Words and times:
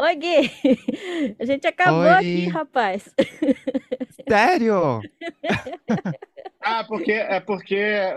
Oi, 0.00 0.16
Gui. 0.16 0.50
A 1.38 1.44
gente 1.44 1.66
acabou 1.66 2.00
Oi. 2.00 2.08
aqui, 2.08 2.48
rapaz. 2.48 3.14
Sério? 4.28 5.00
Ah, 6.62 6.84
porque 6.84 7.12
é 7.12 7.40
porque 7.40 7.74
é, 7.74 8.12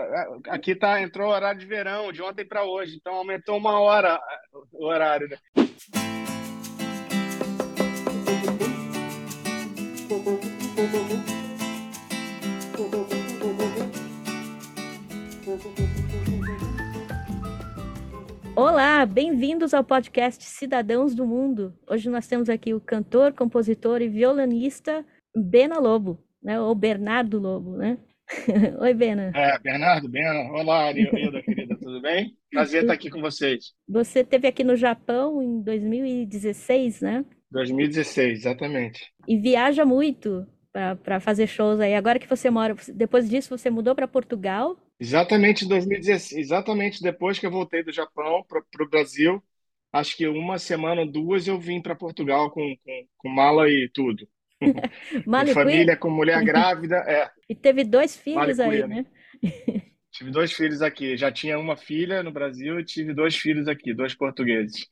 aqui 0.50 0.74
tá 0.74 1.00
entrou 1.00 1.30
o 1.30 1.32
horário 1.32 1.58
de 1.58 1.64
verão 1.64 2.12
de 2.12 2.20
ontem 2.20 2.44
para 2.44 2.62
hoje, 2.62 2.94
então 2.94 3.14
aumentou 3.14 3.56
uma 3.56 3.80
hora 3.80 4.20
é, 4.20 4.38
o 4.70 4.84
horário, 4.84 5.26
né? 5.30 5.38
Olá, 18.56 19.04
bem-vindos 19.04 19.74
ao 19.74 19.82
podcast 19.82 20.44
Cidadãos 20.44 21.12
do 21.12 21.26
Mundo. 21.26 21.76
Hoje 21.88 22.08
nós 22.08 22.28
temos 22.28 22.48
aqui 22.48 22.72
o 22.72 22.80
cantor, 22.80 23.32
compositor 23.32 24.00
e 24.00 24.08
violonista 24.08 25.04
Bena 25.34 25.80
Lobo, 25.80 26.22
né? 26.40 26.60
Ou 26.60 26.72
Bernardo 26.72 27.40
Lobo, 27.40 27.76
né? 27.76 27.98
Oi, 28.80 28.94
Bena. 28.94 29.32
É, 29.34 29.58
Bernardo, 29.58 30.08
Bena, 30.08 30.52
olá, 30.52 30.92
Ilda, 30.92 31.42
querida, 31.42 31.76
tudo 31.80 32.00
bem? 32.00 32.36
Prazer 32.48 32.82
estar 32.82 32.94
aqui 32.94 33.10
com 33.10 33.20
vocês. 33.20 33.72
Você 33.88 34.20
esteve 34.20 34.46
aqui 34.46 34.62
no 34.62 34.76
Japão 34.76 35.42
em 35.42 35.60
2016, 35.60 37.00
né? 37.00 37.24
2016, 37.50 38.38
exatamente. 38.38 39.12
E 39.26 39.36
viaja 39.36 39.84
muito 39.84 40.46
para 41.02 41.18
fazer 41.18 41.48
shows 41.48 41.80
aí. 41.80 41.94
Agora 41.94 42.20
que 42.20 42.28
você 42.28 42.50
mora, 42.50 42.76
depois 42.94 43.28
disso 43.28 43.56
você 43.56 43.68
mudou 43.68 43.96
para 43.96 44.06
Portugal. 44.06 44.76
Exatamente 44.98 45.64
em 45.64 45.68
2016, 45.68 46.46
exatamente 46.46 47.02
depois 47.02 47.38
que 47.38 47.46
eu 47.46 47.50
voltei 47.50 47.82
do 47.82 47.92
Japão 47.92 48.44
para 48.48 48.84
o 48.84 48.88
Brasil, 48.88 49.42
acho 49.92 50.16
que 50.16 50.26
uma 50.28 50.58
semana 50.58 51.02
ou 51.02 51.10
duas 51.10 51.46
eu 51.46 51.58
vim 51.58 51.80
para 51.82 51.96
Portugal 51.96 52.50
com, 52.50 52.76
com, 52.84 53.06
com 53.18 53.28
mala 53.28 53.68
e 53.68 53.90
tudo. 53.92 54.26
Com 55.36 55.46
Malicuia. 55.46 55.54
família, 55.54 55.96
com 55.96 56.10
mulher 56.10 56.42
grávida, 56.44 56.96
é. 57.06 57.30
E 57.48 57.54
teve 57.54 57.84
dois 57.84 58.16
filhos 58.16 58.58
aí, 58.60 58.84
Malicuia, 58.84 58.86
né? 58.86 59.06
Tive 60.12 60.30
dois 60.30 60.52
filhos 60.52 60.80
aqui. 60.80 61.16
Já 61.16 61.32
tinha 61.32 61.58
uma 61.58 61.76
filha 61.76 62.22
no 62.22 62.30
Brasil 62.32 62.78
e 62.78 62.84
tive 62.84 63.12
dois 63.12 63.36
filhos 63.36 63.66
aqui, 63.66 63.92
dois 63.92 64.14
portugueses, 64.14 64.86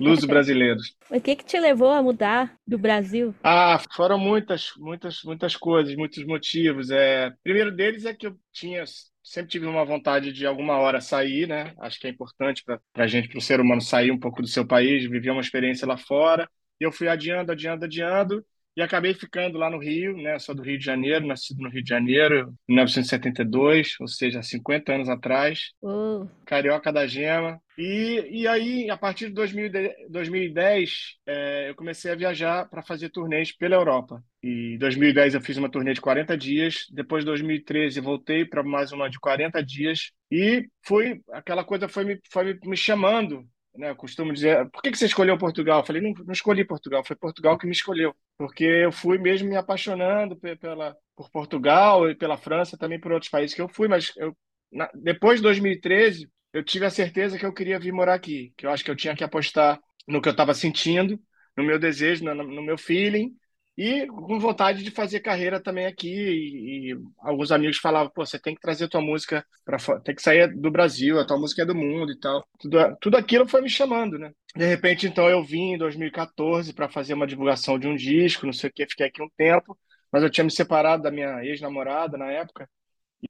luso-brasileiros. 0.00 0.96
Mas 1.10 1.20
o 1.20 1.22
que 1.22 1.36
que 1.36 1.44
te 1.44 1.58
levou 1.60 1.90
a 1.90 2.02
mudar 2.02 2.58
do 2.66 2.78
Brasil? 2.78 3.34
Ah, 3.42 3.78
foram 3.94 4.18
muitas, 4.18 4.72
muitas, 4.78 5.22
muitas 5.22 5.54
coisas, 5.54 5.94
muitos 5.94 6.24
motivos. 6.24 6.90
É, 6.90 7.30
primeiro 7.42 7.70
deles 7.70 8.06
é 8.06 8.14
que 8.14 8.26
eu 8.26 8.38
tinha, 8.52 8.84
sempre 9.24 9.50
tive 9.50 9.66
uma 9.66 9.84
vontade 9.84 10.32
de 10.32 10.46
alguma 10.46 10.78
hora 10.78 11.00
sair, 11.00 11.48
né? 11.48 11.74
Acho 11.78 11.98
que 11.98 12.06
é 12.06 12.10
importante 12.10 12.62
para 12.64 12.80
a 12.94 13.06
gente, 13.06 13.28
para 13.28 13.38
o 13.38 13.42
ser 13.42 13.60
humano 13.60 13.80
sair 13.80 14.12
um 14.12 14.18
pouco 14.20 14.42
do 14.42 14.48
seu 14.48 14.66
país, 14.66 15.04
viver 15.10 15.30
uma 15.30 15.40
experiência 15.40 15.86
lá 15.88 15.96
fora. 15.96 16.48
E 16.80 16.84
eu 16.84 16.92
fui 16.92 17.08
adiando, 17.08 17.50
adiando, 17.52 17.84
adiando. 17.86 18.46
E 18.76 18.82
acabei 18.82 19.14
ficando 19.14 19.56
lá 19.56 19.70
no 19.70 19.78
Rio, 19.78 20.16
né? 20.16 20.38
Sou 20.38 20.54
do 20.54 20.62
Rio 20.62 20.78
de 20.78 20.84
Janeiro, 20.84 21.26
nascido 21.26 21.62
no 21.62 21.70
Rio 21.70 21.82
de 21.82 21.88
Janeiro, 21.88 22.52
em 22.68 22.74
1972, 22.74 23.94
ou 24.00 24.08
seja, 24.08 24.40
há 24.40 24.42
50 24.42 24.92
anos 24.92 25.08
atrás. 25.08 25.70
Oh, 25.80 26.26
Carioca 26.44 26.92
da 26.92 27.06
Gema. 27.06 27.60
E, 27.78 28.42
e 28.42 28.48
aí, 28.48 28.90
a 28.90 28.96
partir 28.96 29.28
de 29.28 29.34
2000 29.34 29.70
2010, 30.08 31.16
é, 31.26 31.70
eu 31.70 31.74
comecei 31.74 32.10
a 32.10 32.16
viajar 32.16 32.68
para 32.68 32.82
fazer 32.82 33.10
turnês 33.10 33.56
pela 33.56 33.76
Europa. 33.76 34.22
E 34.42 34.74
em 34.74 34.78
2010 34.78 35.34
eu 35.34 35.40
fiz 35.40 35.56
uma 35.56 35.70
turnê 35.70 35.92
de 35.92 36.00
40 36.00 36.36
dias. 36.36 36.86
Depois 36.90 37.24
de 37.24 37.26
2013 37.26 38.00
voltei 38.00 38.44
para 38.44 38.62
mais 38.62 38.92
uma 38.92 39.08
de 39.08 39.18
40 39.18 39.62
dias. 39.62 40.10
E 40.30 40.68
foi, 40.84 41.20
aquela 41.32 41.64
coisa 41.64 41.88
foi 41.88 42.04
me, 42.04 42.20
foi 42.30 42.58
me 42.64 42.76
chamando. 42.76 43.44
Né? 43.76 43.90
Eu 43.90 43.96
costumo 43.96 44.32
dizer, 44.32 44.68
por 44.70 44.82
que, 44.82 44.90
que 44.90 44.98
você 44.98 45.06
escolheu 45.06 45.36
Portugal? 45.38 45.80
Eu 45.80 45.86
falei, 45.86 46.00
não, 46.02 46.12
não 46.24 46.32
escolhi 46.32 46.64
Portugal, 46.64 47.04
foi 47.04 47.16
Portugal 47.16 47.58
que 47.58 47.66
me 47.66 47.72
escolheu. 47.72 48.14
Porque 48.38 48.64
eu 48.64 48.92
fui 48.92 49.18
mesmo 49.18 49.48
me 49.48 49.56
apaixonando 49.56 50.36
pe- 50.36 50.56
pela, 50.56 50.96
por 51.16 51.30
Portugal 51.30 52.08
e 52.10 52.14
pela 52.14 52.36
França, 52.36 52.76
também 52.78 53.00
por 53.00 53.12
outros 53.12 53.30
países 53.30 53.54
que 53.54 53.60
eu 53.62 53.68
fui, 53.68 53.88
mas 53.88 54.12
eu, 54.16 54.36
na- 54.72 54.90
depois 54.94 55.38
de 55.40 55.42
2013, 55.42 56.28
eu 56.52 56.62
tive 56.64 56.86
a 56.86 56.90
certeza 56.90 57.38
que 57.38 57.44
eu 57.46 57.52
queria 57.52 57.78
vir 57.80 57.92
morar 57.92 58.14
aqui, 58.14 58.52
que 58.56 58.66
eu 58.66 58.70
acho 58.70 58.84
que 58.84 58.90
eu 58.90 58.96
tinha 58.96 59.16
que 59.16 59.24
apostar 59.24 59.80
no 60.06 60.20
que 60.22 60.28
eu 60.28 60.32
estava 60.32 60.54
sentindo, 60.54 61.18
no 61.56 61.64
meu 61.64 61.78
desejo, 61.78 62.24
no, 62.24 62.34
no 62.34 62.62
meu 62.62 62.78
feeling, 62.78 63.34
e 63.76 64.06
com 64.06 64.38
vontade 64.38 64.84
de 64.84 64.90
fazer 64.90 65.20
carreira 65.20 65.60
também 65.60 65.86
aqui. 65.86 66.08
E, 66.08 66.92
e 66.92 66.98
alguns 67.18 67.50
amigos 67.50 67.78
falavam, 67.78 68.10
pô, 68.14 68.24
você 68.24 68.38
tem 68.38 68.54
que 68.54 68.60
trazer 68.60 68.88
tua 68.88 69.00
música 69.00 69.44
para 69.64 69.78
tem 70.00 70.14
que 70.14 70.22
sair 70.22 70.48
do 70.54 70.70
Brasil, 70.70 71.18
a 71.18 71.26
tua 71.26 71.38
música 71.38 71.62
é 71.62 71.66
do 71.66 71.74
mundo 71.74 72.12
e 72.12 72.18
tal. 72.18 72.46
Tudo, 72.60 72.96
tudo 73.00 73.16
aquilo 73.16 73.48
foi 73.48 73.60
me 73.60 73.68
chamando, 73.68 74.18
né? 74.18 74.32
De 74.54 74.64
repente, 74.64 75.06
então, 75.06 75.28
eu 75.28 75.42
vim 75.42 75.72
em 75.72 75.78
2014 75.78 76.72
para 76.72 76.88
fazer 76.88 77.14
uma 77.14 77.26
divulgação 77.26 77.78
de 77.78 77.88
um 77.88 77.96
disco, 77.96 78.46
não 78.46 78.52
sei 78.52 78.70
o 78.70 78.72
que, 78.72 78.86
fiquei 78.86 79.06
aqui 79.06 79.20
um 79.20 79.28
tempo, 79.36 79.76
mas 80.12 80.22
eu 80.22 80.30
tinha 80.30 80.44
me 80.44 80.50
separado 80.50 81.02
da 81.02 81.10
minha 81.10 81.44
ex-namorada 81.44 82.16
na 82.16 82.30
época, 82.30 82.68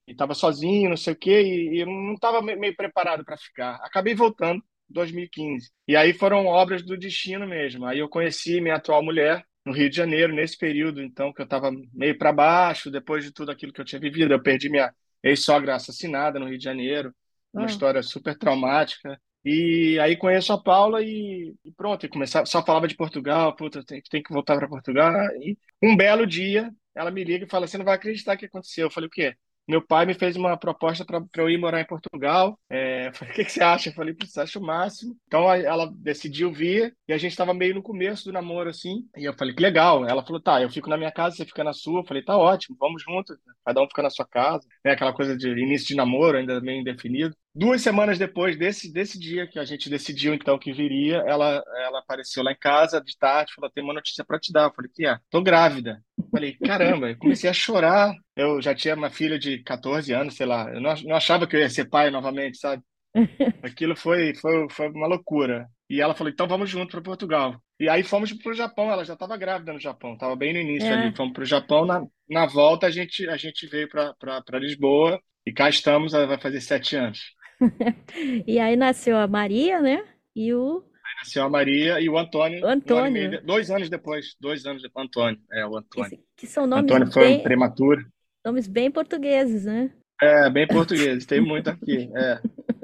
e 0.07 0.13
estava 0.13 0.35
sozinho, 0.35 0.91
não 0.91 0.97
sei 0.97 1.15
o 1.15 1.17
quê, 1.17 1.43
e, 1.43 1.85
não 1.87 2.15
estava 2.15 2.43
meio 2.43 2.77
preparado 2.77 3.25
para 3.25 3.37
ficar. 3.39 3.77
Acabei 3.77 4.15
voltando 4.15 4.59
em 4.91 4.93
2015. 4.93 5.71
E 5.89 5.97
aí 5.97 6.13
foram 6.13 6.47
obras 6.47 6.83
do 6.83 6.97
destino 6.99 7.47
mesmo. 7.47 7.87
Aí 7.87 8.01
eu 8.01 8.09
conheci 8.09 8.61
minha 8.61 8.77
atual 8.77 9.03
mulher 9.03 9.45
no 9.65 9.73
Rio 9.73 9.89
de 9.91 9.97
Janeiro, 9.97 10.35
nesse 10.35 10.57
período, 10.59 11.03
então, 11.03 11.33
que 11.33 11.41
eu 11.41 11.45
estava 11.45 11.71
meio 11.93 12.17
para 12.19 12.33
baixo, 12.33 12.91
depois 12.91 13.25
de 13.25 13.33
tudo 13.33 13.51
aquilo 13.51 13.73
que 13.73 13.81
eu 13.81 13.85
tinha 13.85 14.01
vivido. 14.01 14.33
Eu 14.33 14.43
perdi 14.43 14.69
minha 14.71 14.93
ex-sogra 15.23 15.75
assassinada 15.77 16.39
no 16.39 16.47
Rio 16.49 16.59
de 16.59 16.65
Janeiro, 16.65 17.15
uma 17.53 17.67
Ah. 17.67 17.67
história 17.67 18.03
super 18.03 18.37
traumática. 18.37 19.19
E 19.45 19.99
aí 20.01 20.17
conheço 20.17 20.53
a 20.53 20.63
Paula 20.63 21.03
e, 21.03 21.55
e 21.65 21.73
pronto, 21.73 22.05
e 22.07 22.09
começar, 22.09 22.47
só 22.47 22.65
falava 22.65 22.89
de 22.89 22.97
Portugal, 22.97 23.55
puta, 23.55 23.85
tem, 23.85 24.01
tem 24.03 24.23
que 24.23 24.33
voltar 24.33 24.57
para 24.57 24.69
Portugal. 24.69 25.13
E 25.43 25.59
um 25.83 25.97
belo 25.97 26.27
dia, 26.27 26.71
ela 26.95 27.11
me 27.11 27.23
liga 27.25 27.45
e 27.45 27.49
fala: 27.49 27.67
Você 27.67 27.77
não 27.79 27.85
vai 27.85 27.95
acreditar 27.97 28.35
o 28.37 28.39
que 28.39 28.47
aconteceu. 28.47 28.87
Eu 28.87 28.91
falei: 28.91 29.09
O 29.09 29.11
quê? 29.11 29.37
Meu 29.67 29.81
pai 29.81 30.05
me 30.05 30.15
fez 30.15 30.37
uma 30.37 30.57
proposta 30.57 31.05
para 31.05 31.25
eu 31.37 31.49
ir 31.49 31.59
morar 31.59 31.81
em 31.81 31.87
Portugal. 31.87 32.59
É, 32.69 33.11
falei, 33.15 33.33
o 33.33 33.37
que, 33.37 33.45
que 33.45 33.53
você 33.53 33.63
acha? 33.63 33.89
Eu 33.89 33.95
falei, 33.95 34.15
putz, 34.15 34.37
acho 34.37 34.59
o 34.59 34.63
máximo. 34.63 35.17
Então 35.27 35.51
ela 35.53 35.91
decidiu 35.97 36.53
vir 36.53 36.95
e 37.09 37.13
a 37.13 37.19
gente 37.19 37.33
estava 37.33 37.55
meio 37.55 37.75
no 37.75 37.83
começo 37.83 38.25
do 38.25 38.33
namoro, 38.33 38.71
assim. 38.71 39.07
E 39.17 39.25
eu 39.25 39.35
falei, 39.35 39.55
que 39.55 39.63
legal. 39.63 40.07
Ela 40.07 40.25
falou, 40.25 40.41
tá, 40.41 40.61
eu 40.61 40.71
fico 40.71 40.91
na 40.91 40.97
minha 40.97 41.13
casa, 41.13 41.37
você 41.37 41.45
fica 41.45 41.65
na 41.65 41.73
sua. 41.73 42.01
Eu 42.01 42.07
falei, 42.07 42.23
tá 42.23 42.37
ótimo, 42.37 42.77
vamos 42.79 43.03
juntos. 43.03 43.37
Cada 43.65 43.83
um 43.83 43.89
fica 43.89 44.03
na 44.03 44.11
sua 44.11 44.27
casa. 44.27 44.67
É 44.85 44.93
aquela 44.93 45.13
coisa 45.13 45.37
de 45.37 45.49
início 45.49 45.89
de 45.89 45.95
namoro, 45.97 46.37
ainda 46.39 46.61
meio 46.61 46.81
indefinido. 46.81 47.35
Duas 47.57 47.83
semanas 47.83 48.19
depois 48.19 48.59
desse, 48.59 48.93
desse 48.93 49.17
dia 49.17 49.47
que 49.47 49.61
a 49.61 49.65
gente 49.65 49.89
decidiu, 49.89 50.35
então, 50.35 50.59
que 50.59 50.73
viria, 50.73 51.19
ela, 51.19 51.63
ela 51.85 52.01
apareceu 52.01 52.43
lá 52.43 52.51
em 52.51 52.59
casa 52.59 53.01
de 53.01 53.17
tarde, 53.17 53.55
falou, 53.55 53.71
tem 53.71 53.85
uma 53.85 53.95
notícia 53.95 54.25
para 54.25 54.41
te 54.41 54.53
dar. 54.53 54.65
Eu 54.65 54.75
falei, 54.75 54.91
que 54.93 55.07
é? 55.07 55.17
Tô 55.31 55.41
grávida. 55.41 56.03
Falei, 56.35 56.59
caramba, 56.61 57.11
eu 57.11 57.19
comecei 57.19 57.49
a 57.49 57.53
chorar. 57.53 58.13
Eu 58.37 58.61
já 58.61 58.75
tinha 58.75 58.95
uma 58.97 59.11
filha 59.11 59.39
de 59.39 59.63
14 59.63 60.13
anos, 60.13 60.35
sei 60.37 60.47
lá. 60.47 60.69
Eu 60.73 60.81
não, 60.81 60.95
não 61.05 61.17
achava 61.17 61.47
que 61.47 61.57
eu 61.57 61.61
ia 61.61 61.71
ser 61.71 61.89
pai 61.89 62.11
novamente, 62.11 62.59
sabe? 62.59 62.83
Aquilo 63.63 63.97
foi, 63.97 64.35
foi, 64.35 64.69
foi 64.71 64.89
uma 64.91 65.07
loucura. 65.09 65.69
E 65.91 66.01
ela 66.01 66.15
falou, 66.15 66.33
então 66.33 66.49
vamos 66.49 66.71
junto 66.71 66.93
para 66.93 67.03
Portugal. 67.03 67.57
E 67.81 67.89
aí 67.89 68.03
fomos 68.05 68.33
para 68.33 68.53
o 68.53 68.55
Japão, 68.55 68.91
ela 68.91 69.05
já 69.05 69.15
estava 69.15 69.37
grávida 69.37 69.73
no 69.73 69.81
Japão, 69.81 70.15
estava 70.15 70.37
bem 70.37 70.53
no 70.53 70.61
início 70.61 70.93
É. 70.93 70.95
ali. 70.95 71.15
Fomos 71.17 71.33
para 71.33 71.43
o 71.43 71.47
Japão, 71.47 71.85
na, 71.87 72.05
na 72.29 72.47
volta 72.47 72.87
a 72.87 72.91
gente, 72.91 73.29
a 73.29 73.37
gente 73.37 73.67
veio 73.67 73.89
para 73.89 74.59
Lisboa 74.59 75.21
e 75.47 75.53
cá 75.53 75.69
estamos, 75.69 76.15
ela 76.15 76.27
vai 76.27 76.39
fazer 76.41 76.61
sete 76.61 76.97
anos. 76.97 77.21
E 78.47 78.59
aí 78.59 78.77
nasceu 78.77 79.17
a 79.17 79.27
Maria, 79.27 79.81
né? 79.81 80.05
E 80.35 80.53
o 80.55 80.83
Nasceu 81.19 81.45
a 81.45 81.49
Maria 81.49 82.01
e 82.01 82.09
o 82.09 82.19
Antônio, 82.19 82.59
O 82.63 82.67
um 82.67 82.71
ano 82.71 82.83
Antônio. 82.83 83.13
meio 83.13 83.45
dois 83.45 83.71
anos 83.71 83.89
depois, 83.89 84.35
dois 84.41 84.65
anos 84.67 84.83
depois, 84.83 85.07
Antônio, 85.07 85.41
é 85.53 85.67
o 85.67 85.77
Antônio. 85.77 86.11
que, 86.11 86.25
que 86.37 86.47
são 86.47 86.67
nomes 86.67 86.85
Antônio 86.85 87.13
foi 87.13 87.25
bem, 87.25 87.43
prematuro. 87.43 88.05
nomes 88.45 88.67
bem 88.69 88.91
portugueses, 88.91 89.65
né? 89.65 89.91
É, 90.23 90.49
bem 90.51 90.67
português, 90.67 91.27
tem 91.27 91.41
muito 91.41 91.69
aqui. 91.69 92.11
É, 92.17 92.41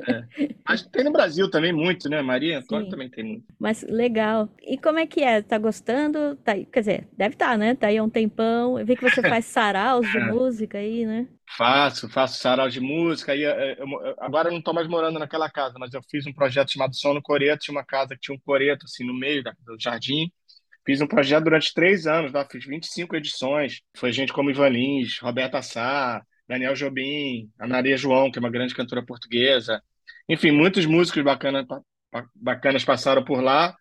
é. 0.08 0.24
Acho 0.64 0.84
que 0.84 0.90
tem 0.90 1.04
no 1.04 1.12
Brasil 1.12 1.50
também 1.50 1.72
muito, 1.72 2.08
né? 2.08 2.22
Maria 2.22 2.58
Antônio 2.58 2.84
Sim. 2.86 2.90
também 2.90 3.10
tem 3.10 3.24
muito. 3.24 3.44
Mas 3.58 3.82
legal. 3.82 4.48
E 4.62 4.78
como 4.78 4.98
é 4.98 5.06
que 5.06 5.22
é? 5.22 5.42
Tá 5.42 5.58
gostando? 5.58 6.36
Tá, 6.36 6.52
aí- 6.52 6.66
quer 6.66 6.80
dizer, 6.80 7.08
deve 7.16 7.34
estar, 7.34 7.58
né? 7.58 7.74
Tá 7.74 7.88
aí 7.88 7.98
há 7.98 8.02
um 8.04 8.10
tempão. 8.10 8.78
Eu 8.78 8.86
vi 8.86 8.96
que 8.96 9.02
você 9.02 9.22
faz 9.22 9.44
saraus 9.46 10.10
de 10.10 10.18
É. 10.18 10.24
música 10.32 10.78
aí, 10.78 11.04
né? 11.06 11.28
Faço, 11.56 12.08
faço 12.08 12.38
sarau 12.40 12.68
de 12.68 12.80
música. 12.80 13.34
E, 13.34 13.44
é, 13.44 13.72
eu- 13.80 13.86
eu- 14.04 14.14
agora 14.20 14.48
eu 14.48 14.52
não 14.52 14.60
estou 14.60 14.72
mais 14.72 14.86
morando 14.88 15.18
naquela 15.18 15.50
casa, 15.50 15.74
mas 15.78 15.92
eu 15.92 16.00
fiz 16.08 16.26
um 16.26 16.32
projeto 16.32 16.72
chamado 16.72 16.94
Som 16.94 17.14
no 17.14 17.22
Coreto. 17.22 17.64
Tinha 17.64 17.74
uma 17.76 17.84
casa 17.84 18.14
que 18.14 18.20
tinha 18.20 18.34
um 18.36 18.40
coreto 18.40 18.84
assim 18.86 19.04
no 19.04 19.14
meio 19.14 19.42
da- 19.42 19.54
do 19.66 19.76
jardim. 19.78 20.30
Fiz 20.86 21.00
um 21.00 21.06
projeto 21.06 21.44
durante 21.44 21.74
três 21.74 22.06
anos, 22.06 22.32
lá, 22.32 22.44
fiz 22.50 22.64
25 22.64 23.16
edições. 23.16 23.80
Foi 23.96 24.12
gente 24.12 24.32
como 24.32 24.50
Ivan 24.50 24.68
Lins, 24.70 25.18
Roberta 25.20 25.60
Sá, 25.62 26.22
Daniel 26.48 26.74
Jobim, 26.74 27.50
a 27.58 27.66
Maria 27.68 27.96
João, 27.96 28.30
que 28.30 28.38
é 28.38 28.40
uma 28.40 28.50
grande 28.50 28.74
cantora 28.74 29.04
portuguesa. 29.04 29.82
Enfim, 30.28 30.50
muitos 30.52 30.86
músicos 30.86 31.22
bacana, 31.24 31.64
ba- 31.64 31.82
bacanas 32.34 32.84
passaram 32.84 33.24
por 33.24 33.42
lá. 33.42 33.76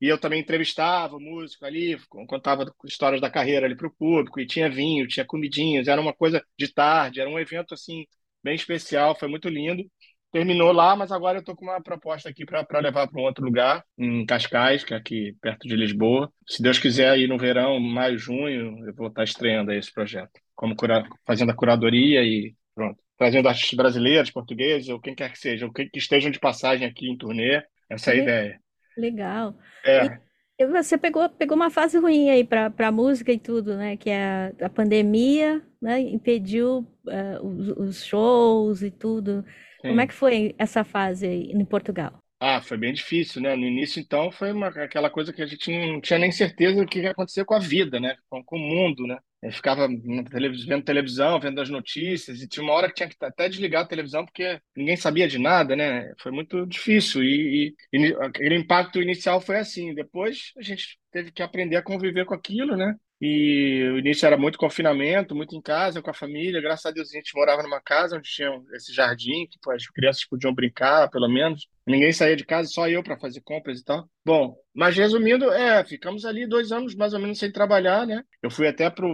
E 0.00 0.08
eu 0.08 0.18
também 0.18 0.40
entrevistava 0.40 1.16
o 1.16 1.20
músico 1.20 1.64
ali, 1.64 1.96
contava 2.26 2.64
histórias 2.84 3.20
da 3.20 3.30
carreira 3.30 3.66
ali 3.66 3.76
para 3.76 3.86
o 3.86 3.94
público, 3.94 4.40
e 4.40 4.46
tinha 4.46 4.68
vinho, 4.70 5.06
tinha 5.06 5.26
comidinhas, 5.26 5.88
era 5.88 6.00
uma 6.00 6.12
coisa 6.14 6.42
de 6.58 6.72
tarde, 6.72 7.20
era 7.20 7.28
um 7.30 7.38
evento 7.38 7.74
assim 7.74 8.06
bem 8.42 8.54
especial, 8.54 9.14
foi 9.14 9.28
muito 9.28 9.48
lindo. 9.48 9.84
terminou 10.32 10.72
lá, 10.72 10.96
mas 10.96 11.10
agora 11.12 11.38
eu 11.38 11.40
estou 11.40 11.56
com 11.56 11.64
uma 11.66 11.82
proposta 11.82 12.28
aqui 12.28 12.44
para 12.46 12.80
levar 12.80 13.08
para 13.08 13.20
um 13.20 13.24
outro 13.24 13.44
lugar, 13.44 13.84
em 13.98 14.24
Cascais, 14.24 14.84
que 14.84 14.94
é 14.94 14.96
aqui 14.96 15.36
perto 15.40 15.66
de 15.68 15.76
Lisboa. 15.76 16.32
Se 16.48 16.62
Deus 16.62 16.78
quiser, 16.78 17.10
aí 17.10 17.26
no 17.26 17.36
verão, 17.38 17.78
maio, 17.80 18.16
junho, 18.18 18.86
eu 18.88 18.94
vou 18.94 19.08
estar 19.08 19.24
estreando 19.24 19.72
esse 19.72 19.92
projeto, 19.92 20.30
como 20.54 20.76
cura... 20.76 21.04
fazendo 21.26 21.50
a 21.50 21.56
curadoria 21.56 22.22
e 22.22 22.54
pronto. 22.74 23.02
Trazendo 23.20 23.50
artistas 23.50 23.76
brasileiros, 23.76 24.30
portugueses, 24.30 24.88
ou 24.88 24.98
quem 24.98 25.14
quer 25.14 25.30
que 25.30 25.38
seja, 25.38 25.66
ou 25.66 25.72
que 25.72 25.90
estejam 25.94 26.30
de 26.30 26.40
passagem 26.40 26.86
aqui 26.86 27.06
em 27.06 27.18
turnê. 27.18 27.62
Essa 27.90 28.12
é 28.12 28.14
a 28.14 28.16
ideia. 28.16 28.60
Legal. 28.96 29.54
É. 29.84 30.18
E 30.58 30.66
você 30.66 30.96
pegou, 30.96 31.28
pegou 31.28 31.54
uma 31.54 31.68
fase 31.68 31.98
ruim 31.98 32.30
aí 32.30 32.42
para 32.42 32.72
a 32.78 32.90
música 32.90 33.30
e 33.30 33.38
tudo, 33.38 33.76
né? 33.76 33.98
Que 33.98 34.08
é 34.08 34.22
a, 34.58 34.66
a 34.66 34.70
pandemia, 34.70 35.62
né? 35.82 36.00
Impediu 36.00 36.78
uh, 36.78 37.46
os, 37.46 37.68
os 37.68 38.04
shows 38.06 38.80
e 38.80 38.90
tudo. 38.90 39.44
Como 39.82 40.00
é 40.00 40.06
que 40.06 40.14
foi 40.14 40.54
essa 40.56 40.82
fase 40.82 41.26
aí 41.26 41.52
em 41.52 41.64
Portugal? 41.66 42.18
Ah, 42.42 42.62
foi 42.62 42.78
bem 42.78 42.94
difícil, 42.94 43.42
né? 43.42 43.54
No 43.54 43.66
início, 43.66 44.00
então, 44.00 44.32
foi 44.32 44.50
uma, 44.52 44.68
aquela 44.68 45.10
coisa 45.10 45.30
que 45.30 45.42
a 45.42 45.46
gente 45.46 45.70
não 45.70 46.00
tinha 46.00 46.18
nem 46.18 46.32
certeza 46.32 46.80
do 46.80 46.86
que 46.86 47.00
ia 47.00 47.10
acontecer 47.10 47.44
com 47.44 47.52
a 47.54 47.58
vida, 47.58 48.00
né? 48.00 48.16
Com, 48.30 48.42
com 48.42 48.56
o 48.56 48.58
mundo, 48.58 49.06
né? 49.06 49.18
Eu 49.42 49.52
ficava 49.52 49.86
vendo 49.86 50.82
televisão, 50.82 51.38
vendo 51.38 51.60
as 51.60 51.68
notícias, 51.68 52.40
e 52.40 52.48
tinha 52.48 52.62
uma 52.62 52.72
hora 52.72 52.88
que 52.88 52.94
tinha 52.94 53.08
que 53.10 53.16
até 53.22 53.46
desligar 53.48 53.82
a 53.82 53.86
televisão 53.88 54.24
porque 54.24 54.58
ninguém 54.74 54.96
sabia 54.96 55.28
de 55.28 55.38
nada, 55.38 55.76
né? 55.76 56.12
Foi 56.18 56.32
muito 56.32 56.66
difícil. 56.66 57.22
E, 57.22 57.74
e, 57.92 57.98
e 57.98 58.14
aquele 58.22 58.54
impacto 58.56 59.02
inicial 59.02 59.38
foi 59.40 59.58
assim. 59.58 59.94
Depois 59.94 60.52
a 60.56 60.62
gente 60.62 60.98
teve 61.12 61.30
que 61.32 61.42
aprender 61.42 61.76
a 61.76 61.82
conviver 61.82 62.24
com 62.24 62.34
aquilo, 62.34 62.74
né? 62.74 62.94
E 63.20 63.82
o 63.92 63.98
início 63.98 64.24
era 64.26 64.36
muito 64.38 64.56
confinamento, 64.58 65.34
muito 65.36 65.54
em 65.54 65.60
casa, 65.60 66.00
com 66.00 66.10
a 66.10 66.14
família. 66.14 66.60
Graças 66.60 66.86
a 66.86 66.90
Deus 66.90 67.10
a 67.10 67.16
gente 67.16 67.34
morava 67.34 67.62
numa 67.62 67.80
casa 67.80 68.16
onde 68.16 68.30
tinha 68.30 68.50
esse 68.74 68.94
jardim, 68.94 69.46
que 69.46 69.58
as 69.70 69.86
crianças 69.88 70.24
podiam 70.26 70.54
brincar, 70.54 71.10
pelo 71.10 71.28
menos. 71.28 71.68
Ninguém 71.90 72.12
saía 72.12 72.36
de 72.36 72.44
casa, 72.44 72.68
só 72.68 72.88
eu 72.88 73.02
para 73.02 73.18
fazer 73.18 73.40
compras 73.42 73.80
e 73.80 73.84
tal. 73.84 74.08
Bom, 74.24 74.56
mas 74.74 74.96
resumindo, 74.96 75.50
é, 75.52 75.84
ficamos 75.84 76.24
ali 76.24 76.46
dois 76.46 76.72
anos 76.72 76.94
mais 76.94 77.12
ou 77.12 77.20
menos 77.20 77.38
sem 77.38 77.50
trabalhar, 77.50 78.06
né? 78.06 78.22
Eu 78.42 78.50
fui 78.50 78.66
até 78.66 78.88
pro. 78.88 79.12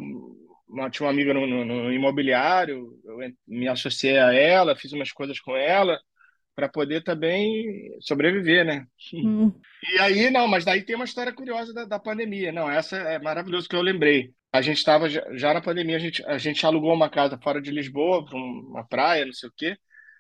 Uma, 0.69 0.91
tinha 0.91 1.07
uma 1.07 1.13
amiga 1.13 1.33
no, 1.33 1.47
no, 1.47 1.65
no 1.65 1.93
imobiliário, 1.93 2.99
eu 3.05 3.19
me 3.47 3.69
associei 3.69 4.19
a 4.19 4.35
ela, 4.35 4.77
fiz 4.77 4.93
umas 4.93 5.13
coisas 5.13 5.39
com 5.41 5.57
ela 5.57 5.99
para 6.57 6.69
poder 6.69 7.05
também 7.05 7.95
sobreviver, 8.01 8.65
né? 8.65 8.87
Hum. 9.15 9.53
E 9.95 10.01
aí, 10.01 10.31
não, 10.31 10.49
mas 10.49 10.65
daí 10.65 10.83
tem 10.83 10.97
uma 10.97 11.05
história 11.05 11.33
curiosa 11.33 11.73
da, 11.73 11.85
da 11.85 11.99
pandemia. 11.99 12.51
Não, 12.51 12.69
essa 12.69 12.97
é 12.97 13.19
maravilhoso 13.19 13.69
que 13.69 13.77
eu 13.77 13.83
lembrei. 13.83 14.33
A 14.51 14.63
gente 14.63 14.79
estava 14.79 15.07
já 15.09 15.53
na 15.53 15.61
pandemia, 15.61 15.97
a 15.97 16.01
gente, 16.01 16.25
a 16.25 16.39
gente 16.39 16.65
alugou 16.65 16.95
uma 16.95 17.11
casa 17.11 17.39
fora 17.39 17.61
de 17.61 17.71
Lisboa, 17.71 18.25
para 18.25 18.39
uma 18.39 18.87
praia, 18.87 19.27
não 19.27 19.35
sei 19.35 19.51
o 19.51 19.53
quê. 19.55 19.77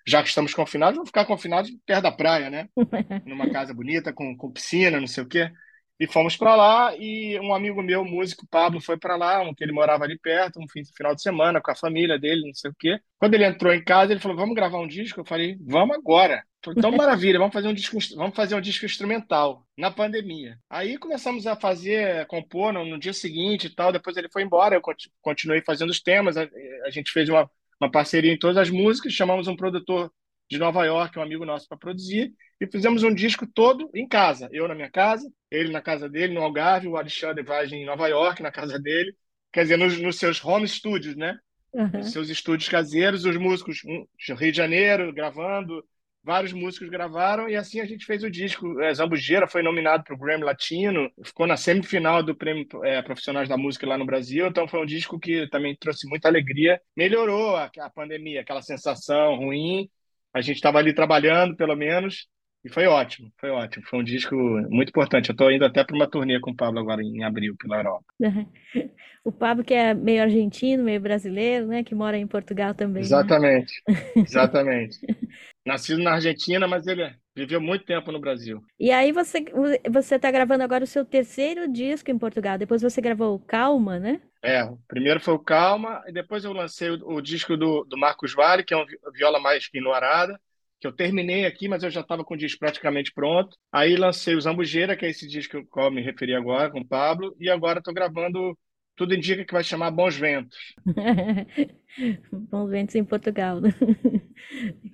Já 0.06 0.22
que 0.22 0.28
estamos 0.28 0.54
confinados, 0.54 0.96
vamos 0.96 1.08
ficar 1.08 1.24
confinados 1.24 1.70
perto 1.84 2.02
da 2.02 2.12
praia, 2.12 2.48
né? 2.48 2.68
Numa 3.26 3.50
casa 3.50 3.74
bonita, 3.74 4.12
com, 4.12 4.36
com 4.36 4.52
piscina, 4.52 5.00
não 5.00 5.06
sei 5.06 5.24
o 5.24 5.28
quê. 5.28 5.50
E 5.98 6.06
fomos 6.06 6.36
para 6.36 6.54
lá 6.54 6.94
e 6.96 7.40
um 7.40 7.54
amigo 7.54 7.82
meu, 7.82 8.04
músico, 8.04 8.46
Pablo, 8.50 8.80
foi 8.82 8.98
para 8.98 9.16
lá, 9.16 9.40
um 9.40 9.54
que 9.54 9.64
ele 9.64 9.72
morava 9.72 10.04
ali 10.04 10.18
perto, 10.18 10.60
um 10.60 10.68
fim, 10.68 10.82
final 10.94 11.14
de 11.14 11.22
semana 11.22 11.60
com 11.60 11.70
a 11.70 11.74
família 11.74 12.18
dele, 12.18 12.46
não 12.46 12.54
sei 12.54 12.70
o 12.70 12.74
quê. 12.78 13.00
Quando 13.18 13.32
ele 13.34 13.46
entrou 13.46 13.72
em 13.72 13.82
casa, 13.82 14.12
ele 14.12 14.20
falou: 14.20 14.36
"Vamos 14.36 14.54
gravar 14.54 14.78
um 14.78 14.86
disco?" 14.86 15.20
Eu 15.20 15.24
falei: 15.24 15.56
"Vamos 15.66 15.96
agora". 15.96 16.44
Falei, 16.62 16.78
então 16.78 16.90
maravilha, 16.92 17.38
vamos 17.38 17.54
fazer 17.54 17.68
um 17.68 17.74
disco, 17.74 17.96
vamos 18.14 18.36
fazer 18.36 18.54
um 18.54 18.60
disco 18.60 18.84
instrumental 18.84 19.66
na 19.76 19.90
pandemia. 19.90 20.58
Aí 20.68 20.98
começamos 20.98 21.46
a 21.46 21.56
fazer, 21.56 22.26
compor 22.26 22.74
no, 22.74 22.84
no 22.84 22.98
dia 22.98 23.14
seguinte 23.14 23.68
e 23.68 23.74
tal. 23.74 23.90
Depois 23.90 24.16
ele 24.18 24.28
foi 24.28 24.42
embora, 24.42 24.76
eu 24.76 24.82
continuei 25.22 25.62
fazendo 25.62 25.90
os 25.90 26.00
temas. 26.00 26.36
A, 26.36 26.46
a 26.84 26.90
gente 26.90 27.10
fez 27.10 27.28
uma, 27.30 27.50
uma 27.81 27.90
parceria 27.90 28.32
em 28.32 28.38
todas 28.38 28.56
as 28.56 28.70
músicas, 28.70 29.12
chamamos 29.12 29.49
um 29.49 29.56
produtor 29.56 30.11
de 30.49 30.58
Nova 30.58 30.84
York, 30.84 31.19
um 31.19 31.23
amigo 31.23 31.44
nosso, 31.44 31.69
para 31.69 31.76
produzir, 31.76 32.32
e 32.61 32.67
fizemos 32.67 33.02
um 33.02 33.12
disco 33.12 33.46
todo 33.46 33.90
em 33.94 34.06
casa. 34.06 34.49
Eu 34.52 34.69
na 34.69 34.75
minha 34.75 34.90
casa, 34.90 35.31
ele 35.50 35.70
na 35.70 35.82
casa 35.82 36.08
dele, 36.08 36.34
no 36.34 36.43
Algarve, 36.43 36.88
o 36.88 36.96
Alexandre 36.96 37.43
Vagem 37.43 37.82
em 37.82 37.87
Nova 37.87 38.08
York, 38.08 38.43
na 38.43 38.52
casa 38.52 38.78
dele, 38.78 39.14
quer 39.52 39.62
dizer, 39.62 39.76
nos, 39.76 40.00
nos 40.00 40.17
seus 40.17 40.43
home 40.44 40.67
studios, 40.67 41.17
né? 41.17 41.38
Uhum. 41.73 41.88
Nos 41.88 42.12
seus 42.12 42.31
estúdios 42.31 42.69
caseiros, 42.69 43.25
os 43.25 43.37
músicos, 43.37 43.82
um, 43.84 44.06
Rio 44.34 44.52
de 44.52 44.56
Janeiro, 44.56 45.12
gravando, 45.12 45.84
vários 46.26 46.52
músicos 46.52 46.88
gravaram, 46.88 47.49
e 47.49 47.55
assim 47.55 47.81
a 47.81 47.87
gente 47.87 48.05
fez 48.05 48.25
o 48.25 48.31
disco. 48.31 48.81
É, 48.81 48.93
Zambujeira 48.93 49.46
foi 49.46 49.62
nominado 49.62 50.02
para 50.02 50.14
o 50.14 50.19
Grammy 50.19 50.43
Latino, 50.43 51.08
ficou 51.25 51.46
na 51.46 51.56
semifinal 51.56 52.20
do 52.20 52.34
Prêmio 52.34 52.67
é, 52.84 53.00
Profissionais 53.00 53.49
da 53.49 53.56
Música 53.56 53.87
lá 53.87 53.96
no 53.96 54.05
Brasil, 54.05 54.49
então 54.49 54.67
foi 54.67 54.81
um 54.81 54.87
disco 54.87 55.20
que 55.20 55.49
também 55.49 55.76
trouxe 55.78 56.08
muita 56.08 56.26
alegria. 56.26 56.81
Melhorou 56.96 57.55
a, 57.55 57.70
a 57.78 57.90
pandemia, 57.90 58.40
aquela 58.40 58.61
sensação 58.61 59.37
ruim, 59.37 59.88
a 60.34 60.40
gente 60.40 60.56
estava 60.56 60.78
ali 60.78 60.93
trabalhando, 60.93 61.55
pelo 61.55 61.76
menos, 61.76 62.26
e 62.64 62.69
foi 62.69 62.87
ótimo, 62.87 63.32
foi 63.38 63.50
ótimo. 63.50 63.87
Foi 63.87 64.00
um 64.00 64.05
disco 64.05 64.34
muito 64.69 64.88
importante. 64.88 65.28
Eu 65.28 65.34
estou 65.34 65.52
indo 65.52 65.64
até 65.64 65.84
para 65.84 65.94
uma 65.94 66.11
turnê 66.11 66.40
com 66.40 66.50
o 66.50 66.56
Pablo 66.56 66.81
agora 66.81 67.00
em 67.00 67.23
abril, 67.23 67.55
pela 67.56 67.76
Europa. 67.76 68.05
O 69.25 69.32
Pablo, 69.32 69.64
que 69.64 69.75
é 69.75 69.93
meio 69.93 70.23
argentino, 70.23 70.84
meio 70.84 71.00
brasileiro, 71.00 71.67
né? 71.67 71.82
Que 71.82 71.96
mora 71.96 72.17
em 72.17 72.28
Portugal 72.28 72.73
também. 72.76 73.02
Exatamente, 73.02 73.73
né? 73.88 73.96
exatamente. 74.14 75.00
Nascido 75.66 76.02
na 76.02 76.12
Argentina, 76.12 76.68
mas 76.68 76.86
ele 76.86 77.12
viveu 77.34 77.60
muito 77.60 77.84
tempo 77.84 78.12
no 78.12 78.20
Brasil. 78.20 78.62
E 78.78 78.92
aí 78.92 79.10
você 79.10 79.44
você 79.90 80.14
está 80.14 80.30
gravando 80.30 80.62
agora 80.62 80.84
o 80.84 80.86
seu 80.86 81.04
terceiro 81.04 81.70
disco 81.70 82.10
em 82.10 82.18
Portugal. 82.18 82.56
Depois 82.56 82.82
você 82.82 83.00
gravou 83.00 83.34
o 83.34 83.40
Calma, 83.40 83.98
né? 83.98 84.20
É, 84.42 84.62
o 84.62 84.78
primeiro 84.86 85.18
foi 85.18 85.34
o 85.34 85.38
Calma, 85.40 86.02
e 86.06 86.12
depois 86.12 86.44
eu 86.44 86.52
lancei 86.52 86.90
o, 86.90 87.16
o 87.16 87.20
disco 87.20 87.56
do, 87.56 87.84
do 87.84 87.98
Marcos 87.98 88.32
Vale, 88.32 88.62
que 88.62 88.72
é 88.72 88.76
um 88.76 88.86
viola 89.12 89.40
mais 89.40 89.68
enluarada, 89.74 90.40
que 90.78 90.86
eu 90.86 90.92
terminei 90.92 91.44
aqui, 91.46 91.66
mas 91.66 91.82
eu 91.82 91.90
já 91.90 92.00
estava 92.00 92.24
com 92.24 92.34
o 92.34 92.36
disco 92.36 92.60
praticamente 92.60 93.12
pronto. 93.12 93.56
Aí 93.72 93.96
lancei 93.96 94.36
o 94.36 94.40
Zambujeira, 94.40 94.96
que 94.96 95.04
é 95.04 95.10
esse 95.10 95.26
disco 95.26 95.64
que 95.66 95.80
eu 95.80 95.90
me 95.90 96.00
referi 96.00 96.32
agora, 96.34 96.70
com 96.70 96.78
o 96.80 96.86
Pablo, 96.86 97.34
e 97.40 97.50
agora 97.50 97.80
estou 97.80 97.92
gravando 97.92 98.56
tudo 98.96 99.14
indica 99.14 99.44
que 99.44 99.52
vai 99.52 99.62
chamar 99.62 99.90
Bons 99.90 100.16
Ventos. 100.16 100.75
Bons 102.50 102.70
Ventos 102.70 102.94
em 102.94 103.04
Portugal. 103.04 103.60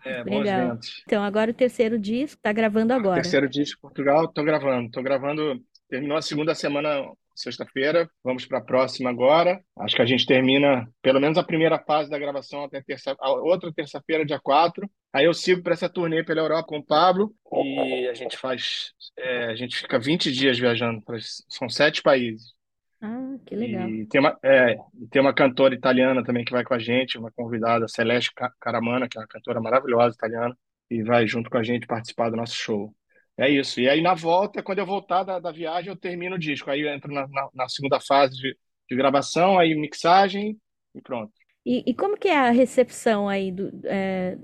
É, 0.05 0.25
Bons 0.25 0.39
Legal. 0.41 0.71
Ventos. 0.71 1.03
Então, 1.07 1.23
agora 1.23 1.53
o 1.53 1.55
terceiro 1.55 1.99
disco, 1.99 2.37
está 2.37 2.53
gravando 2.53 2.93
agora. 2.93 3.21
O 3.21 3.23
terceiro 3.23 3.49
disco 3.49 3.79
em 3.79 3.83
Portugal, 3.83 4.25
estou 4.25 4.45
gravando. 4.45 4.87
Estou 4.87 5.03
gravando, 5.03 5.63
terminou 5.89 6.17
a 6.17 6.23
segunda 6.23 6.55
semana, 6.55 7.09
sexta-feira, 7.35 8.11
vamos 8.25 8.45
para 8.45 8.59
a 8.59 8.65
próxima 8.65 9.11
agora. 9.11 9.63
Acho 9.79 9.97
que 9.97 10.03
a 10.03 10.07
gente 10.07 10.27
termina 10.27 10.89
pelo 11.01 11.21
menos 11.21 11.39
a 11.39 11.45
primeira 11.45 11.79
fase 11.79 12.11
da 12.11 12.19
gravação 12.19 12.65
até 12.65 12.83
terça, 12.83 13.15
a 13.19 13.31
outra 13.31 13.73
terça-feira, 13.73 14.27
dia 14.27 14.41
4. 14.41 14.91
Aí 15.13 15.27
eu 15.27 15.35
sigo 15.35 15.63
para 15.63 15.75
essa 15.75 15.89
turnê 15.89 16.25
pela 16.25 16.41
Europa 16.41 16.69
com 16.69 16.79
o 16.79 16.85
Pablo 16.85 17.33
e 17.53 18.09
a 18.09 18.15
gente 18.15 18.37
faz, 18.37 18.93
é, 19.17 19.47
a 19.47 19.55
gente 19.55 19.77
fica 19.77 19.99
20 19.99 20.33
dias 20.33 20.59
viajando, 20.59 21.03
são 21.49 21.69
sete 21.69 22.03
países. 22.03 22.55
Ah, 23.03 23.37
que 23.45 23.57
legal. 23.57 23.89
E 23.89 24.07
tem 24.07 24.21
uma, 24.21 24.39
é, 24.45 24.77
tem 25.11 25.21
uma 25.21 25.35
cantora 25.35 25.75
italiana 25.75 26.23
também 26.23 26.45
que 26.45 26.53
vai 26.53 26.63
com 26.63 26.73
a 26.73 26.79
gente, 26.79 27.19
uma 27.19 27.33
convidada, 27.33 27.89
Celeste 27.89 28.31
Caramana, 28.61 29.09
que 29.09 29.19
é 29.19 29.21
uma 29.21 29.27
cantora 29.27 29.61
maravilhosa 29.61 30.15
italiana, 30.15 30.57
e 30.89 31.03
vai 31.03 31.27
junto 31.27 31.51
com 31.51 31.59
a 31.59 31.65
gente 31.65 31.85
participar 31.85 32.31
do 32.31 32.37
nosso 32.37 32.55
show. 32.55 32.95
É 33.37 33.51
isso. 33.51 33.81
E 33.81 33.89
aí, 33.89 34.01
na 34.01 34.15
volta, 34.15 34.63
quando 34.63 34.79
eu 34.79 34.87
voltar 34.87 35.25
da, 35.25 35.41
da 35.41 35.51
viagem, 35.51 35.91
eu 35.91 35.97
termino 35.97 36.37
o 36.37 36.39
disco. 36.39 36.71
Aí 36.71 36.83
eu 36.83 36.93
entro 36.93 37.13
na, 37.13 37.27
na, 37.27 37.49
na 37.53 37.69
segunda 37.69 37.99
fase 37.99 38.37
de, 38.37 38.57
de, 38.89 38.97
gravação, 38.97 39.59
aí 39.59 39.75
mixagem 39.75 40.57
e 40.95 41.01
pronto. 41.01 41.33
E, 41.67 41.83
e 41.91 41.95
como 41.95 42.17
que 42.17 42.29
é 42.29 42.39
a 42.39 42.51
recepção 42.51 43.29
aí 43.29 43.51
do, 43.51 43.73
é, 43.85 44.37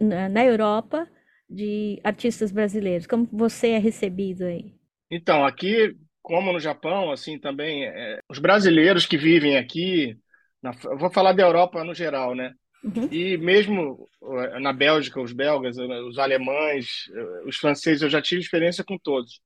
na, 0.00 0.28
na 0.28 0.44
Europa 0.44 1.08
de 1.50 2.00
artistas 2.04 2.52
brasileiros? 2.52 3.08
Como 3.08 3.28
você 3.32 3.70
é 3.70 3.78
recebido 3.78 4.44
aí? 4.44 4.72
Então, 5.10 5.44
aqui 5.44 5.96
como 6.24 6.54
no 6.54 6.58
Japão, 6.58 7.12
assim 7.12 7.38
também, 7.38 7.84
é, 7.84 8.18
os 8.30 8.38
brasileiros 8.38 9.04
que 9.04 9.18
vivem 9.18 9.58
aqui, 9.58 10.16
na, 10.62 10.72
vou 10.72 11.12
falar 11.12 11.34
da 11.34 11.42
Europa 11.42 11.84
no 11.84 11.94
geral, 11.94 12.34
né? 12.34 12.54
Uhum. 12.82 13.08
E 13.12 13.36
mesmo 13.36 14.08
é, 14.22 14.58
na 14.58 14.72
Bélgica, 14.72 15.20
os 15.20 15.34
belgas, 15.34 15.76
os 15.76 16.18
alemães, 16.18 17.10
é, 17.14 17.46
os 17.46 17.58
franceses, 17.58 18.00
eu 18.00 18.08
já 18.08 18.22
tive 18.22 18.40
experiência 18.40 18.82
com 18.82 18.96
todos. 18.96 19.42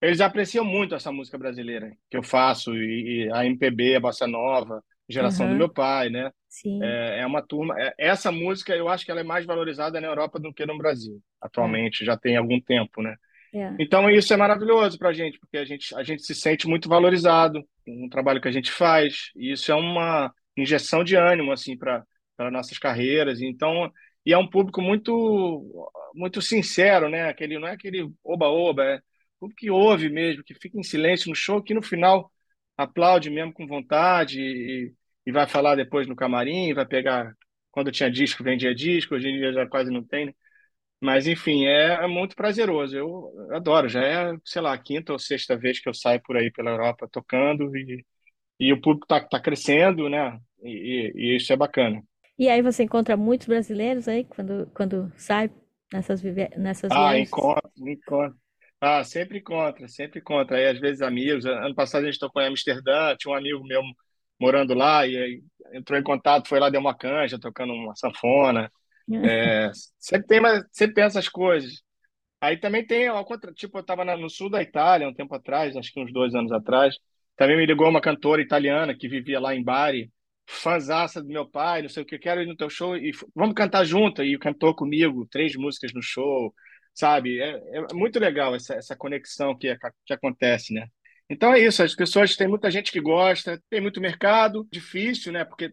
Eles 0.00 0.20
apreciam 0.20 0.64
muito 0.64 0.94
essa 0.94 1.10
música 1.10 1.36
brasileira 1.36 1.90
que 2.08 2.16
eu 2.16 2.22
faço, 2.22 2.72
e, 2.76 3.24
e 3.24 3.32
a 3.32 3.44
MPB, 3.44 3.96
a 3.96 4.00
Bossa 4.00 4.26
Nova, 4.26 4.80
geração 5.08 5.46
uhum. 5.46 5.52
do 5.52 5.58
meu 5.58 5.68
pai, 5.68 6.08
né? 6.08 6.30
Sim. 6.48 6.78
É, 6.84 7.22
é 7.22 7.26
uma 7.26 7.42
turma. 7.42 7.74
É, 7.76 7.94
essa 7.98 8.30
música 8.30 8.76
eu 8.76 8.88
acho 8.88 9.04
que 9.04 9.10
ela 9.10 9.20
é 9.20 9.24
mais 9.24 9.44
valorizada 9.44 10.00
na 10.00 10.06
Europa 10.06 10.38
do 10.38 10.54
que 10.54 10.64
no 10.64 10.78
Brasil, 10.78 11.20
atualmente, 11.40 12.04
é. 12.04 12.06
já 12.06 12.16
tem 12.16 12.36
algum 12.36 12.60
tempo, 12.60 13.02
né? 13.02 13.16
É. 13.54 13.74
Então 13.78 14.08
isso 14.08 14.32
é 14.32 14.36
maravilhoso 14.36 14.98
para 14.98 15.10
a 15.10 15.12
gente, 15.12 15.38
porque 15.38 15.58
a 15.58 15.64
gente, 15.64 15.94
a 15.94 16.02
gente 16.02 16.22
se 16.22 16.34
sente 16.34 16.66
muito 16.66 16.88
valorizado 16.88 17.62
no 17.86 18.08
trabalho 18.08 18.40
que 18.40 18.48
a 18.48 18.52
gente 18.52 18.70
faz, 18.70 19.30
e 19.36 19.52
isso 19.52 19.70
é 19.70 19.74
uma 19.74 20.32
injeção 20.56 21.04
de 21.04 21.16
ânimo 21.16 21.52
assim 21.52 21.76
para 21.76 22.04
nossas 22.50 22.78
carreiras. 22.78 23.40
Então, 23.40 23.90
e 24.24 24.32
é 24.32 24.38
um 24.38 24.48
público 24.48 24.80
muito 24.80 25.88
muito 26.14 26.40
sincero, 26.42 27.08
né? 27.08 27.28
Aquele 27.28 27.58
não 27.58 27.68
é 27.68 27.72
aquele 27.72 28.10
oba-oba, 28.24 28.84
é 28.84 29.00
público 29.40 29.58
que 29.60 29.70
ouve 29.70 30.08
mesmo, 30.08 30.44
que 30.44 30.54
fica 30.54 30.78
em 30.78 30.82
silêncio 30.82 31.28
no 31.28 31.34
show, 31.34 31.62
que 31.62 31.74
no 31.74 31.82
final 31.82 32.30
aplaude 32.76 33.30
mesmo 33.30 33.52
com 33.52 33.66
vontade 33.66 34.40
e, 34.40 34.92
e 35.26 35.32
vai 35.32 35.46
falar 35.46 35.74
depois 35.74 36.06
no 36.06 36.16
camarim, 36.16 36.74
vai 36.74 36.86
pegar 36.86 37.34
quando 37.70 37.90
tinha 37.90 38.10
disco, 38.10 38.44
vendia 38.44 38.74
disco, 38.74 39.14
hoje 39.14 39.28
em 39.28 39.38
dia 39.38 39.52
já 39.52 39.66
quase 39.66 39.90
não 39.90 40.04
tem, 40.04 40.26
né? 40.26 40.34
Mas, 41.02 41.26
enfim, 41.26 41.66
é, 41.66 42.04
é 42.04 42.06
muito 42.06 42.36
prazeroso. 42.36 42.96
Eu 42.96 43.32
adoro. 43.54 43.88
Já 43.88 44.02
é, 44.04 44.34
sei 44.44 44.62
lá, 44.62 44.72
a 44.72 44.78
quinta 44.78 45.12
ou 45.12 45.18
sexta 45.18 45.56
vez 45.56 45.80
que 45.80 45.88
eu 45.88 45.94
saio 45.94 46.22
por 46.22 46.36
aí 46.36 46.50
pela 46.52 46.70
Europa 46.70 47.08
tocando 47.10 47.76
e, 47.76 48.04
e 48.60 48.72
o 48.72 48.80
público 48.80 49.06
tá, 49.06 49.20
tá 49.26 49.40
crescendo, 49.40 50.08
né? 50.10 50.40
E, 50.62 51.12
e- 51.16 51.34
e 51.34 51.36
isso 51.38 51.52
é 51.52 51.56
bacana. 51.56 52.02
E 52.38 52.46
aí 52.46 52.60
você 52.60 52.82
encontra 52.82 53.16
muitos 53.16 53.46
brasileiros 53.46 54.06
aí 54.06 54.22
quando, 54.24 54.66
quando 54.74 55.10
sai 55.16 55.50
nessas, 55.90 56.20
vive- 56.20 56.50
nessas 56.58 56.94
Ah, 56.94 57.16
viagens? 57.16 57.18
encontro, 57.18 57.70
encontro. 57.88 58.38
Ah, 58.80 59.04
sempre 59.04 59.38
encontra, 59.38 59.88
sempre 59.88 60.20
encontra. 60.20 60.56
Aí, 60.56 60.66
às 60.68 60.78
vezes, 60.80 61.00
amigos. 61.02 61.46
Ano 61.46 61.74
passado 61.74 62.02
a 62.04 62.06
gente 62.10 62.18
tocou 62.18 62.42
em 62.42 62.46
Amsterdã, 62.48 63.16
tinha 63.16 63.32
um 63.32 63.36
amigo 63.36 63.64
meu 63.64 63.82
morando 64.40 64.74
lá, 64.74 65.06
e 65.06 65.40
entrou 65.72 65.98
em 65.98 66.02
contato, 66.02 66.48
foi 66.48 66.58
lá, 66.58 66.68
deu 66.68 66.80
uma 66.80 66.96
canja, 66.96 67.38
tocando 67.38 67.72
uma 67.72 67.94
sanfona. 67.96 68.70
É, 69.16 69.70
sempre 69.98 70.26
tem, 70.26 70.40
mas 70.40 70.64
sempre 70.72 70.94
tem 70.94 71.04
essas 71.04 71.28
coisas. 71.28 71.82
Aí 72.40 72.56
também 72.58 72.84
tem, 72.86 73.08
tipo, 73.54 73.78
eu 73.78 73.82
estava 73.82 74.04
no 74.04 74.28
sul 74.28 74.50
da 74.50 74.62
Itália 74.62 75.08
um 75.08 75.14
tempo 75.14 75.34
atrás, 75.34 75.76
acho 75.76 75.92
que 75.92 76.00
uns 76.00 76.12
dois 76.12 76.34
anos 76.34 76.50
atrás. 76.52 76.96
Também 77.36 77.56
me 77.56 77.66
ligou 77.66 77.88
uma 77.88 78.00
cantora 78.00 78.42
italiana 78.42 78.96
que 78.96 79.08
vivia 79.08 79.40
lá 79.40 79.54
em 79.54 79.62
Bari, 79.62 80.10
fãzaça 80.46 81.22
do 81.22 81.28
meu 81.28 81.48
pai, 81.48 81.82
não 81.82 81.88
sei 81.88 82.02
o 82.02 82.06
que, 82.06 82.18
quero 82.18 82.42
ir 82.42 82.46
no 82.46 82.56
teu 82.56 82.68
show 82.68 82.96
e 82.96 83.12
vamos 83.34 83.54
cantar 83.54 83.84
junto. 83.84 84.22
E 84.22 84.38
cantou 84.38 84.74
comigo 84.74 85.26
três 85.30 85.54
músicas 85.56 85.92
no 85.94 86.02
show, 86.02 86.52
sabe? 86.94 87.40
É, 87.40 87.60
é 87.74 87.94
muito 87.94 88.18
legal 88.18 88.54
essa, 88.54 88.74
essa 88.74 88.96
conexão 88.96 89.56
que, 89.56 89.76
que 90.04 90.12
acontece, 90.12 90.74
né? 90.74 90.88
Então 91.32 91.54
é 91.54 91.60
isso, 91.60 91.82
as 91.82 91.94
pessoas, 91.94 92.36
tem 92.36 92.46
muita 92.46 92.70
gente 92.70 92.92
que 92.92 93.00
gosta, 93.00 93.58
tem 93.70 93.80
muito 93.80 94.02
mercado, 94.02 94.68
difícil, 94.70 95.32
né? 95.32 95.46
Porque 95.46 95.72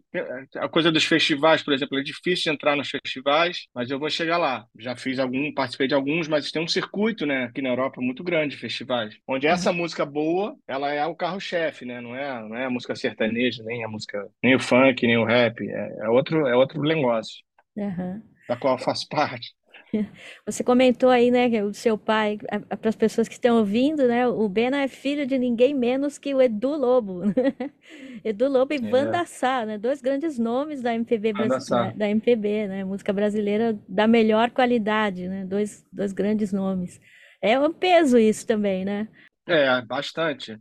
a 0.55 0.69
coisa 0.69 0.89
dos 0.89 1.03
festivais, 1.03 1.61
por 1.61 1.73
exemplo, 1.73 1.99
é 1.99 2.01
difícil 2.01 2.53
entrar 2.53 2.77
nos 2.77 2.89
festivais, 2.89 3.67
mas 3.75 3.91
eu 3.91 3.99
vou 3.99 4.09
chegar 4.09 4.37
lá. 4.37 4.65
Já 4.79 4.95
fiz 4.95 5.19
algum, 5.19 5.53
participei 5.53 5.87
de 5.89 5.93
alguns, 5.93 6.29
mas 6.29 6.49
tem 6.49 6.63
um 6.63 6.67
circuito, 6.67 7.25
né, 7.25 7.43
aqui 7.43 7.61
na 7.61 7.69
Europa 7.69 7.99
muito 7.99 8.23
grande 8.23 8.55
de 8.55 8.61
festivais, 8.61 9.13
onde 9.27 9.47
essa 9.47 9.73
música 9.73 10.05
boa, 10.05 10.55
ela 10.65 10.93
é 10.93 11.05
o 11.05 11.15
carro-chefe, 11.15 11.83
né? 11.83 11.99
Não 11.99 12.15
é, 12.15 12.41
não 12.47 12.55
é 12.55 12.65
a 12.65 12.69
música 12.69 12.95
sertaneja, 12.95 13.61
nem 13.63 13.83
a 13.83 13.87
música, 13.89 14.29
nem 14.41 14.55
o 14.55 14.59
funk, 14.61 15.05
nem 15.05 15.17
o 15.17 15.25
rap, 15.25 15.61
é, 15.61 15.97
é 16.05 16.09
outro, 16.09 16.47
é 16.47 16.55
outro 16.55 16.81
negócio, 16.81 17.43
Aham. 17.77 18.21
da 18.47 18.55
qual 18.55 18.77
eu 18.77 18.83
faço 18.83 19.07
parte. 19.11 19.58
Você 20.45 20.63
comentou 20.63 21.09
aí, 21.09 21.31
né, 21.31 21.49
que 21.49 21.61
o 21.61 21.73
seu 21.73 21.97
pai, 21.97 22.37
para 22.79 22.89
as 22.89 22.95
pessoas 22.95 23.27
que 23.27 23.33
estão 23.35 23.57
ouvindo, 23.57 24.07
né, 24.07 24.27
o 24.27 24.47
Bena 24.47 24.81
é 24.81 24.87
filho 24.87 25.25
de 25.25 25.37
ninguém 25.37 25.73
menos 25.73 26.17
que 26.17 26.33
o 26.33 26.41
Edu 26.41 26.75
Lobo. 26.75 27.25
né? 27.25 27.33
Edu 28.23 28.47
Lobo 28.49 28.73
e 28.73 28.79
É, 28.81 28.89
Wanda 28.91 29.25
Sá, 29.25 29.65
né, 29.65 29.77
dois 29.77 30.01
grandes 30.01 30.37
nomes 30.37 30.81
da 30.81 30.93
MPB, 30.93 31.33
Anda 31.33 31.59
brasi- 31.59 31.63
da, 31.67 31.89
só. 31.89 31.93
da 31.93 32.09
MPB, 32.09 32.67
né, 32.67 32.83
música 32.83 33.13
brasileira 33.13 33.77
da 33.87 34.07
melhor 34.07 34.51
qualidade, 34.51 35.27
né, 35.27 35.45
dois, 35.45 35.85
dois 35.91 36.13
grandes 36.13 36.51
nomes. 36.53 36.99
É 37.41 37.57
um 37.59 37.71
peso 37.73 38.17
isso 38.17 38.45
também, 38.45 38.83
né? 38.85 39.07
É, 39.47 39.81
bastante. 39.81 40.59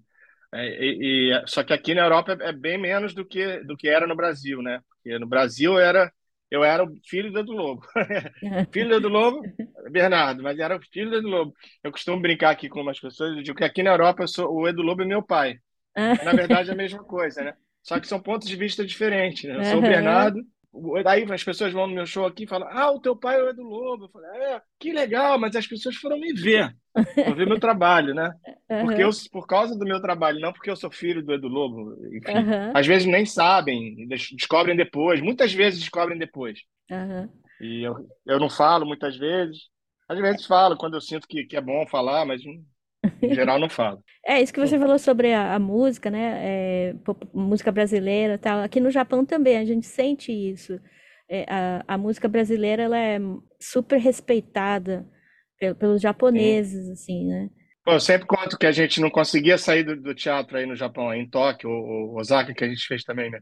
É, 0.52 0.66
e, 0.84 1.32
e- 1.32 1.48
só 1.48 1.64
que 1.64 1.72
aqui 1.72 1.94
na 1.94 2.02
Europa 2.02 2.36
é, 2.40 2.50
é 2.50 2.52
bem 2.52 2.78
menos 2.78 3.14
do 3.14 3.24
que, 3.26 3.60
do 3.64 3.76
que 3.76 3.88
era 3.88 4.06
no 4.06 4.16
Brasil, 4.16 4.62
né? 4.62 4.80
Porque 4.88 5.18
no 5.18 5.26
Brasil 5.26 5.78
era, 5.78 6.12
eu 6.50 6.64
era 6.64 6.84
o 6.84 6.88
filho 7.08 7.32
do 7.32 7.40
Edu 7.40 7.52
Lobo. 7.52 7.86
Filho 8.72 8.88
do 8.90 8.94
Edu 8.96 9.08
Lobo, 9.08 9.50
Bernardo, 9.90 10.42
mas 10.42 10.58
era 10.58 10.76
o 10.76 10.80
filho 10.92 11.10
do 11.10 11.16
Edu 11.16 11.28
Lobo. 11.28 11.54
Eu 11.82 11.90
costumo 11.90 12.20
brincar 12.20 12.50
aqui 12.50 12.68
com 12.68 12.82
umas 12.82 13.00
pessoas, 13.00 13.36
eu 13.36 13.42
digo 13.42 13.56
que 13.56 13.64
aqui 13.64 13.82
na 13.82 13.90
Europa 13.90 14.22
eu 14.22 14.28
sou, 14.28 14.52
o 14.52 14.68
Edu 14.68 14.82
Lobo 14.82 15.02
é 15.02 15.06
meu 15.06 15.22
pai. 15.22 15.58
Na 16.20 16.32
verdade 16.34 16.70
é 16.70 16.72
a 16.72 16.76
mesma 16.76 17.04
coisa, 17.04 17.42
né? 17.44 17.54
Só 17.82 17.98
que 18.00 18.08
são 18.08 18.20
pontos 18.20 18.48
de 18.48 18.56
vista 18.56 18.84
diferentes, 18.84 19.44
né? 19.44 19.56
Eu 19.56 19.64
sou 19.64 19.80
o. 19.80 19.82
Bernardo, 19.82 20.40
o- 20.72 20.96
aí 21.08 21.24
as 21.32 21.44
pessoas 21.44 21.72
vão 21.72 21.86
no 21.86 21.94
meu 21.94 22.06
show 22.06 22.26
aqui 22.26 22.44
e 22.44 22.46
falam: 22.48 22.68
Ah, 22.70 22.90
o 22.90 23.00
teu 23.00 23.16
pai 23.16 23.38
é 23.38 23.42
o 23.44 23.48
Edu 23.50 23.62
Lobo. 23.62 24.04
Eu 24.04 24.08
falo: 24.10 24.24
É, 24.26 24.60
que 24.78 24.92
legal, 24.92 25.38
mas 25.38 25.54
as 25.56 25.66
pessoas 25.66 25.96
foram 25.96 26.18
me 26.18 26.32
ver, 26.34 26.74
foram 27.24 27.36
ver 27.38 27.46
meu 27.46 27.58
trabalho, 27.58 28.14
né? 28.14 28.32
Porque 28.76 29.02
eu, 29.02 29.10
por 29.32 29.46
causa 29.46 29.76
do 29.76 29.84
meu 29.84 30.00
trabalho, 30.00 30.40
não 30.40 30.52
porque 30.52 30.70
eu 30.70 30.76
sou 30.76 30.90
filho 30.90 31.22
do 31.24 31.32
Edu 31.34 31.48
Lobo, 31.48 31.96
enfim. 32.16 32.48
aham, 32.48 32.74
Às 32.74 32.86
vezes 32.86 33.06
nem 33.08 33.26
sabem, 33.26 34.06
des- 34.08 34.30
descobrem 34.32 34.76
depois, 34.76 35.20
muitas 35.20 35.52
vezes 35.52 35.80
descobrem 35.80 36.18
depois. 36.18 36.60
aham. 36.90 37.30
E 37.60 37.82
eu, 37.86 38.08
eu 38.26 38.40
não 38.40 38.50
falo 38.50 38.86
muitas 38.86 39.16
vezes. 39.16 39.68
Às 40.08 40.18
vezes 40.18 40.46
falo 40.46 40.76
quando 40.76 40.94
eu 40.96 41.00
sinto 41.00 41.26
que, 41.28 41.44
que 41.44 41.56
é 41.56 41.60
bom 41.60 41.86
falar, 41.88 42.24
mas 42.26 42.42
em 42.44 42.64
geral 43.32 43.58
não 43.60 43.70
falo. 43.70 44.02
É, 44.26 44.42
isso 44.42 44.52
que 44.52 44.60
você 44.60 44.78
falou 44.78 44.98
sobre 44.98 45.32
a, 45.32 45.54
a 45.56 45.58
música, 45.58 46.10
né? 46.10 46.90
é, 46.92 46.94
música 47.34 47.72
brasileira 47.72 48.34
e 48.34 48.38
tal. 48.38 48.60
Aqui 48.60 48.80
no 48.80 48.90
Japão 48.90 49.24
também 49.24 49.56
a 49.58 49.64
gente 49.64 49.86
sente 49.86 50.32
isso. 50.32 50.80
É, 51.28 51.44
a, 51.48 51.84
a 51.94 51.98
música 51.98 52.28
brasileira 52.28 52.82
ela 52.84 52.98
é 52.98 53.18
super 53.60 53.98
respeitada 53.98 55.06
pe- 55.58 55.74
pelos 55.74 56.00
japoneses, 56.02 56.88
assim, 56.90 57.26
né? 57.26 57.50
Eu 57.90 58.00
sempre 58.00 58.26
conto 58.26 58.58
que 58.58 58.66
a 58.66 58.72
gente 58.72 59.00
não 59.00 59.10
conseguia 59.10 59.56
sair 59.56 59.82
do, 59.82 59.96
do 60.00 60.14
teatro 60.14 60.56
aí 60.58 60.66
no 60.66 60.76
Japão, 60.76 61.08
aí 61.10 61.20
em 61.20 61.28
Tóquio, 61.28 61.70
ou, 61.70 62.10
ou 62.12 62.18
Osaka, 62.18 62.52
que 62.54 62.64
a 62.64 62.68
gente 62.68 62.86
fez 62.86 63.02
também, 63.02 63.30
né? 63.30 63.40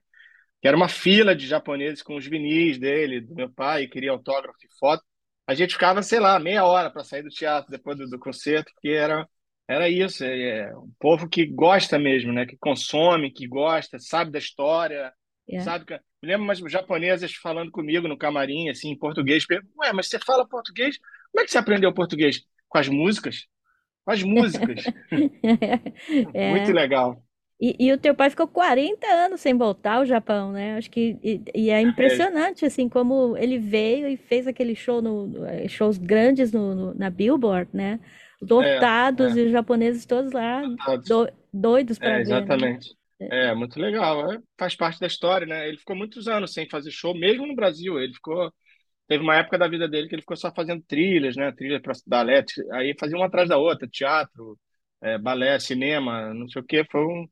Que 0.62 0.68
era 0.68 0.76
uma 0.76 0.88
fila 0.88 1.36
de 1.36 1.46
japoneses 1.46 2.02
com 2.02 2.16
os 2.16 2.26
vinis 2.26 2.78
dele, 2.78 3.20
do 3.20 3.34
meu 3.34 3.50
pai, 3.52 3.86
queria 3.88 4.12
autógrafo 4.12 4.58
e 4.64 4.78
foto. 4.78 5.02
A 5.46 5.54
gente 5.54 5.74
ficava, 5.74 6.02
sei 6.02 6.20
lá, 6.20 6.38
meia 6.40 6.64
hora 6.64 6.90
para 6.90 7.04
sair 7.04 7.22
do 7.22 7.30
teatro 7.30 7.70
depois 7.70 7.98
do, 7.98 8.08
do 8.08 8.18
concerto, 8.18 8.72
porque 8.74 8.90
era, 8.90 9.28
era 9.68 9.88
isso. 9.88 10.24
É, 10.24 10.68
é 10.70 10.76
um 10.76 10.92
povo 11.00 11.28
que 11.28 11.46
gosta 11.46 11.98
mesmo, 11.98 12.32
né? 12.32 12.46
Que 12.46 12.56
consome, 12.58 13.32
que 13.32 13.46
gosta, 13.48 13.98
sabe 13.98 14.30
da 14.32 14.38
história, 14.38 15.12
É. 15.50 15.60
sabe? 15.60 15.86
que- 15.86 15.94
Me 16.22 16.28
lembro 16.30 16.44
umas 16.44 16.60
japonesas 16.72 17.34
falando 17.34 17.70
comigo 17.70 18.08
no 18.08 18.18
camarim, 18.18 18.68
assim, 18.70 18.90
em 18.90 18.98
português. 18.98 19.44
Ué, 19.78 19.92
mas 19.92 20.08
você 20.08 20.18
fala 20.18 20.46
português? 20.48 20.98
Como 21.32 21.42
é 21.42 21.44
que 21.44 21.50
você 21.52 21.58
aprendeu 21.58 21.92
português? 21.94 22.42
Com 22.68 22.78
as 22.78 22.88
músicas? 22.88 23.46
As 24.06 24.22
músicas. 24.22 24.90
Muito 26.44 26.72
É. 26.72 26.72
legal. 26.72 27.22
E, 27.60 27.76
e 27.88 27.92
o 27.92 27.98
teu 27.98 28.14
pai 28.14 28.30
ficou 28.30 28.48
40 28.48 29.06
anos 29.08 29.40
sem 29.40 29.56
voltar 29.56 29.94
ao 29.96 30.06
Japão, 30.06 30.52
né? 30.52 30.76
Acho 30.76 30.90
que 30.90 31.18
e, 31.22 31.42
e 31.54 31.70
é 31.70 31.80
É, 31.82 31.82
impressionante 31.82 32.64
assim 32.66 32.88
como 32.88 33.36
ele 33.36 33.58
veio 33.58 34.08
e 34.08 34.16
fez 34.16 34.46
aquele 34.46 34.74
show 34.76 35.02
no, 35.02 35.32
shows 35.68 35.98
grandes 35.98 36.52
no, 36.52 36.74
no- 36.74 36.94
na 36.94 37.10
Billboard, 37.10 37.70
né? 37.74 38.00
é, 38.58 38.64
Lotados 38.80 39.34
é. 39.34 39.36
e 39.36 39.42
os 39.42 39.52
japoneses 39.52 40.06
todos 40.06 40.32
lá 40.32 40.68
do- 41.06 41.30
doidos 41.52 41.98
para 41.98 42.12
É, 42.12 42.20
ver, 42.20 42.46
né? 42.46 42.66
exatamente. 42.66 42.94
É, 43.30 43.54
muito 43.54 43.80
legal. 43.80 44.30
É, 44.32 44.38
faz 44.58 44.74
parte 44.76 45.00
da 45.00 45.06
história, 45.06 45.46
né? 45.46 45.68
Ele 45.68 45.78
ficou 45.78 45.96
muitos 45.96 46.28
anos 46.28 46.52
sem 46.52 46.68
fazer 46.68 46.90
show, 46.90 47.14
mesmo 47.18 47.46
no 47.46 47.54
Brasil. 47.54 47.98
Ele 47.98 48.12
ficou. 48.14 48.52
Teve 49.08 49.22
uma 49.22 49.36
época 49.36 49.58
da 49.58 49.68
vida 49.68 49.88
dele 49.88 50.08
que 50.08 50.14
ele 50.14 50.22
ficou 50.22 50.36
só 50.36 50.52
fazendo 50.52 50.82
trilhas, 50.82 51.36
né? 51.36 51.52
Trilha 51.52 51.80
para 51.80 51.92
balé. 52.06 52.44
Aí 52.72 52.94
fazia 52.98 53.16
uma 53.16 53.26
atrás 53.26 53.48
da 53.48 53.56
outra, 53.58 53.86
teatro, 53.88 54.58
é, 55.02 55.16
balé, 55.18 55.58
cinema, 55.60 56.34
não 56.34 56.48
sei 56.48 56.60
o 56.62 56.64
quê. 56.64 56.84
Foi 56.90 57.00
um... 57.04 57.28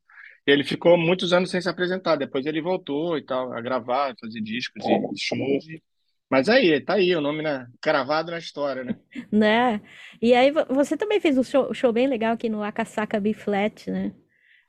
Ele 0.47 0.63
ficou 0.63 0.97
muitos 0.97 1.33
anos 1.33 1.49
sem 1.49 1.59
se 1.61 1.67
apresentar. 1.69 2.15
Depois 2.15 2.45
ele 2.45 2.61
voltou 2.61 3.17
e 3.17 3.25
tal, 3.25 3.51
a 3.51 3.59
gravar, 3.61 4.13
fazer 4.21 4.41
discos 4.41 4.83
e 4.85 5.17
shows. 5.19 5.67
e- 5.67 5.81
Mas 6.29 6.47
aí, 6.49 6.79
tá 6.81 6.93
aí 6.95 7.15
o 7.15 7.21
nome, 7.21 7.41
né? 7.43 7.67
Cravado 7.81 8.31
na 8.31 8.37
história, 8.37 8.83
né? 8.83 8.95
Né? 9.31 9.81
E 10.21 10.33
aí 10.33 10.51
vo- 10.51 10.65
você 10.69 10.95
também 10.95 11.19
fez 11.19 11.37
um 11.37 11.43
show, 11.43 11.73
show 11.73 11.91
bem 11.91 12.07
legal 12.07 12.33
aqui 12.33 12.47
no 12.49 12.63
Akasaka 12.63 13.19
B 13.19 13.33
Flat, 13.33 13.89
né? 13.89 14.13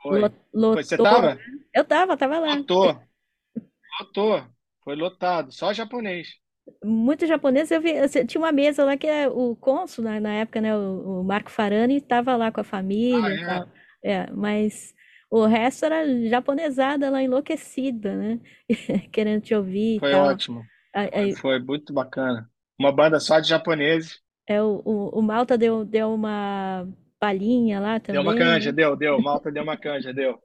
Foi. 0.02 0.20
Lo- 0.20 0.32
Foi, 0.74 0.82
você 0.82 0.96
Lotou. 0.96 1.20
tava? 1.20 1.38
Eu 1.74 1.84
tava, 1.84 2.16
tava 2.16 2.38
lá. 2.38 2.54
Lotou. 2.56 3.00
Lotou. 4.00 4.46
Foi 4.82 4.94
lotado. 4.96 5.52
Só 5.52 5.72
japonês. 5.72 6.28
Muito 6.84 7.26
japonês. 7.26 7.70
Eu 7.70 7.80
vi, 7.80 7.94
tinha 8.26 8.40
uma 8.40 8.52
mesa 8.52 8.84
lá 8.84 8.96
que 8.96 9.06
é 9.06 9.28
o 9.28 9.56
cônsul 9.56 10.04
na, 10.04 10.20
na 10.20 10.32
época, 10.34 10.60
né? 10.60 10.76
O, 10.76 11.20
o 11.20 11.24
Marco 11.24 11.50
Farani 11.50 11.96
estava 11.96 12.36
lá 12.36 12.50
com 12.52 12.60
a 12.60 12.64
Ah, 13.10 13.28
família 13.28 13.34
e 13.34 13.38
é? 13.40 13.44
tal. 13.44 13.68
É, 14.02 14.30
mas 14.32 14.94
o 15.30 15.44
resto 15.46 15.84
era 15.86 16.04
japonesada 16.28 17.10
lá 17.10 17.22
enlouquecida, 17.22 18.16
né? 18.16 18.40
Querendo 19.12 19.42
te 19.42 19.54
ouvir 19.54 20.00
Foi 20.00 20.14
ótimo. 20.14 20.70
Aí- 20.94 21.36
Foi, 21.40 21.58
muito 21.60 21.92
bacana. 21.92 22.50
Uma 22.78 22.92
banda 22.92 23.20
só 23.20 23.40
de 23.40 23.48
japoneses. 23.48 24.22
é, 24.46 24.62
o, 24.62 24.80
o, 24.84 25.18
o 25.18 25.22
Malta 25.22 25.58
deu, 25.58 25.84
deu 25.84 26.12
uma 26.14 26.86
palhinha 27.18 27.80
lá 27.80 27.98
Deu 28.10 28.20
uma 28.22 28.34
também, 28.34 28.34
canja, 28.34 28.72
né? 28.72 28.72
deu, 28.72 28.96
deu. 28.96 29.20
Malta 29.20 29.50
deu 29.52 29.62
uma 29.62 29.76
canja, 29.76 30.12
deu. 30.12 30.40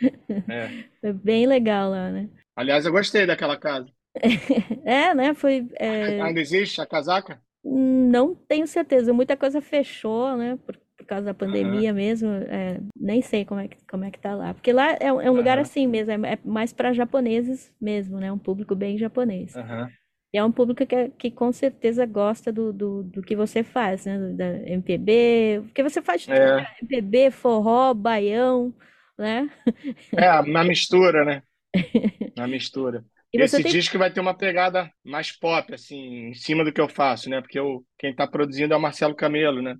É. 0.48 0.74
Foi 1.00 1.12
bem 1.12 1.46
legal 1.46 1.90
lá, 1.90 2.10
né? 2.10 2.28
Aliás, 2.56 2.84
eu 2.84 2.92
gostei 2.92 3.24
daquela 3.26 3.56
casa. 3.58 3.90
É, 4.84 5.14
né? 5.14 5.34
Foi. 5.34 5.68
é, 5.80 6.22
Ainda 6.22 6.40
existe 6.40 6.80
a 6.82 6.86
casaca? 6.86 7.42
Não 7.64 8.34
tenho 8.34 8.66
certeza. 8.66 9.12
Muita 9.12 9.36
coisa 9.36 9.60
fechou, 9.60 10.36
né? 10.36 10.56
Por, 10.64 10.76
por 10.96 11.06
causa 11.06 11.26
da 11.26 11.34
pandemia 11.34 11.92
mesmo. 11.92 12.28
é, 12.30 12.80
nem 12.96 13.20
sei 13.22 13.44
como 13.44 13.60
é 13.60 13.68
que, 13.68 13.76
como 13.90 14.04
é 14.04 14.10
que 14.10 14.18
tá 14.18 14.34
lá. 14.34 14.54
Porque 14.54 14.72
lá 14.72 14.92
é, 15.00 15.12
um 15.12 15.20
é 15.20 15.30
um 15.30 15.34
lugar 15.34 15.58
assim 15.58 15.86
mesmo, 15.86 16.12
é, 16.26 16.34
é 16.34 16.38
mais 16.44 16.72
para 16.72 16.92
japoneses 16.92 17.72
mesmo, 17.80 18.18
né? 18.18 18.32
Um 18.32 18.38
público 18.38 18.74
bem 18.74 18.96
japonês. 18.98 19.60
aham. 19.60 19.96
E 20.32 20.38
é 20.38 20.44
um 20.44 20.52
público 20.52 20.86
que, 20.86 20.94
é- 20.96 21.10
que 21.10 21.30
com 21.30 21.52
certeza 21.52 22.06
gosta 22.06 22.52
do, 22.52 22.72
do, 22.72 23.02
do 23.04 23.22
que 23.22 23.36
você 23.36 23.62
faz, 23.64 24.06
né? 24.06 24.18
Da 24.34 24.46
MPB, 24.68 25.62
porque 25.66 25.82
você 25.82 26.02
faz 26.02 26.26
tudo, 26.26 26.52
né? 26.54 26.54
É, 26.54 26.78
MPB, 26.82 27.30
forró, 27.32 27.94
baião, 27.94 28.74
né? 29.18 29.50
é, 30.16 30.42
na 30.42 30.64
mistura, 30.64 31.24
né? 31.24 31.42
Na 32.36 32.48
mistura. 32.48 33.04
E 33.32 33.40
Esse 33.40 33.62
tem. 33.62 33.72
disco 33.72 33.98
vai 33.98 34.10
ter 34.10 34.20
uma 34.20 34.36
pegada 34.36 34.90
mais 35.04 35.32
pop, 35.32 35.72
assim, 35.74 36.28
em 36.28 36.34
cima 36.34 36.64
do 36.64 36.72
que 36.72 36.80
eu 36.80 36.88
faço, 36.88 37.28
né? 37.28 37.40
Porque 37.40 37.58
eu, 37.58 37.84
quem 37.98 38.14
tá 38.14 38.26
produzindo 38.26 38.72
é 38.72 38.76
o 38.76 38.80
Marcelo 38.80 39.14
Camelo, 39.14 39.60
né? 39.60 39.76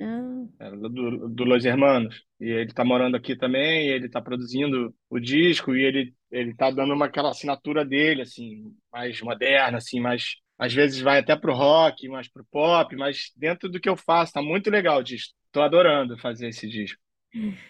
Ah, 0.00 0.44
É, 0.60 0.70
do, 0.70 1.28
do 1.28 1.44
Los 1.44 1.64
Hermanos. 1.64 2.22
E 2.38 2.50
ele 2.50 2.72
tá 2.72 2.84
morando 2.84 3.16
aqui 3.16 3.36
também, 3.36 3.86
e 3.88 3.92
ele 3.92 4.08
tá 4.08 4.20
produzindo 4.20 4.94
o 5.08 5.18
disco, 5.18 5.74
e 5.74 5.82
ele, 5.82 6.14
ele 6.30 6.54
tá 6.54 6.70
dando 6.70 6.92
uma, 6.92 7.06
aquela 7.06 7.30
assinatura 7.30 7.84
dele, 7.84 8.22
assim, 8.22 8.64
mais 8.92 9.20
moderna, 9.20 9.78
assim, 9.78 10.00
mais... 10.00 10.36
Às 10.58 10.74
vezes 10.74 11.00
vai 11.00 11.18
até 11.20 11.34
pro 11.34 11.54
rock, 11.54 12.06
mais 12.08 12.28
pro 12.30 12.44
pop, 12.50 12.94
mas 12.94 13.32
dentro 13.34 13.66
do 13.68 13.80
que 13.80 13.88
eu 13.88 13.96
faço, 13.96 14.34
tá 14.34 14.42
muito 14.42 14.70
legal 14.70 14.98
o 14.98 15.02
disco. 15.02 15.32
Tô 15.50 15.62
adorando 15.62 16.18
fazer 16.18 16.48
esse 16.48 16.68
disco. 16.68 17.00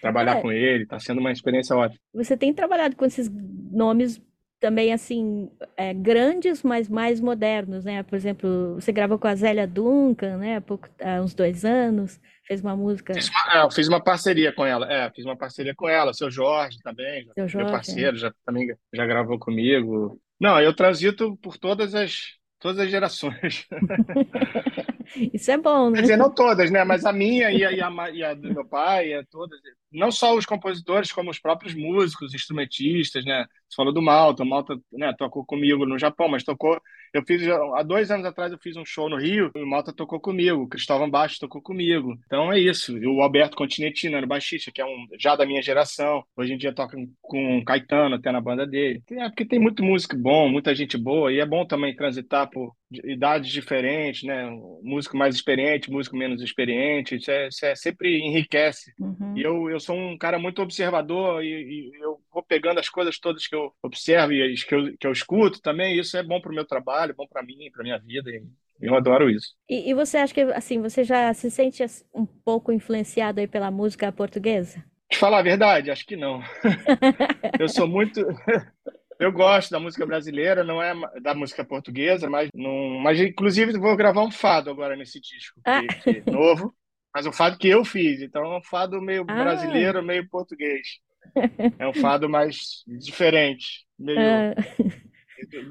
Trabalhar 0.01 0.39
é, 0.39 0.43
com 0.43 0.51
ele, 0.51 0.87
tá 0.87 0.99
sendo 0.99 1.21
uma 1.21 1.31
experiência 1.31 1.77
ótima. 1.77 2.01
você 2.13 2.37
tem 2.37 2.53
trabalhado 2.53 2.97
com 2.97 3.05
esses 3.05 3.31
nomes 3.71 4.21
também 4.61 4.93
assim 4.93 5.50
é, 5.76 5.95
grandes, 5.95 6.62
mas 6.62 6.88
mais 6.88 7.19
modernos, 7.21 7.85
né? 7.85 8.02
Por 8.02 8.14
exemplo, 8.14 8.75
você 8.75 8.93
gravou 8.93 9.19
com 9.19 9.26
a 9.26 9.35
Zélia 9.35 9.67
Duncan, 9.67 10.37
né? 10.37 10.57
Há 10.57 10.61
pouco, 10.61 10.88
há 11.00 11.23
uns 11.23 11.35
dois 11.35 11.64
anos, 11.64 12.21
fez 12.47 12.61
uma 12.61 12.73
Fiz 12.73 12.81
música, 12.81 13.12
uma, 13.14 13.55
é, 13.55 13.64
eu 13.64 13.71
fiz 13.71 13.88
uma 13.88 14.02
parceria 14.02 14.52
com 14.52 14.64
ela. 14.64 14.93
É, 14.93 15.11
fiz 15.11 15.25
uma 15.25 15.37
parceria 15.37 15.75
com 15.75 15.88
ela. 15.88 16.12
Seu 16.12 16.31
Jorge 16.31 16.79
também, 16.83 17.25
seu 17.25 17.33
meu 17.38 17.49
Jorge, 17.49 17.67
né? 17.67 17.73
parceiro, 17.73 18.17
já 18.17 18.33
também 18.45 18.69
já 18.93 19.07
gravou 19.07 19.38
comigo. 19.38 20.21
Não, 20.38 20.61
eu 20.61 20.75
transito 20.75 21.37
por 21.38 21.57
todas 21.57 21.95
as 21.95 22.38
todas 22.61 22.79
as 22.79 22.90
gerações. 22.90 23.67
Isso 25.33 25.50
é 25.50 25.57
bom, 25.57 25.90
Quer 25.90 25.97
né? 25.97 26.02
dizer, 26.02 26.17
não 26.17 26.31
todas, 26.31 26.71
né? 26.71 26.85
Mas 26.85 27.05
a 27.05 27.12
minha 27.12 27.50
e 27.50 27.64
a, 27.64 27.73
e 27.73 27.81
a, 27.81 28.11
e 28.11 28.23
a 28.23 28.35
do 28.35 28.52
meu 28.52 28.64
pai, 28.64 29.12
é 29.12 29.25
todas. 29.31 29.59
Não 29.92 30.11
só 30.12 30.37
os 30.37 30.47
compositores, 30.47 31.12
como 31.12 31.30
os 31.30 31.38
próprios 31.38 31.75
músicos, 31.75 32.35
instrumentistas, 32.35 33.25
né? 33.25 33.47
Você 33.68 33.76
falou 33.76 33.92
do 33.92 34.02
Malta, 34.02 34.42
o 34.42 34.47
Malta, 34.47 34.80
né, 34.92 35.12
tocou 35.18 35.44
comigo 35.44 35.85
no 35.87 35.99
Japão, 35.99 36.28
mas 36.28 36.44
tocou. 36.44 36.80
Eu 37.12 37.23
fiz 37.26 37.47
há 37.49 37.83
dois 37.83 38.11
anos 38.11 38.26
atrás 38.26 38.52
eu 38.52 38.59
fiz 38.59 38.76
um 38.76 38.85
show 38.85 39.09
no 39.09 39.17
Rio, 39.17 39.50
e 39.55 39.62
o 39.62 39.67
Malta 39.67 39.93
tocou 39.93 40.21
comigo, 40.21 40.62
o 40.62 40.69
Cristóvão 40.69 41.11
Bastos 41.11 41.38
tocou 41.38 41.61
comigo. 41.62 42.19
Então 42.26 42.52
é 42.52 42.59
isso. 42.59 42.97
E 42.99 43.07
o 43.07 43.21
Alberto 43.21 43.57
Continentino 43.57 44.17
era 44.17 44.25
o 44.26 44.29
baixista, 44.29 44.71
que 44.73 44.81
é 44.81 44.85
um 44.87 45.07
já 45.19 45.35
da 45.37 45.47
minha 45.47 45.62
geração. 45.62 46.23
Hoje 46.37 46.52
em 46.55 46.59
dia 46.59 46.73
toca 46.73 46.97
com 47.21 47.59
o 47.59 47.64
Caetano 47.64 48.17
até 48.17 48.31
na 48.31 48.40
banda 48.40 48.67
dele. 48.67 49.02
É 49.11 49.29
porque 49.29 49.45
tem 49.45 49.59
muito 49.59 49.83
músico 49.83 50.17
bom, 50.17 50.49
muita 50.49 50.75
gente 50.75 50.97
boa, 50.97 51.33
e 51.33 51.40
é 51.40 51.47
bom 51.47 51.64
também 51.67 51.95
transitar 51.95 52.49
por 52.50 52.73
de- 52.90 53.00
idades 53.12 53.50
diferentes, 53.50 54.23
né? 54.25 54.49
Músico 54.83 55.17
mais 55.17 55.35
experiente, 55.35 55.90
músico 55.90 56.17
menos 56.17 56.43
experiente, 56.43 57.17
isso 57.17 57.31
é, 57.31 57.49
isso 57.49 57.64
é 57.67 57.75
sempre 57.75 58.19
enriquece. 58.19 58.93
E 58.99 59.02
Uhum. 59.02 59.35
eu, 59.37 59.71
eu 59.71 59.81
sou 59.81 59.97
um 59.97 60.17
cara 60.19 60.38
muito 60.38 60.61
observador 60.62 61.43
e, 61.45 61.49
e 61.49 61.90
eu 62.02 62.19
vou 62.33 62.43
pegando 62.43 62.79
as 62.81 62.88
coisas 62.88 63.19
todas 63.19 63.47
que 63.47 63.55
eu 63.55 63.73
observo 63.83 64.33
e 64.33 64.52
as 64.52 64.64
que 64.64 64.75
eu, 64.75 64.97
que 64.99 65.07
eu 65.07 65.12
escuto 65.12 65.61
também. 65.61 65.99
Isso 65.99 66.17
é 66.17 66.23
bom 66.23 66.40
para 66.40 66.50
o 66.50 66.55
meu 66.55 66.64
trabalho, 66.64 67.00
bom 67.09 67.26
para 67.26 67.42
mim, 67.42 67.71
para 67.73 67.83
minha 67.83 67.99
vida. 67.99 68.30
E 68.30 68.42
eu 68.80 68.95
adoro 68.95 69.28
isso. 69.28 69.54
E, 69.69 69.90
e 69.90 69.95
você 69.95 70.19
acha 70.19 70.33
que 70.33 70.40
assim 70.40 70.80
você 70.80 71.04
já 71.04 71.33
se 71.35 71.50
sente 71.50 71.85
um 72.14 72.25
pouco 72.25 72.73
influenciado 72.73 73.40
aí 73.40 73.47
pela 73.47 73.71
música 73.71 74.11
portuguesa? 74.11 74.83
Te 75.11 75.19
falar 75.19 75.40
a 75.40 75.42
verdade, 75.42 75.90
acho 75.90 76.07
que 76.07 76.16
não. 76.16 76.40
Eu 77.59 77.69
sou 77.69 77.87
muito. 77.87 78.21
Eu 79.19 79.30
gosto 79.30 79.71
da 79.71 79.78
música 79.78 80.07
brasileira, 80.07 80.64
não 80.64 80.83
é 80.83 80.95
da 81.21 81.35
música 81.35 81.62
portuguesa, 81.62 82.30
mas 82.30 82.49
não. 82.54 82.99
Mas 83.00 83.21
inclusive 83.21 83.78
vou 83.78 83.95
gravar 83.95 84.23
um 84.23 84.30
fado 84.30 84.71
agora 84.71 84.97
nesse 84.97 85.21
disco, 85.21 85.61
Ah, 85.62 85.83
que, 86.02 86.23
que 86.23 86.30
novo, 86.30 86.75
mas 87.14 87.26
um 87.26 87.33
fado 87.33 87.59
que 87.59 87.69
eu 87.69 87.85
fiz. 87.85 88.23
Então 88.23 88.42
é 88.45 88.57
um 88.57 88.62
fado 88.62 88.99
meio 89.02 89.26
ah, 89.28 89.35
brasileiro, 89.35 90.02
meio 90.02 90.26
português. 90.28 90.87
É 91.78 91.87
um 91.87 91.92
fado 91.92 92.28
mais 92.28 92.83
diferente, 92.87 93.87
meio 93.99 94.19
ah, 94.19 94.54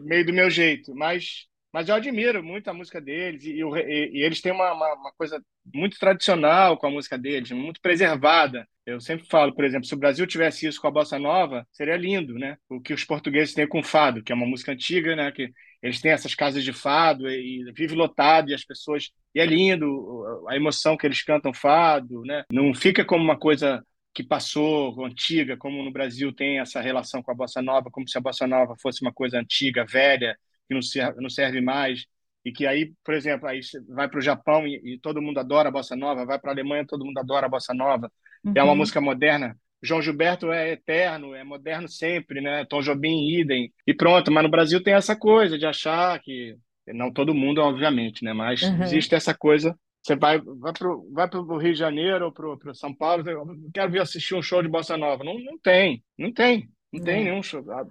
meio 0.04 0.26
do 0.26 0.34
meu 0.34 0.50
jeito, 0.50 0.94
mas, 0.96 1.46
mas 1.74 1.88
eu 1.90 1.96
admiro 1.96 2.44
muito 2.44 2.68
a 2.70 2.74
música 2.74 3.00
deles 3.02 3.44
e, 3.46 3.52
e- 3.62 4.10
e 4.20 4.24
eles 4.24 4.42
têm 4.42 4.52
uma, 4.52 4.72
uma, 4.74 4.94
uma 4.96 5.12
coisa 5.14 5.42
muito 5.74 5.98
tradicional 6.00 6.78
com 6.78 6.88
a 6.88 6.92
música 6.92 7.18
deles, 7.18 7.52
muito 7.52 7.80
preservada. 7.82 8.68
Eu 8.86 9.00
sempre 9.00 9.28
falo, 9.28 9.54
por 9.54 9.64
exemplo, 9.64 9.86
se 9.86 9.94
o 9.94 9.98
Brasil 9.98 10.26
tivesse 10.26 10.66
isso 10.68 10.82
com 10.82 10.88
a 10.88 10.92
bossa 10.92 11.20
nova, 11.20 11.66
seria 11.72 11.96
lindo, 11.96 12.34
né? 12.34 12.58
O 12.68 12.82
que 12.82 12.94
os 12.94 13.04
portugueses 13.04 13.54
têm 13.54 13.68
com 13.68 13.84
fado, 13.84 14.24
que 14.24 14.32
é 14.32 14.36
uma 14.36 14.48
música 14.48 14.72
antiga, 14.72 15.16
né? 15.16 15.32
Que 15.32 15.52
eles 15.82 16.02
têm 16.02 16.12
essas 16.12 16.34
casas 16.36 16.64
de 16.64 16.74
fado 16.74 17.30
e, 17.30 17.62
e 17.70 17.72
vive 17.72 17.94
lotado 17.96 18.50
e 18.50 18.54
as 18.54 18.66
pessoas 18.66 19.12
e 19.34 19.40
é 19.40 19.46
lindo 19.46 20.46
a 20.50 20.56
emoção 20.56 20.98
que 20.98 21.06
eles 21.06 21.24
cantam 21.24 21.54
fado, 21.54 22.22
né? 22.24 22.44
Não 22.52 22.74
fica 22.74 23.06
como 23.06 23.24
uma 23.24 23.38
coisa 23.38 23.84
que 24.14 24.24
passou, 24.24 25.06
antiga, 25.06 25.56
como 25.58 25.84
no 25.84 25.92
Brasil 25.92 26.34
tem 26.34 26.60
essa 26.60 26.82
relação 26.82 27.22
com 27.22 27.32
a 27.32 27.36
bossa 27.36 27.62
nova, 27.62 27.90
como 27.92 28.08
se 28.08 28.18
a 28.18 28.22
bossa 28.22 28.48
nova 28.48 28.76
fosse 28.82 29.02
uma 29.02 29.14
coisa 29.14 29.40
antiga, 29.40 29.86
velha, 29.86 30.38
que 30.68 30.74
não 30.74 30.82
serve, 30.82 31.22
não 31.22 31.30
serve 31.30 31.62
mais, 31.62 32.06
e 32.44 32.52
que 32.52 32.66
aí, 32.66 32.94
por 33.04 33.14
exemplo, 33.14 33.48
aí 33.48 33.60
vai 33.90 34.10
para 34.10 34.20
o 34.20 34.22
Japão 34.22 34.66
e, 34.68 34.96
e 34.96 35.00
todo 35.00 35.22
mundo 35.22 35.40
adora 35.40 35.70
a 35.70 35.72
bossa 35.72 35.96
nova, 35.96 36.26
vai 36.26 36.40
para 36.40 36.52
a 36.52 36.54
Alemanha 36.54 36.86
todo 36.86 37.06
mundo 37.06 37.18
adora 37.20 37.46
a 37.46 37.50
bossa 37.50 37.74
nova, 37.74 38.12
é 38.54 38.64
uma 38.64 38.76
uhum, 38.76 38.76
música 38.76 39.00
moderna. 39.02 39.58
João 39.82 40.02
Gilberto 40.02 40.52
é 40.52 40.72
eterno, 40.72 41.34
é 41.34 41.44
moderno 41.44 41.88
sempre, 41.88 42.42
né? 42.42 42.66
Tom 42.66 42.82
Jobim, 42.82 43.30
idem, 43.30 43.72
e 43.88 43.94
pronto. 43.94 44.30
Mas 44.32 44.44
no 44.44 44.50
Brasil 44.50 44.84
tem 44.84 44.94
essa 44.94 45.16
coisa 45.16 45.58
de 45.58 45.66
achar 45.66 46.20
que 46.20 46.58
não 46.88 47.14
todo 47.14 47.34
mundo, 47.34 47.62
obviamente, 47.62 48.24
né? 48.24 48.34
Mas 48.34 48.62
aham, 48.62 48.80
existe 48.80 49.16
essa 49.16 49.34
coisa 49.34 49.78
você 50.02 50.16
vai, 50.16 50.40
vai 50.40 50.74
para 50.74 50.90
o 50.92 51.12
vai 51.14 51.30
pro 51.30 51.58
Rio 51.58 51.74
de 51.74 51.80
Janeiro 51.80 52.26
ou 52.26 52.58
para 52.58 52.74
São 52.74 52.94
Paulo, 52.94 53.28
eu 53.30 53.46
quero 53.74 53.92
vir 53.92 54.02
assistir 54.02 54.36
um 54.36 54.42
show 54.42 54.62
de 54.62 54.70
bossa 54.70 54.98
nova. 54.98 55.24
Não, 55.24 55.38
não 55.40 55.58
tem, 55.60 56.04
não 56.18 56.34
tem, 56.34 56.70
não 56.92 57.02
tem 57.02 57.24
né? 57.24 57.26
nenhum 57.26 57.44
show. 57.44 57.64
Ah, 57.72 57.86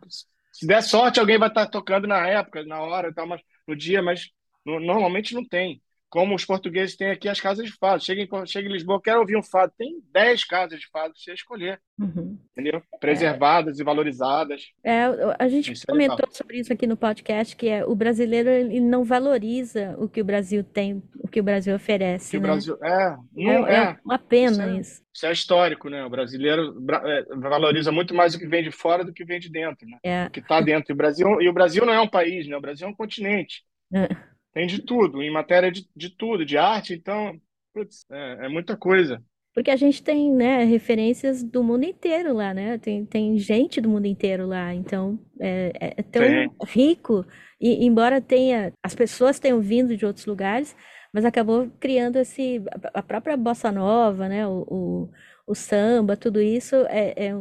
Se 0.53 0.67
der 0.67 0.83
sorte, 0.83 1.21
alguém 1.21 1.39
vai 1.39 1.49
estar 1.49 1.67
tocando 1.69 2.07
na 2.07 2.27
época, 2.27 2.65
na 2.65 2.81
hora, 2.81 3.09
e 3.09 3.15
tal, 3.15 3.27
mas, 3.27 3.41
no 3.67 3.77
dia, 3.77 4.03
mas 4.03 4.29
no- 4.65 4.81
normalmente 4.81 5.35
não 5.35 5.47
tem. 5.47 5.83
Como 6.11 6.35
os 6.35 6.45
portugueses 6.45 6.97
têm 6.97 7.11
aqui 7.11 7.29
as 7.29 7.41
casas 7.41 7.67
de 7.67 7.73
fado. 7.73 8.03
Chega 8.03 8.23
em, 8.23 8.47
chega 8.47 8.69
em 8.69 8.73
Lisboa, 8.73 9.01
quero 9.03 9.21
ouvir 9.21 9.37
um 9.37 9.43
fado. 9.43 9.73
Tem 9.77 10.03
10 10.13 10.45
casas 10.45 10.81
de 10.81 10.89
fado 10.89 11.13
para 11.13 11.21
você 11.23 11.33
escolher, 11.35 11.81
Uhum. 11.99 12.39
entendeu? 12.53 12.83
É, 12.95 12.99
Preservadas 12.99 13.79
e 13.79 13.85
valorizadas. 13.85 14.63
é, 14.85 15.05
a 15.39 15.49
gente 15.49 15.73
Isso 15.73 15.85
é 15.85 15.93
comentou 15.93 16.27
sobre 16.31 16.59
isso 16.59 16.73
aqui 16.73 16.87
no 16.87 16.97
podcast, 16.97 17.55
que 17.57 17.69
é 17.69 17.85
o 17.85 17.95
brasileiro 17.95 18.49
ele 18.49 18.81
não 18.81 19.05
valoriza 19.05 19.95
o 19.99 20.09
que 20.09 20.21
o 20.21 20.25
Brasil 20.25 20.65
tem, 20.65 21.03
o 21.19 21.29
que 21.29 21.41
o 21.41 21.43
Brasil 21.45 21.75
oferece, 21.75 22.37
o 22.37 22.41
né? 22.41 22.47
Brasil. 22.47 22.79
É, 22.83 23.17
não 23.33 23.67
É, 23.67 23.75
é 23.75 23.77
é. 23.91 23.97
uma 24.05 24.17
Isso 24.17 24.25
pena 24.29 24.65
é 24.65 24.81
isso. 24.81 25.03
Isso 25.13 25.27
é 25.27 25.33
histórico, 25.33 25.89
né? 25.91 26.05
O 26.05 26.11
brasileiro 26.11 26.73
bra- 26.81 27.03
é, 27.05 27.25
valoriza 27.37 27.91
muito 27.91 28.15
mais 28.15 28.35
o 28.35 28.39
que 28.39 28.47
vem 28.47 28.63
de 28.63 28.71
fora 28.71 29.05
do 29.05 29.13
que 29.13 29.25
vem 29.25 29.41
de 29.41 29.51
dentro, 29.51 29.87
né? 29.87 29.99
É, 30.03 30.27
O 30.27 30.31
que 30.31 30.41
está 30.41 30.61
dentro. 30.61 30.93
E 30.93 30.95
o 30.95 30.97
Brasil, 30.97 31.43
e 31.43 31.49
o 31.49 31.53
Brasil 31.53 31.85
não 31.85 31.93
é 31.93 32.01
um 32.01 32.09
país, 32.09 32.47
né? 32.47 32.57
O 32.57 32.61
Brasil 32.61 32.87
é 32.87 32.91
um 32.91 32.95
continente. 32.95 33.63
é. 33.93 34.38
Tem 34.59 34.67
de 34.67 34.83
tudo, 34.83 35.23
em 35.23 35.31
matéria 35.31 35.71
de, 35.71 35.89
de 35.95 36.11
tudo, 36.11 36.45
de 36.45 36.59
arte, 36.59 36.93
então, 36.93 37.41
putz, 37.73 38.05
é, 38.11 38.47
é 38.47 38.49
muita 38.49 38.77
coisa. 38.77 39.23
Porque 39.55 39.71
a 39.71 39.77
gente 39.77 40.03
tem, 40.03 40.33
né, 40.33 40.65
referências 40.65 41.45
do 41.45 41.63
mundo 41.63 41.85
inteiro 41.85 42.35
lá, 42.35 42.53
né? 42.53 42.77
Tem, 42.77 43.07
tem 43.07 43.39
gente 43.39 43.81
do 43.81 43.89
mundo 43.89 44.07
inteiro 44.07 44.49
lá, 44.49 44.75
então 44.75 45.17
é, 45.39 45.71
é- 45.81 45.95
é 45.99 46.03
tão 46.03 46.25
Tem. 46.25 46.51
rico. 46.67 47.25
E 47.61 47.87
embora 47.87 48.21
tenha, 48.21 48.73
as 48.83 48.97
pessoas 48.97 49.39
tenham 49.39 49.61
vindo 49.61 49.97
de 49.97 50.05
outros 50.05 50.27
lugares, 50.27 50.75
mas 51.15 51.25
acabou 51.25 51.71
criando 51.79 52.17
esse, 52.17 52.61
a 52.93 52.99
a 52.99 53.03
própria 53.03 53.37
bossa 53.37 53.71
nova, 53.71 54.29
né? 54.29 54.45
O, 54.45 54.65
o, 54.69 55.11
o 55.49 55.55
samba, 55.55 56.17
tudo 56.17 56.43
isso 56.43 56.77
é, 56.89 57.15
é 57.17 57.35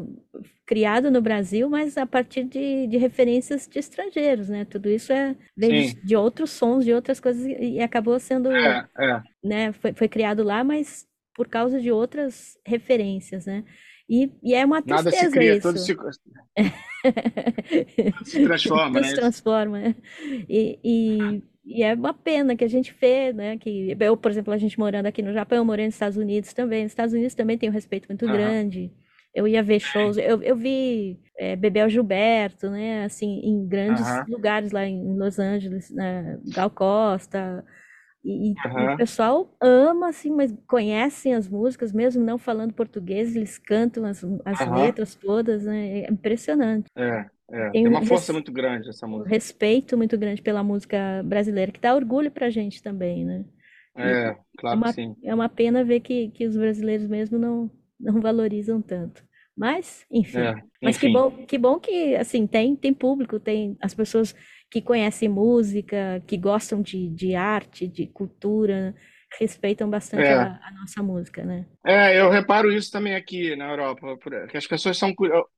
criado 0.66 1.12
no 1.12 1.22
Brasil, 1.22 1.70
mas 1.70 1.98
a 1.98 2.06
partir 2.06 2.46
de, 2.46 2.88
de 2.88 2.98
referências 2.98 3.68
de 3.68 3.78
estrangeiros, 3.78 4.48
né? 4.48 4.66
Tudo 4.66 4.90
isso 4.90 5.12
é, 5.12 5.36
vem 5.56 5.88
de, 5.88 6.06
de 6.06 6.16
outros 6.16 6.52
sons, 6.52 6.86
de 6.86 6.94
outras 6.94 7.20
coisas, 7.20 7.46
e 7.46 7.80
acabou 7.82 8.18
sendo 8.20 8.50
É, 8.52 8.88
é. 8.98 9.22
né, 9.44 9.74
foi, 9.74 9.94
foi 9.94 10.08
criado 10.08 10.42
lá, 10.42 10.64
mas 10.64 11.06
por 11.36 11.48
causa 11.48 11.80
de 11.80 11.92
outras 11.92 12.58
referências, 12.66 13.46
né? 13.46 13.64
E, 14.10 14.32
e 14.42 14.56
é 14.56 14.66
uma 14.66 14.82
Nada 14.86 15.04
se 15.04 15.10
tristeza 15.10 15.32
cria, 15.32 15.56
isso. 15.56 15.78
se, 15.78 15.96
tudo 15.96 16.12
se 18.26 18.44
transforma, 18.44 18.94
Tudo 18.94 19.06
se 19.06 19.12
né? 19.12 19.20
transforma, 19.20 19.80
né? 19.80 19.96
E, 20.48 20.80
e, 20.82 21.44
e 21.68 21.84
é 21.84 21.94
uma 21.94 22.14
pena 22.14 22.56
que 22.56 22.64
a 22.64 22.68
gente 22.68 22.94
vê, 22.94 23.34
né? 23.34 23.58
Que 23.58 23.96
eu, 24.00 24.18
por 24.18 24.32
exemplo, 24.32 24.54
a 24.54 24.58
gente 24.58 24.80
morando 24.80 25.06
aqui 25.08 25.22
no 25.22 25.34
Japão, 25.34 25.66
morei 25.66 25.86
nos 25.86 25.96
Estados 25.96 26.18
Unidos 26.18 26.54
também. 26.54 26.84
Nos 26.84 26.92
Estados 26.94 27.14
Unidos 27.14 27.36
também 27.36 27.58
tem 27.58 27.70
um 27.70 27.74
respeito 27.74 28.08
muito 28.08 28.28
Aham. 28.28 28.32
grande. 28.32 28.92
Eu 29.34 29.48
ia 29.48 29.62
ver 29.62 29.80
shows, 29.80 30.18
eu, 30.18 30.42
eu 30.42 30.56
vi 30.56 31.20
é, 31.38 31.56
Bebel 31.56 31.90
Gilberto, 31.90 32.70
né? 32.70 33.04
Assim, 33.06 33.40
em 33.44 33.68
grandes 33.68 34.08
Aham. 34.08 34.26
lugares 34.28 34.72
lá 34.72 34.86
em 34.86 35.16
Los 35.18 35.40
Angeles, 35.40 35.92
né? 35.92 36.40
Gal 36.54 36.70
Costa, 36.72 37.64
e, 38.24 38.58
e 38.76 38.86
o 38.88 38.90
pessoal 38.92 39.56
ama, 39.62 40.10
assim, 40.10 40.32
mas 40.32 40.54
conhecem 40.68 41.34
as 41.34 41.48
músicas, 41.48 41.94
mesmo 41.94 42.24
não 42.24 42.38
falando 42.38 42.74
português, 42.74 43.36
eles 43.36 43.58
cantam 43.58 44.06
as, 44.06 44.24
as 44.46 44.66
letras 44.66 45.16
todas, 45.16 45.64
né? 45.66 46.02
É 46.02 46.12
impressionante. 46.12 46.88
É, 46.96 47.30
é. 47.52 47.72
Tem 47.72 47.82
Tem 47.82 47.90
um 47.90 47.92
uma 47.92 48.02
força 48.04 48.34
muito 48.34 48.52
grande 48.52 48.90
essa 48.90 49.08
um 49.16 49.24
música. 49.24 49.30
respeito 49.30 49.98
muito 49.98 50.18
grande 50.18 50.42
pela 50.42 50.64
música 50.64 51.24
brasileira, 51.26 51.72
que 51.72 51.80
dá 51.80 51.96
orgulho 51.96 52.32
pra 52.32 52.50
gente 52.50 52.82
também, 52.84 53.26
né? 53.26 53.46
E 54.02 54.12
É, 54.14 54.30
é 54.30 54.38
claro 54.58 54.82
que 54.82 54.88
uma, 54.88 54.90
sim. 54.90 55.16
é 55.24 55.34
uma 55.36 55.50
pena 55.50 55.84
ver 55.84 56.02
que, 56.02 56.30
que 56.32 56.46
os 56.48 56.58
brasileiros 56.58 57.08
mesmo 57.08 57.38
não, 57.40 57.72
não 58.00 58.22
valorizam 58.22 58.82
tanto. 58.82 59.24
Mas, 59.56 60.06
enfim. 60.12 60.50
É, 60.50 60.54
Mas 60.84 60.98
que 60.98 61.10
enfim. 61.10 61.10
bom, 61.10 61.46
que 61.46 61.58
bom 61.58 61.80
que, 61.80 62.16
assim, 62.16 62.48
tem, 62.48 62.76
tem 62.76 62.94
público, 62.94 63.40
tem 63.40 63.78
as 63.82 63.94
pessoas 63.96 64.36
que 64.72 64.82
conhecem 64.82 65.30
música, 65.30 66.22
que 66.28 66.38
gostam 66.38 66.82
de, 66.82 67.10
de 67.10 67.36
arte, 67.36 67.88
de 67.88 68.08
cultura, 68.08 68.96
respeitam 69.40 69.90
bastante 69.90 70.32
É. 70.32 70.34
a, 70.34 70.60
a 70.64 70.72
nossa 70.74 71.02
música, 71.04 71.44
né? 71.46 71.66
É, 71.86 72.20
eu 72.20 72.30
reparo 72.30 72.72
isso 72.72 72.92
também 72.92 73.16
aqui 73.16 73.56
na 73.56 73.70
Europa, 73.70 74.18
que 74.50 74.58
as 74.58 74.68
pessoas 74.68 74.98
são, 74.98 75.14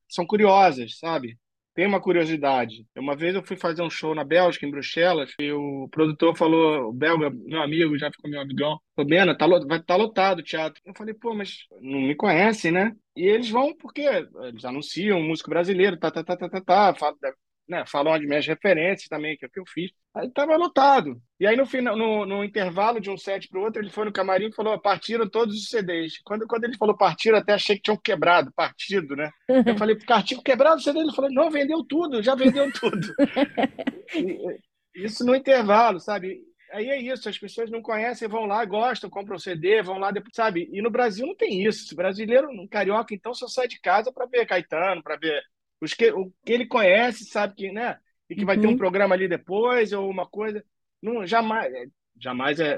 são 0.07 0.25
curiosas, 0.27 0.97
sabe? 0.99 1.37
Tem 1.79 1.87
uma 1.87 2.01
curiosidade. 2.01 2.85
Uma 2.97 3.15
vez 3.15 3.33
eu 3.33 3.41
fui 3.41 3.55
fazer 3.55 3.81
um 3.81 3.89
show 3.89 4.13
na 4.13 4.25
Bélgica, 4.25 4.65
em 4.65 4.69
Bruxelas, 4.69 5.31
e 5.39 5.49
o 5.53 5.87
produtor 5.89 6.35
falou, 6.35 6.89
o 6.89 6.91
belga, 6.91 7.29
meu 7.29 7.61
amigo, 7.61 7.97
já 7.97 8.11
ficou 8.11 8.29
meu 8.29 8.41
amigão, 8.41 8.77
falou, 8.93 9.09
Bena, 9.09 9.33
tá, 9.33 9.47
vai 9.47 9.79
estar 9.79 9.95
lotado 9.95 10.39
o 10.39 10.43
teatro. 10.43 10.81
Eu 10.85 10.93
falei, 10.93 11.13
pô, 11.13 11.33
mas 11.33 11.59
não 11.79 12.01
me 12.01 12.15
conhecem, 12.15 12.69
né? 12.69 12.93
E 13.15 13.25
eles 13.25 13.49
vão 13.49 13.73
porque 13.77 14.01
eles 14.01 14.65
anunciam 14.65 15.23
músico 15.23 15.49
brasileiro, 15.49 15.97
tá, 15.97 16.11
tá, 16.11 16.21
tá, 16.21 16.35
tá, 16.35 16.49
tá, 16.49 16.93
tá, 16.93 17.33
né, 17.69 17.83
falam 17.85 18.13
as 18.13 18.21
minhas 18.21 18.45
referências 18.47 19.07
também, 19.07 19.37
que 19.37 19.45
é 19.45 19.47
o 19.47 19.51
que 19.51 19.59
eu 19.59 19.65
fiz. 19.67 19.91
Aí 20.15 20.29
tava 20.31 20.57
lotado. 20.57 21.21
E 21.39 21.45
aí 21.45 21.55
no, 21.55 21.65
final, 21.65 21.95
no, 21.95 22.25
no 22.25 22.43
intervalo 22.43 22.99
de 22.99 23.09
um 23.09 23.17
set 23.17 23.47
pro 23.47 23.61
outro, 23.61 23.81
ele 23.81 23.91
foi 23.91 24.05
no 24.05 24.11
camarim 24.11 24.47
e 24.47 24.55
falou, 24.55 24.77
partiram 24.79 25.29
todos 25.29 25.55
os 25.55 25.69
CDs. 25.69 26.19
Quando, 26.23 26.47
quando 26.47 26.63
ele 26.63 26.77
falou 26.77 26.97
partiram, 26.97 27.37
até 27.37 27.53
achei 27.53 27.75
que 27.75 27.83
tinham 27.83 27.97
quebrado, 27.97 28.51
partido, 28.53 29.15
né? 29.15 29.29
Eu 29.47 29.77
falei, 29.77 29.95
partido 29.95 30.41
quebrado 30.41 30.77
o 30.77 30.81
CD? 30.81 30.99
Ele 30.99 31.13
falou, 31.13 31.31
não, 31.31 31.51
vendeu 31.51 31.83
tudo, 31.83 32.23
já 32.23 32.33
vendeu 32.33 32.71
tudo. 32.73 33.07
Isso 34.95 35.23
no 35.23 35.35
intervalo, 35.35 35.99
sabe? 35.99 36.41
Aí 36.71 36.89
é 36.89 36.99
isso, 36.99 37.27
as 37.27 37.37
pessoas 37.37 37.71
não 37.71 37.81
conhecem, 37.81 38.27
vão 38.27 38.45
lá, 38.45 38.63
gostam, 38.63 39.09
compram 39.09 39.37
o 39.37 39.39
CD, 39.39 39.81
vão 39.81 39.97
lá 39.97 40.11
depois, 40.11 40.35
sabe? 40.35 40.69
E 40.71 40.81
no 40.81 40.91
Brasil 40.91 41.25
não 41.25 41.35
tem 41.35 41.65
isso. 41.65 41.93
O 41.93 41.97
brasileiro, 41.97 42.49
um 42.49 42.67
carioca, 42.67 43.13
então, 43.13 43.33
só 43.33 43.47
sai 43.47 43.67
de 43.67 43.79
casa 43.79 44.11
para 44.11 44.27
ver 44.27 44.45
Caetano, 44.45 45.01
para 45.01 45.17
ver 45.17 45.41
os 45.81 45.93
que, 45.93 46.11
o 46.11 46.31
que 46.45 46.53
ele 46.53 46.65
conhece, 46.67 47.25
sabe 47.25 47.55
que, 47.55 47.71
né? 47.71 47.97
E 48.29 48.35
que 48.35 48.45
vai 48.45 48.57
ter 48.57 48.67
um 48.67 48.71
Uhum. 48.71 48.77
programa 48.77 49.15
ali 49.15 49.27
depois 49.27 49.91
ou 49.93 50.09
uma 50.09 50.27
coisa. 50.27 50.63
Não, 51.01 51.25
jamais, 51.25 51.73
é, 51.73 51.85
jamais 52.19 52.59
é, 52.59 52.73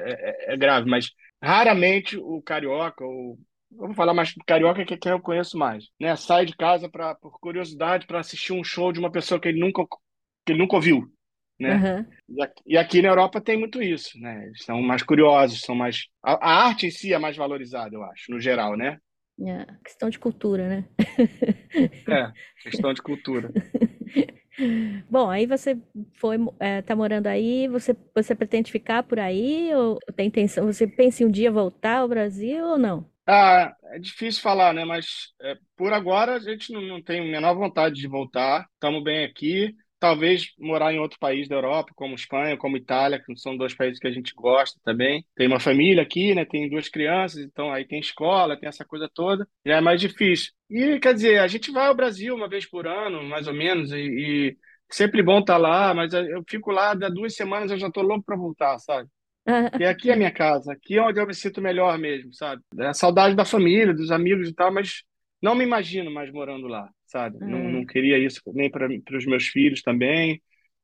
é, 0.47 0.53
é 0.53 0.57
grave, 0.57 0.89
mas 0.89 1.11
raramente 1.41 2.17
o 2.17 2.41
carioca 2.41 3.03
ou 3.03 3.37
Vamos 3.73 3.95
falar 3.95 4.13
mais 4.13 4.33
carioca, 4.45 4.83
que 4.83 4.93
é 4.95 4.97
quem 4.97 5.13
eu 5.13 5.21
conheço 5.21 5.57
mais, 5.57 5.85
né? 5.97 6.13
Sai 6.17 6.45
de 6.45 6.53
casa 6.57 6.89
pra, 6.89 7.15
por 7.15 7.39
curiosidade 7.39 8.05
para 8.05 8.19
assistir 8.19 8.51
um 8.51 8.63
show 8.65 8.91
de 8.91 8.99
uma 8.99 9.09
pessoa 9.09 9.39
que 9.39 9.47
ele 9.47 9.61
nunca, 9.61 9.85
que 10.45 10.51
ele 10.51 10.59
nunca 10.59 10.75
ouviu, 10.75 11.07
né? 11.59 11.87
E 12.27 12.41
aqui, 12.43 12.63
e 12.65 12.77
aqui 12.77 13.01
na 13.01 13.09
Europa 13.09 13.41
tem 13.41 13.57
muito 13.57 13.81
isso, 13.81 14.19
né? 14.19 14.45
Eles 14.47 14.63
são 14.63 14.81
mais 14.81 15.03
curiosos, 15.03 15.61
são 15.61 15.73
mais. 15.75 16.07
A, 16.23 16.33
a 16.33 16.65
arte 16.67 16.87
em 16.87 16.91
si 16.91 17.13
é 17.13 17.19
mais 17.19 17.37
valorizada, 17.37 17.95
eu 17.95 18.03
acho, 18.03 18.31
no 18.31 18.39
geral, 18.39 18.75
né? 18.75 18.99
É, 19.43 19.65
questão 19.84 20.10
de 20.10 20.19
cultura, 20.19 20.69
né? 20.69 20.86
É, 22.08 22.32
questão 22.63 22.93
de 22.93 23.01
cultura. 23.01 23.51
Bom, 25.10 25.30
aí 25.30 25.45
você 25.45 25.77
foi, 26.15 26.38
é, 26.60 26.82
tá 26.82 26.95
morando 26.95 27.27
aí, 27.27 27.67
você, 27.67 27.95
você 28.13 28.36
pretende 28.36 28.71
ficar 28.71 29.04
por 29.04 29.19
aí 29.19 29.73
ou 29.73 29.99
tem 30.15 30.27
intenção, 30.27 30.65
você 30.65 30.88
pensa 30.88 31.23
em 31.23 31.25
um 31.27 31.32
dia 31.32 31.51
voltar 31.51 31.99
ao 31.99 32.08
Brasil 32.08 32.65
ou 32.65 32.77
não? 32.77 33.10
Ah, 33.27 33.73
é 33.93 33.99
difícil 33.99 34.41
falar, 34.41 34.73
né? 34.73 34.84
Mas 34.84 35.34
é, 35.41 35.56
por 35.77 35.93
agora 35.93 36.36
a 36.36 36.39
gente 36.39 36.73
não, 36.73 36.82
não 36.82 37.01
tem 37.04 37.19
a 37.21 37.23
menor 37.23 37.56
vontade 37.56 37.95
de 37.95 38.08
voltar. 38.08 38.67
Estamos 38.73 39.04
bem 39.04 39.23
aqui. 39.25 39.73
Talvez 40.01 40.51
morar 40.57 40.91
em 40.91 40.97
outro 40.99 41.19
país 41.19 41.47
da 41.47 41.53
Europa, 41.55 41.91
como 41.95 42.15
Espanha, 42.15 42.57
como 42.57 42.75
Itália, 42.75 43.21
que 43.23 43.37
são 43.37 43.55
dois 43.55 43.75
países 43.75 43.99
que 43.99 44.07
a 44.07 44.11
gente 44.11 44.33
gosta 44.33 44.79
também. 44.83 45.23
Tem 45.35 45.45
uma 45.45 45.59
família 45.59 46.01
aqui, 46.01 46.33
né? 46.33 46.43
Tem 46.43 46.67
duas 46.67 46.89
crianças, 46.89 47.43
então 47.43 47.71
aí 47.71 47.85
tem 47.85 47.99
escola, 47.99 48.59
tem 48.59 48.67
essa 48.67 48.83
coisa 48.83 49.07
toda. 49.13 49.47
Já 49.63 49.77
é 49.77 49.81
mais 49.81 50.01
difícil. 50.01 50.51
E 50.67 50.99
quer 50.99 51.13
dizer, 51.13 51.39
a 51.39 51.47
gente 51.47 51.71
vai 51.71 51.85
ao 51.85 51.95
Brasil 51.95 52.33
uma 52.33 52.49
vez 52.49 52.65
por 52.65 52.87
ano, 52.87 53.21
mais 53.23 53.47
ou 53.47 53.53
menos, 53.53 53.91
e, 53.91 53.97
e 53.97 54.57
sempre 54.89 55.21
bom 55.21 55.39
estar 55.39 55.57
lá, 55.57 55.93
mas 55.93 56.13
eu 56.13 56.43
fico 56.49 56.71
lá, 56.71 56.95
dá 56.95 57.07
duas 57.07 57.35
semanas 57.35 57.69
eu 57.69 57.77
já 57.77 57.87
estou 57.87 58.01
louco 58.01 58.25
para 58.25 58.35
voltar, 58.35 58.79
sabe? 58.79 59.07
E 59.79 59.85
aqui 59.85 60.09
é 60.09 60.13
a 60.13 60.17
minha 60.17 60.31
casa, 60.31 60.73
aqui 60.73 60.97
é 60.97 61.01
onde 61.01 61.19
eu 61.19 61.27
me 61.27 61.33
sinto 61.35 61.61
melhor 61.61 61.97
mesmo, 61.99 62.33
sabe? 62.33 62.63
É 62.79 62.87
a 62.87 62.93
saudade 62.93 63.35
da 63.35 63.45
família, 63.45 63.93
dos 63.93 64.09
amigos 64.11 64.49
e 64.49 64.53
tal, 64.53 64.73
mas 64.73 65.03
não 65.41 65.53
me 65.53 65.63
imagino 65.63 66.11
mais 66.11 66.31
morando 66.31 66.67
lá, 66.67 66.89
sabe? 67.12 67.38
Não, 67.45 67.69
É. 67.69 67.71
não 67.71 67.86
queria 67.86 68.17
isso 68.17 68.41
nem 68.54 68.69
para 68.71 68.88
os 69.17 69.26
meus 69.26 69.47
filhos 69.47 69.82
também. 69.82 70.41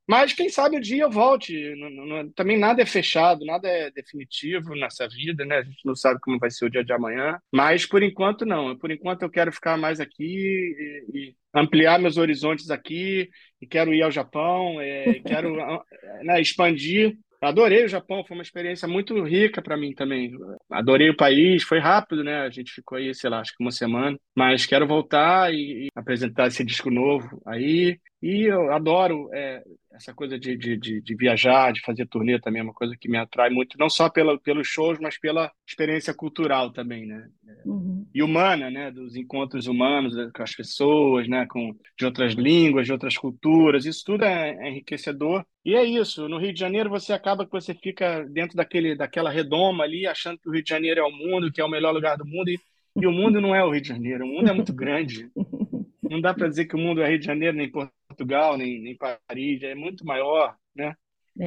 Mas 0.10 0.32
quem 0.34 0.48
sabe 0.50 0.78
um 0.78 0.80
dia 0.80 1.04
eu 1.04 1.12
volte. 1.12 1.54
Não- 1.76 1.90
não- 1.90 2.32
também 2.32 2.58
nada 2.58 2.82
é 2.82 2.86
fechado, 2.86 3.46
nada 3.46 3.68
é 3.68 3.92
definitivo 3.92 4.74
nessa 4.76 5.08
vida, 5.10 5.46
né? 5.46 5.58
A 5.58 5.64
gente 5.64 5.86
não 5.86 5.96
sabe 5.96 6.20
como 6.22 6.40
vai 6.40 6.50
ser 6.50 6.66
o 6.66 6.70
dia 6.70 6.84
de 6.84 6.94
amanhã. 6.94 7.38
Mas 7.54 7.86
por 7.86 8.02
enquanto 8.02 8.46
não. 8.46 8.78
Por 8.78 8.90
enquanto 8.92 9.24
eu 9.24 9.30
quero 9.30 9.52
ficar 9.52 9.78
mais 9.78 10.00
aqui 10.00 10.24
e, 10.24 11.06
e 11.32 11.36
ampliar 11.54 12.00
meus 12.00 12.16
horizontes 12.18 12.70
aqui. 12.72 13.30
E 13.62 13.68
quero 13.68 13.94
ir 13.94 14.02
ao 14.02 14.12
Japão, 14.12 14.80
é, 14.80 15.20
quero 15.26 15.56
né, 16.24 16.40
expandir. 16.42 17.18
Adorei 17.42 17.86
o 17.86 17.88
Japão, 17.88 18.24
foi 18.26 18.36
uma 18.36 18.44
experiência 18.44 18.88
muito 18.88 19.22
rica 19.24 19.62
para 19.62 19.78
mim 19.78 19.94
também. 19.94 20.32
Adorei 20.72 21.10
o 21.10 21.16
país, 21.16 21.64
foi 21.64 21.80
rápido, 21.80 22.24
né? 22.24 22.42
A 22.42 22.50
gente 22.50 22.72
ficou 22.72 22.98
aí, 22.98 23.14
sei 23.14 23.30
lá, 23.30 23.40
acho 23.40 23.56
que 23.56 23.64
uma 23.64 23.72
semana. 23.72 24.18
Mas 24.36 24.66
quero 24.66 24.88
voltar 24.88 25.54
e, 25.54 25.86
e 25.86 25.88
apresentar 25.96 26.48
esse 26.48 26.64
disco 26.66 26.90
novo 26.90 27.42
aí. 27.46 28.00
E 28.22 28.44
eu 28.44 28.72
adoro 28.72 29.30
é, 29.32 29.64
essa 29.94 30.14
coisa 30.14 30.40
de, 30.40 30.58
de, 30.58 30.76
de, 30.76 31.02
de 31.02 31.16
viajar, 31.16 31.72
de 31.72 31.82
fazer 31.82 32.08
turnê 32.08 32.40
também, 32.40 32.62
é 32.62 32.64
uma 32.64 32.74
coisa 32.74 32.96
que 33.00 33.10
me 33.10 33.18
atrai 33.18 33.50
muito, 33.50 33.78
não 33.78 33.90
só 33.90 34.10
pela, 34.10 34.40
pelos 34.40 34.68
shows, 34.68 34.98
mas 35.00 35.20
pela 35.20 35.52
experiência 35.68 36.14
cultural 36.14 36.72
também, 36.72 37.06
né? 37.06 37.28
Uhum. 37.66 38.06
e 38.14 38.24
humana, 38.24 38.70
né, 38.70 38.92
dos 38.92 39.16
encontros 39.16 39.68
humanos 39.68 40.16
né, 40.16 40.30
com 40.34 40.44
as 40.44 40.56
pessoas, 40.56 41.28
né, 41.28 41.46
com 41.48 41.76
de 41.98 42.06
outras 42.06 42.34
línguas, 42.34 42.86
de 42.86 42.92
outras 42.92 43.18
culturas, 43.18 43.86
isso 43.86 44.04
tudo 44.06 44.24
é, 44.24 44.52
é 44.52 44.70
enriquecedor. 44.70 45.46
E 45.64 45.76
é 45.76 45.84
isso, 45.84 46.28
no 46.28 46.40
Rio 46.40 46.54
de 46.54 46.60
Janeiro 46.60 46.90
você 46.90 47.14
acaba 47.14 47.46
que 47.46 47.52
você 47.52 47.74
fica 47.74 48.24
dentro 48.26 48.56
daquele 48.56 48.96
daquela 48.96 49.30
redoma 49.30 49.84
ali, 49.84 50.08
achando 50.08 50.40
que 50.40 50.50
o 50.50 50.52
Rio 50.54 50.64
de 50.64 50.70
Janeiro 50.70 51.02
é 51.02 51.04
o 51.04 51.12
mundo, 51.12 51.52
que 51.52 51.62
é 51.62 51.66
o 51.66 51.70
melhor 51.70 51.94
lugar 51.94 52.18
do 52.18 52.26
mundo, 52.26 52.50
e, 52.50 52.60
e 52.96 53.06
o 53.06 53.12
mundo 53.12 53.40
não 53.42 53.54
é 53.54 53.64
o 53.64 53.72
Rio 53.72 53.82
de 53.82 53.90
Janeiro, 53.90 54.26
o 54.26 54.28
mundo 54.28 54.50
é 54.50 54.54
muito 54.54 54.74
grande. 54.74 55.30
Não 56.10 56.22
dá 56.22 56.34
para 56.34 56.48
dizer 56.48 56.66
que 56.66 56.76
o 56.76 56.80
mundo 56.80 57.02
é 57.02 57.10
Rio 57.10 57.20
de 57.20 57.26
Janeiro, 57.26 57.58
nem 57.58 57.72
Portugal, 57.72 58.58
nem, 58.58 58.82
nem 58.82 58.98
Paris, 58.98 59.62
é 59.64 59.76
muito 59.76 60.06
maior, 60.06 60.58
né? 60.76 60.96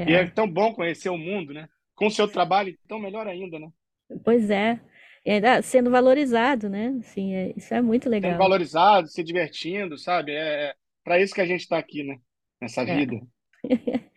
E 0.07 0.15
é 0.15 0.25
É, 0.25 0.31
tão 0.31 0.49
bom 0.51 0.75
conhecer 0.75 1.11
o 1.11 1.19
mundo, 1.19 1.55
né? 1.55 1.69
Com 1.95 2.07
o 2.09 2.11
seu 2.11 2.29
trabalho, 2.29 2.77
então 2.85 2.99
melhor 3.01 3.27
ainda, 3.29 3.59
né? 3.59 3.69
pois 4.25 4.51
é. 4.51 4.81
E 5.25 5.31
ainda 5.33 5.61
sendo 5.63 5.91
valorizado, 5.91 6.69
né? 6.69 6.97
Assim, 7.01 7.35
é- 7.35 7.53
isso 7.57 7.75
é 7.75 7.83
muito 7.83 8.09
sendo 8.23 8.37
legal. 8.37 8.37
valorizado, 8.37 9.09
se 9.09 9.23
divertindo, 9.23 9.99
sabe? 9.99 10.33
É, 10.33 10.71
é 10.71 10.75
para 11.05 11.21
isso 11.21 11.35
que 11.35 11.41
a 11.41 11.47
gente 11.47 11.61
está 11.63 11.79
aqui, 11.79 12.03
né? 12.05 12.19
Nessa 12.61 12.85
É. 12.85 12.87
vida. 12.87 13.17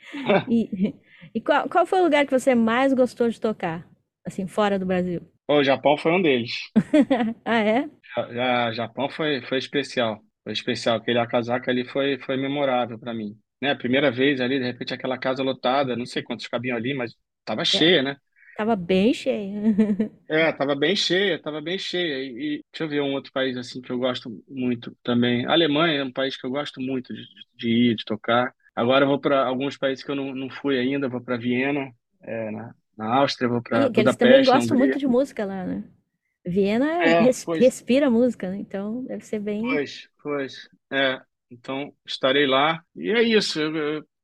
E, 0.48 0.96
e 1.34 1.42
qual, 1.42 1.70
qual 1.70 1.86
foi 1.86 2.00
o 2.02 2.04
lugar 2.04 2.26
que 2.26 2.32
você 2.38 2.56
mais 2.56 2.94
gostou 2.94 3.30
de 3.30 3.40
tocar? 3.40 3.88
Assim, 4.26 4.48
fora 4.48 4.80
do 4.80 4.86
Brasil? 4.86 5.22
O 5.48 5.64
Japão 5.64 5.98
foi 5.98 6.12
um 6.12 6.22
deles. 6.22 6.52
Ah, 7.46 7.60
é? 7.64 7.90
Já- 8.34 8.72
Japão 8.74 9.10
foi, 9.10 9.42
foi 9.44 9.58
especial. 9.60 10.20
Foi 10.44 10.54
especial. 10.54 10.98
Aquele 10.98 11.20
Akasaka 11.20 11.72
ali 11.72 11.86
foi, 11.86 12.18
foi 12.20 12.38
memorável 12.38 13.00
para 13.00 13.14
mim. 13.14 13.38
Né? 13.62 13.72
A 13.72 13.76
primeira 13.76 14.12
vez 14.12 14.42
ali, 14.42 14.60
de 14.60 14.66
repente, 14.66 14.94
aquela 14.94 15.18
casa 15.18 15.44
lotada, 15.44 15.96
não 15.96 16.06
sei 16.06 16.22
quantos 16.24 16.48
cabiam 16.48 16.78
ali, 16.78 16.94
mas 16.94 17.16
estava 17.42 17.64
cheia, 17.66 18.02
né? 18.02 18.18
Tava 18.58 18.76
bem 18.76 19.14
cheio. 19.14 19.76
É, 20.30 20.52
tava 20.54 20.74
bem 20.74 20.96
cheia, 20.96 21.42
tava 21.42 21.62
bem 21.62 21.78
cheia. 21.78 22.24
E, 22.24 22.56
e 22.58 22.66
deixa 22.72 22.84
eu 22.86 22.88
ver 22.90 23.02
um 23.02 23.14
outro 23.14 23.32
país 23.32 23.58
assim 23.58 23.82
que 23.82 23.92
eu 23.92 23.98
gosto 23.98 24.30
muito 24.48 24.96
também. 25.04 25.46
A 25.46 25.52
Alemanha 25.52 26.00
é 26.00 26.04
um 26.04 26.12
país 26.12 26.38
que 26.38 26.46
eu 26.46 26.50
gosto 26.50 26.80
muito 26.82 27.14
de, 27.14 27.24
de 27.56 27.70
ir, 27.70 27.96
de 27.96 28.06
tocar. 28.06 28.54
Agora 28.76 29.04
eu 29.06 29.10
vou 29.10 29.20
para 29.20 29.46
alguns 29.46 29.78
países 29.78 30.04
que 30.04 30.10
eu 30.10 30.16
não, 30.16 30.34
não 30.34 30.50
fui 30.50 30.80
ainda. 30.80 31.10
Vvou 31.10 31.22
para 31.22 31.38
Viena, 31.38 31.92
é, 32.22 32.52
na, 32.52 32.76
na 32.98 33.16
Áustria, 33.16 33.50
vou 33.50 33.62
para 33.62 33.86
E 33.86 33.90
que 33.90 34.00
eles 34.00 34.16
também 34.16 34.44
Budapeste, 34.44 34.52
na 34.56 34.60
gostam 34.60 34.78
Hungria. 34.78 34.78
muito 34.78 34.98
de 34.98 35.08
música 35.08 35.46
lá, 35.46 35.66
né? 35.66 35.84
Viena 36.46 37.04
É, 37.04 37.22
res- 37.22 37.46
respira 37.46 38.10
música, 38.10 38.50
né? 38.50 38.58
Então 38.58 39.04
deve 39.06 39.26
ser 39.26 39.40
bem. 39.40 39.62
Pois, 39.62 40.08
pois. 40.22 40.70
É, 40.92 41.20
então 41.52 41.94
estarei 42.06 42.46
lá. 42.46 42.82
E 42.96 43.10
é 43.12 43.22
isso. 43.24 43.60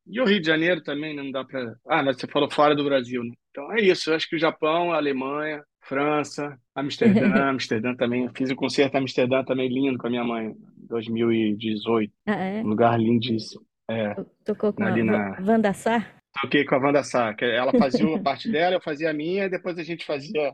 e 0.08 0.20
o 0.20 0.26
Rio 0.26 0.40
de 0.42 0.48
Janeiro 0.48 0.82
também, 0.84 1.16
né? 1.16 1.24
não 1.24 1.32
dá 1.32 1.44
para. 1.46 1.76
Ah, 1.88 2.04
mas 2.04 2.18
você 2.20 2.28
falou 2.28 2.50
fora 2.52 2.76
do 2.76 2.84
Brasil, 2.84 3.24
né? 3.24 3.32
Então 3.52 3.72
é 3.74 3.82
isso. 3.82 4.10
Eu 4.10 4.16
acho 4.16 4.28
que 4.28 4.36
o 4.36 4.40
Japão, 4.40 4.92
a 4.92 4.98
Alemanha, 4.98 5.64
França, 5.84 6.58
Amsterdã, 6.76 7.50
Amsterdã 7.50 7.96
também. 7.96 8.26
Eu 8.26 8.32
fiz 8.36 8.50
o 8.52 8.56
concerto 8.56 8.98
em 8.98 9.00
Amsterdã 9.02 9.44
também 9.44 9.70
lindo 9.70 9.98
com 9.98 10.08
a 10.08 10.10
minha 10.10 10.24
mãe, 10.24 10.48
em 10.48 10.88
2018. 10.88 12.14
Ah, 12.26 12.36
é? 12.36 12.62
Um 12.62 12.68
lugar 12.68 13.00
lindíssimo. 13.00 13.66
É, 13.90 14.14
To- 14.14 14.26
Tocou 14.46 14.74
com 14.74 14.84
a 14.84 14.88
ali 14.88 15.04
Va- 15.04 15.12
na. 15.12 15.42
Wanda 15.42 15.74
Sá? 15.74 16.06
Toquei 16.42 16.64
com 16.66 16.76
a 16.76 16.80
Wanda 16.80 17.04
Sá, 17.04 17.34
que 17.34 17.44
Ela 17.46 17.72
fazia 17.72 18.16
a 18.16 18.20
parte 18.20 18.52
dela, 18.52 18.76
eu 18.76 18.82
fazia 18.82 19.10
a 19.10 19.14
minha, 19.14 19.46
e 19.46 19.50
depois 19.50 19.78
a 19.80 19.84
gente 19.84 20.06
fazia 20.06 20.54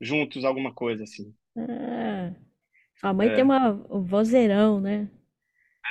juntos 0.00 0.44
alguma 0.44 0.74
coisa 0.74 1.04
assim. 1.04 1.34
Ah, 1.56 2.32
sua 2.96 3.12
mãe 3.14 3.30
tem 3.30 3.42
É, 3.42 3.44
uma, 3.44 3.70
um 3.90 4.02
vozeirão, 4.04 4.80
né? 4.80 5.10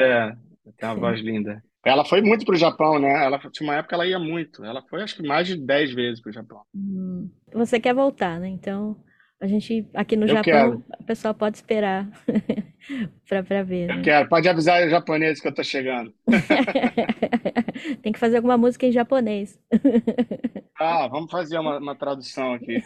é, 0.01 0.31
tem 0.77 0.89
uma 0.89 0.95
voz 0.95 1.19
linda. 1.21 1.63
Ela 1.85 2.05
foi 2.05 2.21
muito 2.21 2.45
pro 2.45 2.55
Japão, 2.55 2.99
né? 2.99 3.25
Ela 3.25 3.39
tinha 3.51 3.67
uma 3.69 3.75
época 3.75 3.89
que 3.89 3.95
ela 3.95 4.07
ia 4.07 4.19
muito. 4.19 4.63
Ela 4.63 4.81
foi 4.89 5.03
acho 5.03 5.15
que 5.15 5.23
mais 5.27 5.47
de 5.47 5.57
10 5.57 5.93
vezes 5.93 6.21
pro 6.21 6.31
Japão. 6.31 6.63
Hum, 6.73 7.29
Você 7.53 7.79
quer 7.79 7.93
voltar, 7.93 8.39
né? 8.39 8.47
Então, 8.47 8.95
A 9.43 9.47
gente, 9.47 9.86
aqui 9.93 10.15
no 10.15 10.23
Eu 10.23 10.29
Japão, 10.29 10.43
quero. 10.43 10.84
o 11.01 11.03
pessoal 11.03 11.34
pode 11.34 11.58
esperar 11.58 12.08
pra 13.27 13.62
ver, 13.62 13.89
Eu 13.89 13.95
né? 13.97 14.01
quero. 14.01 14.29
Pode 14.29 14.47
avisar 14.47 14.86
os 14.86 14.89
japoneses 14.89 15.41
que 15.41 15.47
eu 15.49 15.53
tô 15.53 15.62
chegando. 15.62 16.13
Tem 18.01 18.13
que 18.13 18.19
fazer 18.19 18.38
alguma 18.38 18.58
música 18.58 18.86
em 18.86 18.91
japonês. 18.91 19.60
Ah, 20.79 21.08
vamos 21.08 21.32
fazer 21.32 21.60
uma, 21.60 21.77
uma 21.77 21.95
tradução 21.95 22.53
aqui. 22.53 22.84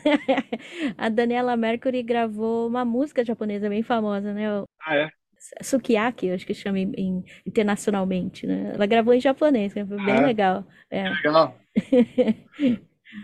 A 0.97 1.07
Daniela 1.09 1.55
Mercury 1.55 2.03
gravou 2.03 2.67
uma 2.67 2.83
música 2.83 3.23
japonesa 3.23 3.69
bem 3.69 3.81
famosa, 3.81 4.33
né? 4.33 4.59
O 4.59 4.65
Ah, 4.85 4.95
é? 4.97 5.09
Sukiyaki, 5.63 6.27
eu 6.27 6.35
acho 6.35 6.45
que 6.45 6.53
chama 6.53 6.77
em- 6.79 6.91
em- 6.97 7.23
internacionalmente, 7.45 8.45
né? 8.45 8.73
Ela 8.75 8.85
gravou 8.85 9.13
em 9.13 9.21
japonês, 9.21 9.73
que 9.73 9.85
foi 9.85 9.97
bem 10.05 10.15
Ah, 10.15 10.17
é? 10.17 10.25
legal. 10.25 10.67
É. 10.91 11.09
Legal. 11.09 11.57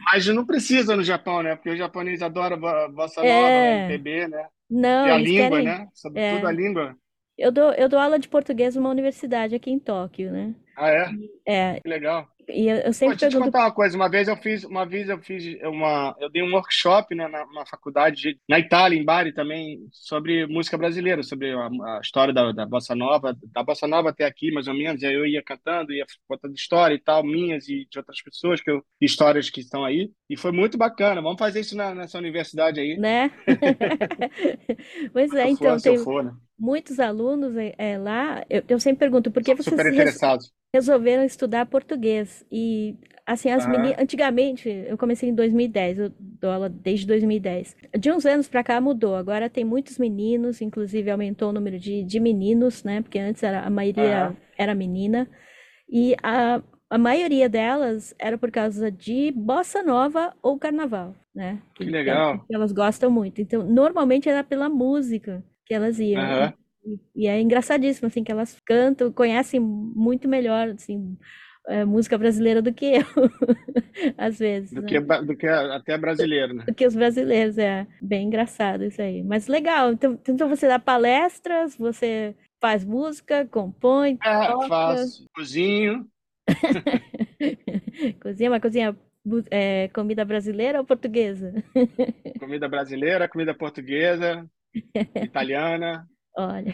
Mas 0.05 0.25
não 0.27 0.45
precisa 0.45 0.95
no 0.95 1.03
Japão, 1.03 1.41
né? 1.43 1.55
Porque 1.55 1.69
o 1.69 1.77
japonês 1.77 2.21
adora 2.21 2.55
bo- 2.57 2.89
bossa 2.89 3.21
nova, 3.21 3.27
É. 3.27 3.85
MPB, 3.85 4.27
né? 4.27 4.47
Não, 4.69 5.07
E 5.07 5.11
a 5.11 5.17
língua, 5.17 5.49
querem. 5.49 5.65
né? 5.65 5.87
Sobretudo 5.93 6.45
É. 6.45 6.49
a 6.49 6.51
língua. 6.51 6.97
Eu 7.37 7.51
dou, 7.51 7.73
eu 7.73 7.89
dou 7.89 7.99
aula 7.99 8.19
de 8.19 8.27
português 8.29 8.75
numa 8.75 8.89
universidade 8.89 9.55
aqui 9.55 9.71
em 9.71 9.79
Tóquio, 9.79 10.31
né? 10.31 10.55
Ah, 10.75 10.89
é? 10.89 11.05
É, 11.45 11.79
Que 11.81 11.89
legal. 11.89 12.27
E 12.47 12.67
eu, 12.69 12.77
eu 12.77 12.93
Pô, 13.01 13.09
sempre 13.09 13.17
deixa 13.17 13.25
eu 13.25 13.29
te 13.29 13.37
pergunto. 13.37 13.37
contar 13.37 13.59
uma 13.65 13.73
coisa. 13.73 13.97
Uma 13.97 14.09
vez 14.09 14.29
eu 14.29 14.37
fiz, 14.37 14.63
uma 14.63 14.85
vez 14.85 15.09
eu 15.09 15.19
fiz 15.21 15.43
uma, 15.63 16.15
eu 16.21 16.29
dei 16.29 16.41
um 16.41 16.53
workshop, 16.53 17.13
né, 17.13 17.27
na, 17.27 17.45
na 17.47 17.65
faculdade 17.65 18.21
de- 18.21 18.39
na 18.47 18.57
Itália, 18.59 18.97
em 18.97 19.03
Bari 19.03 19.33
também, 19.33 19.85
sobre 19.91 20.47
música 20.47 20.77
brasileira, 20.77 21.21
sobre 21.21 21.51
a, 21.51 21.67
a 21.97 21.99
história 22.01 22.33
da, 22.33 22.53
da 22.53 22.65
bossa 22.65 22.95
nova, 22.95 23.35
da 23.51 23.61
bossa 23.61 23.87
nova 23.87 24.09
até 24.09 24.23
aqui, 24.25 24.51
mais 24.51 24.69
ou 24.69 24.73
menos. 24.73 25.01
E 25.01 25.05
aí 25.05 25.13
eu 25.15 25.25
ia 25.25 25.43
cantando, 25.43 25.91
ia 25.91 26.05
contando 26.27 26.53
história 26.55 26.95
e 26.95 26.99
tal, 26.99 27.23
minhas 27.25 27.67
e 27.67 27.85
de 27.91 27.97
outras 27.99 28.21
pessoas 28.21 28.61
que 28.61 28.71
eu, 28.71 28.81
histórias 29.01 29.49
que 29.49 29.59
estão 29.59 29.83
aí. 29.83 30.09
E 30.29 30.37
foi 30.37 30.53
muito 30.53 30.77
bacana. 30.77 31.21
Vamos 31.21 31.39
fazer 31.39 31.59
isso 31.59 31.75
na, 31.75 31.93
nessa 31.93 32.17
universidade 32.17 32.79
aí. 32.79 32.97
Né? 32.97 33.31
Pois 35.13 35.33
é, 35.33 35.47
for, 35.47 35.49
então, 35.49 35.77
se 35.79 35.89
eu 35.89 35.95
tem 35.95 35.97
for, 35.97 36.23
né? 36.23 36.33
Muitos 36.63 36.99
alunos 36.99 37.55
é, 37.57 37.75
é, 37.77 37.97
lá. 37.97 38.45
Eu, 38.49 38.63
eu 38.69 38.79
sempre 38.79 38.99
pergunto, 38.99 39.31
por 39.31 39.43
que 39.43 39.55
vocês 39.55 39.83
res- 39.83 40.25
resolveram 40.73 41.23
estudar 41.25 41.65
português? 41.67 42.45
E, 42.51 42.97
assim, 43.25 43.49
as 43.51 43.65
meninas. 43.67 43.99
Antigamente, 43.99 44.69
eu 44.69 44.97
comecei 44.97 45.29
em 45.29 45.35
2010, 45.35 45.99
eu 45.99 46.13
dou 46.19 46.51
aula 46.51 46.69
desde 46.69 47.07
2010. 47.07 47.75
De 47.99 48.11
uns 48.11 48.25
anos 48.25 48.47
pra 48.47 48.63
cá 48.63 48.79
mudou. 48.81 49.15
Agora 49.15 49.49
tem 49.49 49.65
muitos 49.65 49.97
meninos, 49.97 50.61
inclusive 50.61 51.11
aumentou 51.11 51.49
o 51.49 51.53
número 51.53 51.79
de, 51.79 52.03
de 52.03 52.19
meninos, 52.19 52.83
né? 52.83 53.01
Porque 53.01 53.19
antes 53.19 53.43
era, 53.43 53.61
a 53.61 53.69
maioria 53.69 54.35
era 54.57 54.75
menina. 54.75 55.29
E 55.89 56.15
a, 56.23 56.61
a 56.89 56.97
maioria 56.97 57.49
delas 57.49 58.15
era 58.19 58.37
por 58.37 58.51
causa 58.51 58.91
de 58.91 59.31
bossa 59.31 59.83
nova 59.83 60.33
ou 60.41 60.57
carnaval, 60.59 61.15
né? 61.33 61.61
Que 61.75 61.85
Que, 61.85 61.91
legal. 61.91 62.47
que 62.47 62.55
elas 62.55 62.71
gostam 62.71 63.11
muito. 63.11 63.41
Então, 63.41 63.63
normalmente 63.63 64.29
era 64.29 64.43
pela 64.43 64.69
música 64.69 65.43
que 65.65 65.73
elas 65.73 65.99
iam. 65.99 66.21
Aham. 66.21 66.53
E, 66.85 66.99
e 67.15 67.27
é 67.27 67.39
engraçadíssimo, 67.39 68.07
assim, 68.07 68.23
que 68.23 68.31
elas 68.31 68.59
cantam, 68.65 69.11
conhecem 69.11 69.59
muito 69.59 70.27
melhor, 70.27 70.69
assim, 70.69 71.17
é, 71.67 71.85
música 71.85 72.17
brasileira 72.17 72.61
do 72.61 72.73
que 72.73 72.85
eu, 72.85 73.01
às 74.17 74.39
vezes, 74.39 74.71
Do 74.71 74.81
né? 74.81 74.87
que, 74.87 74.99
do 74.99 75.37
que 75.37 75.47
até 75.47 75.97
brasileiro, 75.97 76.53
né? 76.53 76.65
Do 76.65 76.73
que 76.73 76.85
os 76.85 76.95
brasileiros, 76.95 77.57
é 77.57 77.87
bem 78.01 78.27
engraçado 78.27 78.83
isso 78.83 79.01
aí. 79.01 79.23
Mas 79.23 79.47
legal, 79.47 79.93
então, 79.93 80.19
então 80.27 80.49
você 80.49 80.67
dá 80.67 80.77
palestras, 80.77 81.75
você 81.77 82.35
faz 82.59 82.83
música, 82.83 83.45
compõe, 83.45 84.17
É, 84.23 84.47
toca, 84.47 84.67
faço. 84.67 85.25
Cozinho. 85.33 86.07
cozinha, 88.21 88.49
mas 88.49 88.61
cozinha 88.61 88.95
é, 89.49 89.87
comida 89.89 90.25
brasileira 90.25 90.79
ou 90.79 90.85
portuguesa? 90.85 91.53
Comida 92.39 92.67
brasileira, 92.67 93.29
comida 93.29 93.53
portuguesa, 93.53 94.45
italiana, 95.21 96.07
Olha. 96.35 96.73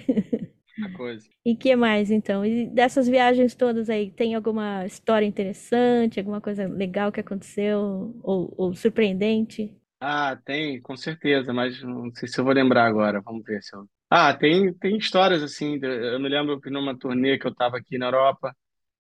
coisa. 0.96 1.28
E 1.46 1.56
que 1.56 1.76
mais, 1.76 2.12
então? 2.12 2.46
E 2.46 2.68
dessas 2.68 3.08
viagens 3.08 3.56
todas 3.56 3.90
aí, 3.90 4.12
tem 4.12 4.36
alguma 4.36 4.86
história 4.86 5.26
interessante, 5.26 6.20
alguma 6.20 6.42
coisa 6.42 6.68
legal 6.68 7.12
que 7.12 7.20
aconteceu 7.20 8.14
ou, 8.24 8.54
ou 8.58 8.76
surpreendente? 8.76 9.76
Ah, 10.00 10.36
tem, 10.46 10.82
com 10.82 10.96
certeza, 10.96 11.54
mas 11.54 11.82
não 11.84 12.14
sei 12.16 12.28
se 12.28 12.40
eu 12.40 12.46
vou 12.46 12.54
lembrar 12.54 12.86
agora. 12.86 13.22
Vamos 13.22 13.44
ver 13.44 13.62
se 13.62 13.76
eu. 13.76 13.86
Ah, 14.10 14.34
tem, 14.34 14.74
tem 14.76 14.98
histórias 14.98 15.44
assim. 15.44 15.78
Eu 15.84 16.20
me 16.20 16.30
lembro 16.30 16.60
que 16.62 16.70
numa 16.70 16.98
turnê 16.98 17.38
que 17.38 17.46
eu 17.46 17.52
estava 17.52 17.78
aqui 17.78 17.98
na 17.98 18.08
Europa, 18.08 18.56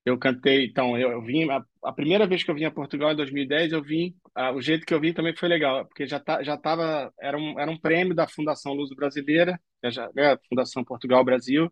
eu 0.09 0.17
cantei. 0.17 0.65
Então, 0.65 0.97
eu, 0.97 1.11
eu 1.11 1.21
vim. 1.21 1.49
A, 1.49 1.63
a 1.83 1.93
primeira 1.93 2.27
vez 2.27 2.43
que 2.43 2.51
eu 2.51 2.55
vim 2.55 2.65
a 2.65 2.71
Portugal 2.71 3.11
em 3.11 3.15
2010, 3.15 3.71
eu 3.71 3.81
vim. 3.83 4.15
ah, 4.35 4.51
o 4.51 4.61
jeito 4.61 4.85
que 4.85 4.93
eu 4.93 4.99
vim 4.99 5.13
também 5.13 5.35
foi 5.35 5.47
legal, 5.49 5.85
porque 5.85 6.07
já 6.07 6.19
tá, 6.19 6.43
já 6.43 6.57
tava. 6.57 7.13
Era 7.19 7.37
um, 7.37 7.59
era 7.59 7.69
um 7.71 7.77
prêmio 7.79 8.15
da 8.15 8.27
Fundação 8.27 8.73
Luso 8.73 8.95
Brasileira, 8.95 9.59
que 9.81 9.87
é 9.87 9.91
já, 9.91 10.09
né, 10.15 10.37
Fundação 10.49 10.83
Portugal 10.83 11.23
Brasil, 11.23 11.71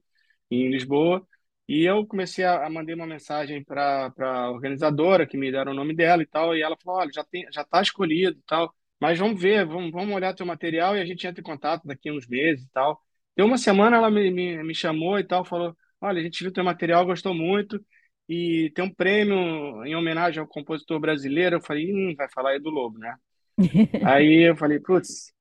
em 0.52 0.69
Lisboa. 0.69 1.26
E 1.67 1.84
eu 1.84 2.06
comecei 2.08 2.45
a, 2.45 2.65
a 2.65 2.69
mandar 2.69 2.95
uma 2.95 3.06
mensagem 3.08 3.63
para 3.63 4.12
a 4.19 4.52
organizadora, 4.52 5.28
que 5.28 5.38
me 5.38 5.52
deram 5.52 5.73
o 5.73 5.76
nome 5.76 5.93
dela 5.95 6.23
e 6.23 6.26
tal, 6.26 6.56
e 6.56 6.62
ela 6.62 6.78
falou: 6.82 7.00
olha, 7.02 7.12
já 7.13 7.23
tem, 7.26 7.45
já 7.52 7.62
está 7.62 7.82
escolhido 7.82 8.38
e 8.39 8.43
tal. 8.47 8.73
Mas 9.00 9.19
vamos 9.19 9.39
ver, 9.41 9.65
vamos, 9.65 9.91
vamos 9.91 10.15
olhar 10.15 10.34
teu 10.34 10.45
material 10.45 10.97
e 10.97 11.02
a 11.02 11.06
gente 11.06 11.28
entra 11.28 11.41
em 11.41 11.43
contato 11.43 11.86
daqui 11.86 12.10
a 12.10 12.13
uns 12.13 12.28
meses 12.28 12.65
e 12.65 12.69
tal. 12.71 13.02
Deu 13.36 13.45
uma 13.45 13.58
semana, 13.58 13.97
ela 13.97 14.10
me, 14.10 14.32
me, 14.32 14.63
me 14.63 14.73
chamou 14.73 15.19
e 15.19 15.23
tal, 15.23 15.45
falou: 15.45 15.76
Olha, 16.02 16.19
a 16.19 16.23
gente 16.23 16.43
viu 16.43 16.52
teu 16.54 16.63
material, 16.63 17.06
gostou 17.06 17.34
muito, 17.34 17.84
e 18.28 18.72
tem 18.76 18.84
um 18.84 18.94
prêmio 18.94 19.86
em 19.86 19.96
homenagem 19.96 20.40
ao 20.40 20.48
compositor 20.48 21.00
brasileiro. 21.00 21.58
Eu 21.58 21.62
falei: 21.62 21.92
hum, 21.92 22.13
vai 22.16 22.30
falar 22.30 22.52
aí 22.52 22.60
do 22.60 22.70
Lobo, 22.70 22.98
né? 22.98 23.16
Aí 24.06 24.50
eu 24.50 24.56
falei: 24.56 24.80
Putz. 24.80 25.34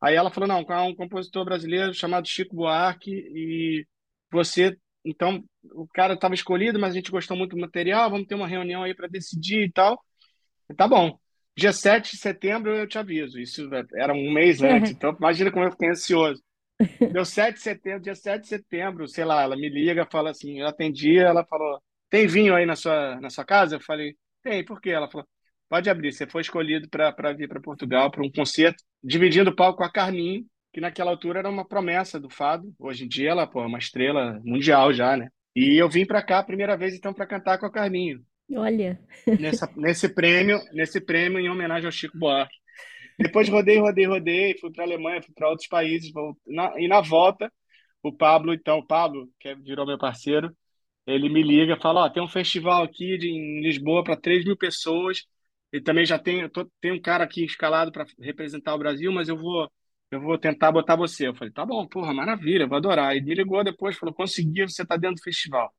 Aí 0.00 0.14
ela 0.14 0.30
falou: 0.30 0.48
Não, 0.48 0.60
é 0.60 0.80
um 0.82 0.94
compositor 0.94 1.44
brasileiro 1.44 1.92
chamado 1.94 2.28
Chico 2.28 2.54
Buarque, 2.54 3.10
e 3.10 3.86
você. 4.30 4.76
Então, 5.04 5.42
o 5.72 5.86
cara 5.86 6.14
estava 6.14 6.34
escolhido, 6.34 6.78
mas 6.78 6.92
a 6.92 6.96
gente 6.96 7.12
gostou 7.12 7.36
muito 7.36 7.54
do 7.54 7.60
material, 7.60 8.10
vamos 8.10 8.26
ter 8.26 8.34
uma 8.34 8.48
reunião 8.48 8.82
aí 8.82 8.94
para 8.94 9.06
decidir 9.06 9.62
e 9.62 9.72
tal. 9.72 10.00
Tá 10.76 10.88
bom. 10.88 11.18
Dia 11.56 11.72
7 11.72 12.12
de 12.12 12.18
setembro 12.18 12.74
eu 12.74 12.86
te 12.86 12.98
aviso. 12.98 13.40
Isso 13.40 13.68
era 13.94 14.12
um 14.12 14.32
mês 14.32 14.60
antes, 14.62 14.90
então 14.90 15.16
imagina 15.18 15.50
como 15.50 15.64
eu 15.64 15.70
fiquei 15.70 15.88
ansioso. 15.88 16.42
Deu 17.12 17.24
7 17.24 17.54
de 17.54 17.60
setembro, 17.62 18.02
dia 18.02 18.14
7 18.14 18.42
de 18.42 18.48
setembro, 18.48 19.08
sei 19.08 19.24
lá, 19.24 19.42
ela 19.42 19.56
me 19.56 19.68
liga, 19.68 20.06
fala 20.10 20.30
assim, 20.30 20.60
eu 20.60 20.66
atendi, 20.66 21.16
ela 21.18 21.46
falou, 21.46 21.80
tem 22.10 22.26
vinho 22.26 22.54
aí 22.54 22.66
na 22.66 22.76
sua, 22.76 23.20
na 23.20 23.30
sua 23.30 23.44
casa? 23.44 23.76
Eu 23.76 23.80
falei, 23.80 24.16
tem, 24.42 24.64
por 24.64 24.80
quê? 24.80 24.90
Ela 24.90 25.08
falou, 25.10 25.26
pode 25.68 25.90
abrir, 25.90 26.12
você 26.12 26.26
foi 26.26 26.42
escolhido 26.42 26.88
para 26.88 27.32
vir 27.32 27.48
para 27.48 27.60
Portugal 27.60 28.10
para 28.10 28.22
um 28.24 28.30
concerto, 28.30 28.82
dividindo 29.02 29.50
o 29.50 29.56
palco 29.56 29.78
com 29.78 29.84
a 29.84 29.92
Carminho, 29.92 30.44
que 30.72 30.80
naquela 30.80 31.10
altura 31.10 31.40
era 31.40 31.50
uma 31.50 31.66
promessa 31.66 32.20
do 32.20 32.30
fado. 32.30 32.72
Hoje 32.78 33.04
em 33.04 33.08
dia 33.08 33.30
ela, 33.30 33.46
pô, 33.46 33.62
é 33.62 33.66
uma 33.66 33.78
estrela 33.78 34.40
mundial 34.44 34.92
já, 34.92 35.16
né? 35.16 35.28
E 35.54 35.80
eu 35.80 35.88
vim 35.88 36.04
para 36.06 36.22
cá 36.22 36.38
a 36.40 36.44
primeira 36.44 36.76
vez 36.76 36.94
então 36.94 37.12
para 37.14 37.26
cantar 37.26 37.58
com 37.58 37.66
a 37.66 37.72
Carminho 37.72 38.22
Olha, 38.56 38.98
nessa, 39.38 39.70
nesse 39.76 40.08
prêmio, 40.08 40.60
nesse 40.72 41.00
prêmio 41.00 41.38
em 41.38 41.48
homenagem 41.48 41.86
ao 41.86 41.92
Chico 41.92 42.18
Buarque. 42.18 42.54
Depois 43.18 43.48
rodei, 43.48 43.78
rodei, 43.80 44.06
rodei, 44.06 44.58
fui 44.58 44.72
para 44.72 44.84
a 44.84 44.86
Alemanha, 44.86 45.22
fui 45.22 45.34
para 45.34 45.48
outros 45.50 45.68
países, 45.68 46.12
na- 46.46 46.74
e 46.80 46.88
na 46.88 47.00
volta, 47.00 47.52
o 48.02 48.12
Pablo, 48.12 48.54
então, 48.54 48.78
o 48.80 48.86
Pablo, 48.86 49.28
que 49.40 49.48
é- 49.48 49.56
virou 49.56 49.86
meu 49.86 49.98
parceiro, 49.98 50.56
ele 51.06 51.28
me 51.28 51.42
liga, 51.42 51.76
fala, 51.80 52.04
ó, 52.04 52.10
tem 52.10 52.22
um 52.22 52.28
festival 52.28 52.82
aqui 52.84 53.16
de, 53.18 53.28
em 53.28 53.60
Lisboa 53.62 54.02
para 54.04 54.16
3 54.16 54.44
mil 54.44 54.56
pessoas, 54.56 55.24
e 55.72 55.80
também 55.80 56.04
já 56.06 56.18
tem, 56.18 56.40
eu 56.42 56.50
tô- 56.50 56.70
tem 56.80 56.92
um 56.92 57.00
cara 57.00 57.24
aqui 57.24 57.44
escalado 57.44 57.92
para 57.92 58.06
representar 58.20 58.74
o 58.74 58.78
Brasil, 58.78 59.12
mas 59.12 59.28
eu 59.28 59.36
vou, 59.36 59.70
eu 60.10 60.20
vou 60.20 60.38
tentar 60.38 60.72
botar 60.72 60.96
você. 60.96 61.28
Eu 61.28 61.34
falei, 61.34 61.52
tá 61.52 61.64
bom, 61.66 61.86
porra, 61.86 62.12
maravilha, 62.14 62.66
vou 62.66 62.76
adorar. 62.78 63.16
E 63.16 63.20
me 63.22 63.34
ligou 63.34 63.62
depois, 63.64 63.96
falou, 63.96 64.14
consegui, 64.14 64.62
você 64.62 64.84
tá 64.86 64.96
dentro 64.96 65.16
do 65.16 65.22
festival. 65.22 65.72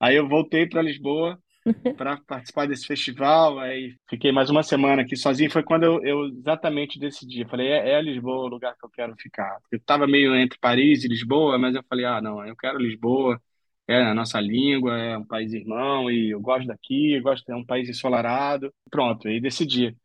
Aí 0.00 0.16
eu 0.16 0.28
voltei 0.28 0.68
para 0.68 0.82
Lisboa, 0.82 1.38
para 1.96 2.18
participar 2.26 2.66
desse 2.68 2.86
festival. 2.86 3.58
Aí 3.60 3.96
fiquei 4.10 4.32
mais 4.32 4.50
uma 4.50 4.62
semana 4.62 5.02
aqui 5.02 5.16
sozinho. 5.16 5.50
Foi 5.50 5.62
quando 5.64 5.84
eu, 5.84 6.02
eu 6.04 6.26
exatamente 6.28 6.98
decidi. 6.98 7.42
Eu 7.42 7.48
falei, 7.48 7.68
é, 7.68 7.90
é 7.94 8.02
Lisboa 8.02 8.44
o 8.46 8.48
lugar 8.48 8.76
que 8.78 8.84
eu 8.86 8.90
quero 8.90 9.14
ficar. 9.18 9.58
Eu 9.72 9.78
estava 9.78 10.06
meio 10.06 10.34
entre 10.36 10.58
Paris 10.60 11.04
e 11.04 11.08
Lisboa, 11.08 11.58
mas 11.58 11.74
eu 11.76 11.84
falei, 11.88 12.04
ah, 12.06 12.20
não, 12.20 12.46
eu 12.46 12.56
quero 12.56 12.78
Lisboa. 12.78 13.40
É 13.88 13.96
a 14.02 14.14
nossa 14.14 14.40
língua, 14.40 14.96
é 14.98 15.18
um 15.18 15.24
país 15.26 15.52
irmão 15.52 16.10
e 16.10 16.30
eu 16.30 16.40
gosto 16.40 16.66
daqui, 16.68 17.14
eu 17.14 17.22
gosto 17.22 17.50
é 17.50 17.56
um 17.56 17.64
país 17.66 17.88
ensolarado. 17.88 18.72
Pronto, 18.90 19.28
aí 19.28 19.40
decidi. 19.40 19.96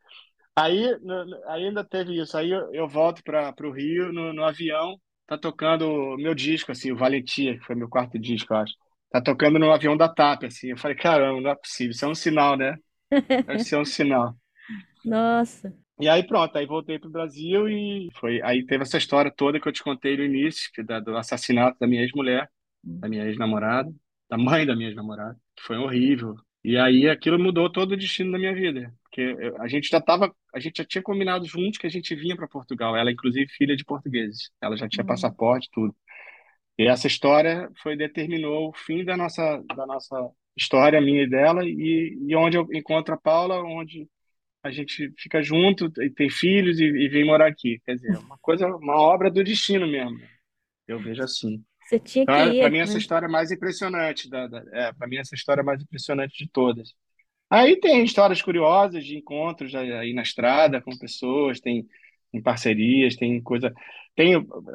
Aí, 0.56 0.98
no- 1.02 1.44
ainda 1.50 1.84
teve 1.84 2.20
isso. 2.22 2.38
Aí 2.38 2.50
eu, 2.52 2.74
eu 2.74 2.88
volto 2.88 3.24
para 3.24 3.54
o 3.68 3.72
Rio 3.72 4.12
no, 4.12 4.34
no 4.34 4.44
avião, 4.44 5.00
tá 5.28 5.38
tocando 5.38 5.88
o 5.88 6.18
meu 6.18 6.34
disco, 6.34 6.72
assim, 6.72 6.92
o 6.92 6.98
Valentia, 6.98 7.58
que 7.60 7.66
foi 7.66 7.76
meu 7.76 7.90
quarto 7.90 8.18
disco, 8.20 8.54
eu 8.54 8.58
acho. 8.58 8.74
Tá 9.12 9.22
tocando 9.22 9.60
no 9.60 9.72
avião 9.72 9.96
da 9.96 10.10
TAP, 10.10 10.46
assim. 10.46 10.70
Eu 10.72 10.78
falei, 10.78 10.98
caramba, 10.98 11.40
não 11.42 11.52
é 11.52 11.56
possível, 11.56 11.92
isso 11.92 12.06
é 12.06 12.08
um 12.08 12.16
sinal, 12.16 12.58
né? 12.58 12.76
Deve 13.48 13.60
ser 13.60 13.78
um 13.78 13.86
sinal. 13.86 14.36
nossa, 15.04 15.74
E 16.00 16.08
aí 16.08 16.26
pronto, 16.26 16.56
aí 16.58 16.66
voltei 16.68 17.00
pro 17.00 17.10
Brasil 17.10 17.68
e 17.68 18.10
foi. 18.20 18.40
Aí 18.44 18.66
teve 18.66 18.84
essa 18.84 18.98
história 18.98 19.32
toda 19.36 19.60
que 19.60 19.68
eu 19.68 19.72
te 19.74 19.82
contei 19.84 20.16
no 20.16 20.24
início, 20.24 20.70
que 20.74 20.84
da, 20.84 21.00
do 21.00 21.18
assassinato 21.18 21.78
da 21.80 21.88
minha 21.88 22.04
ex-mulher, 22.04 22.48
da 22.84 23.10
minha 23.10 23.26
ex-namorada, 23.26 23.94
da 24.30 24.38
mãe 24.38 24.66
da 24.66 24.76
minha 24.76 24.90
ex-namorada, 24.90 25.38
que 25.56 25.63
foi 25.63 25.78
horrível. 25.78 26.36
E 26.63 26.78
aí 26.78 27.08
aquilo 27.10 27.40
mudou 27.40 27.72
todo 27.72 27.94
o 27.94 27.98
destino 27.98 28.32
da 28.32 28.40
minha 28.40 28.54
vida. 28.54 28.94
Porque 29.04 29.36
a 29.60 29.68
gente 29.68 29.90
já 29.90 30.02
tava, 30.02 30.34
a 30.54 30.60
gente 30.60 30.78
já 30.78 30.86
tinha 30.86 31.02
combinado 31.02 31.46
juntos 31.46 31.78
que 31.80 31.88
a 31.88 31.90
gente 31.90 32.13
vinha 32.16 32.36
para 32.36 32.48
Portugal. 32.48 32.96
Ela, 32.96 33.12
inclusive, 33.12 33.48
filha 33.50 33.76
de 33.76 33.86
portugueses. 33.86 34.52
Ela 34.62 34.76
já 34.78 34.88
tinha 34.90 35.04
Uhum. 35.04 35.08
passaporte, 35.08 35.70
tudo. 35.72 35.96
E 36.78 36.88
essa 36.88 37.08
história 37.08 37.70
foi 37.82 37.96
determinou 37.98 38.70
o 38.70 38.74
fim 38.74 39.04
da 39.04 39.18
nossa 39.18 39.63
da 39.76 39.86
nossa 39.86 40.16
história, 40.56 41.02
minha 41.02 41.24
e 41.24 41.30
dela, 41.30 41.63
e, 41.66 42.18
e 42.28 42.36
onde 42.36 42.58
eu 42.58 42.68
encontro 42.74 43.13
a 43.13 43.18
Paula, 43.18 43.62
onde 43.63 44.08
a 44.63 44.72
gente 44.72 45.13
fica 45.18 45.42
junto, 45.44 45.92
e 46.02 46.10
tem 46.12 46.30
filhos 46.30 46.80
e, 46.80 46.86
e 46.86 47.10
vem 47.10 47.26
morar 47.26 47.48
aqui. 47.48 47.80
Quer 47.86 47.96
dizer, 47.96 48.18
uma 48.20 48.38
coisa, 48.40 48.68
uma 48.68 48.96
obra 49.02 49.32
do 49.32 49.44
destino 49.44 49.88
mesmo. 49.88 50.20
Eu 50.88 51.00
vejo 51.02 51.24
assim. 51.24 51.63
Você 51.88 52.00
tinha 52.00 52.28
que 52.28 52.39
Então, 52.39 52.56
ir, 52.56 52.56
para 52.56 52.69
mim, 52.69 52.80
essa 52.80 52.97
né? 52.97 53.00
história 53.00 53.26
é 53.26 53.30
mais 53.30 53.52
impressionante. 53.52 54.30
Da, 54.30 54.47
da- 54.47 54.63
é, 54.73 54.93
para 54.93 55.08
mim, 55.08 55.17
essa 55.17 55.36
história 55.36 55.62
é 55.62 55.63
mais 55.63 55.82
impressionante 55.82 56.38
de 56.43 56.50
todas. 56.52 56.93
Aí 57.50 57.80
tem 57.80 58.04
histórias 58.04 58.41
curiosas 58.41 59.06
de 59.06 59.17
encontros 59.17 59.76
aí 59.76 60.13
na 60.13 60.23
estrada 60.23 60.82
com 60.82 60.97
pessoas, 60.97 61.60
tem, 61.62 61.88
tem 62.32 62.41
parcerias, 62.41 63.15
tem 63.15 63.41
coisa. 63.43 63.73
Tem 64.15 64.34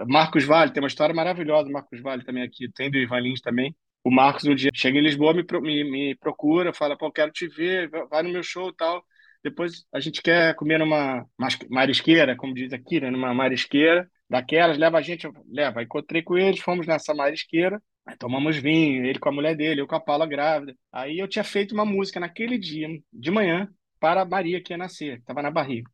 Marcos 0.08 0.44
Vale, 0.44 0.72
tem 0.72 0.82
uma 0.82 0.88
história 0.88 1.14
maravilhosa, 1.14 1.66
do 1.66 1.72
Marcos 1.72 2.00
Vale 2.02 2.24
também 2.24 2.42
aqui, 2.44 2.70
tem 2.72 2.90
do 2.90 2.98
Ivan 2.98 3.20
Lins 3.20 3.40
também. 3.42 3.74
O 4.04 4.10
Marcos 4.10 4.44
um 4.44 4.54
dia 4.54 4.70
chega 4.74 4.98
em 4.98 5.02
Lisboa, 5.02 5.34
me, 5.34 5.44
me, 5.62 5.84
me 5.90 6.16
procura, 6.16 6.72
fala, 6.74 6.96
pô, 6.98 7.10
quero 7.12 7.32
te 7.32 7.48
ver, 7.48 7.90
vai 8.10 8.22
no 8.22 8.30
meu 8.30 8.42
show 8.42 8.70
e 8.70 8.76
tal. 8.76 9.04
Depois 9.44 9.84
a 9.92 10.00
gente 10.00 10.22
quer 10.22 10.54
comer 10.56 10.78
numa 10.78 11.26
marisqueira, 11.70 12.36
como 12.36 12.54
diz 12.54 12.72
aqui, 12.72 13.00
né? 13.00 13.10
Numa 13.10 13.34
marisqueira 13.34 14.08
daquelas, 14.32 14.78
leva 14.78 14.96
a 14.96 15.02
gente, 15.02 15.28
leva. 15.46 15.82
Encontrei 15.82 16.22
com 16.22 16.38
eles, 16.38 16.58
fomos 16.60 16.86
nessa 16.86 17.12
marisqueira, 17.14 17.82
tomamos 18.18 18.56
vinho, 18.56 19.04
ele 19.04 19.18
com 19.18 19.28
a 19.28 19.32
mulher 19.32 19.54
dele, 19.54 19.82
eu 19.82 19.86
com 19.86 19.94
a 19.94 20.00
Paula 20.00 20.26
grávida. 20.26 20.74
Aí 20.90 21.18
eu 21.18 21.28
tinha 21.28 21.44
feito 21.44 21.74
uma 21.74 21.84
música 21.84 22.18
naquele 22.18 22.58
dia, 22.58 22.88
de 23.12 23.30
manhã, 23.30 23.68
para 24.00 24.22
a 24.22 24.24
Maria 24.24 24.62
que 24.62 24.72
ia 24.72 24.78
nascer, 24.78 25.16
que 25.16 25.20
estava 25.20 25.42
na 25.42 25.50
barriga. 25.50 25.90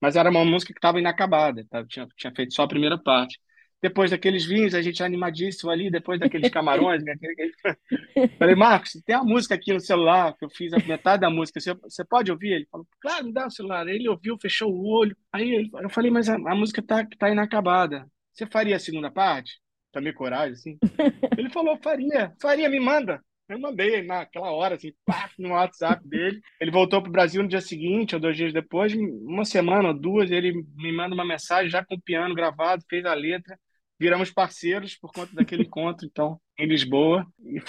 Mas 0.00 0.16
era 0.16 0.30
uma 0.30 0.42
música 0.42 0.72
que 0.72 0.78
estava 0.78 0.98
inacabada, 0.98 1.66
tá? 1.70 1.84
Tinha, 1.86 2.08
tinha 2.16 2.32
feito 2.34 2.54
só 2.54 2.62
a 2.62 2.68
primeira 2.68 2.98
parte. 2.98 3.38
Depois 3.82 4.12
daqueles 4.12 4.44
vinhos, 4.44 4.74
a 4.74 4.80
gente 4.80 5.02
animadíssimo 5.02 5.68
ali, 5.68 5.90
depois 5.90 6.20
daqueles 6.20 6.50
camarões, 6.52 7.02
né? 7.02 7.14
Falei, 8.38 8.54
Marcos, 8.54 8.92
tem 9.04 9.16
uma 9.16 9.24
música 9.24 9.56
aqui 9.56 9.72
no 9.72 9.80
celular, 9.80 10.36
que 10.38 10.44
eu 10.44 10.50
fiz 10.50 10.72
a 10.72 10.78
metade 10.78 11.22
da 11.22 11.28
música, 11.28 11.58
você, 11.58 11.74
você 11.74 12.04
pode 12.04 12.30
ouvir? 12.30 12.52
Ele 12.52 12.68
falou, 12.70 12.86
claro, 13.00 13.24
me 13.24 13.32
dá 13.32 13.46
o 13.46 13.50
celular. 13.50 13.88
Ele 13.88 14.08
ouviu, 14.08 14.38
fechou 14.40 14.72
o 14.72 14.86
olho. 14.86 15.16
Aí 15.32 15.68
eu 15.82 15.90
falei, 15.90 16.12
mas 16.12 16.28
a, 16.28 16.36
a 16.36 16.54
música 16.54 16.80
tá, 16.80 17.04
tá 17.18 17.28
inacabada. 17.28 18.06
Você 18.32 18.46
faria 18.46 18.76
a 18.76 18.78
segunda 18.78 19.10
parte? 19.10 19.60
Também 19.90 20.14
coragem, 20.14 20.52
assim? 20.52 20.78
Ele 21.36 21.50
falou, 21.50 21.76
faria, 21.82 22.32
faria, 22.40 22.68
me 22.68 22.78
manda. 22.78 23.20
Eu 23.48 23.58
mandei 23.58 24.02
naquela 24.02 24.50
hora, 24.52 24.76
assim, 24.76 24.92
pá, 25.04 25.28
no 25.38 25.50
WhatsApp 25.50 26.06
dele. 26.08 26.40
Ele 26.60 26.70
voltou 26.70 27.02
pro 27.02 27.12
Brasil 27.12 27.42
no 27.42 27.48
dia 27.48 27.60
seguinte, 27.60 28.14
ou 28.14 28.20
dois 28.20 28.36
dias 28.36 28.52
depois, 28.52 28.94
uma 28.94 29.44
semana 29.44 29.88
ou 29.88 29.94
duas, 29.94 30.30
ele 30.30 30.64
me 30.76 30.92
manda 30.92 31.14
uma 31.14 31.24
mensagem 31.24 31.68
já 31.68 31.84
com 31.84 31.96
o 31.96 32.00
piano 32.00 32.34
gravado, 32.34 32.84
fez 32.88 33.04
a 33.04 33.12
letra. 33.12 33.58
Viramos 33.98 34.30
parceiros 34.30 34.96
por 34.96 35.12
conta 35.12 35.34
daquele 35.34 35.62
encontro, 35.62 36.06
então, 36.06 36.40
em 36.58 36.66
Lisboa. 36.66 37.26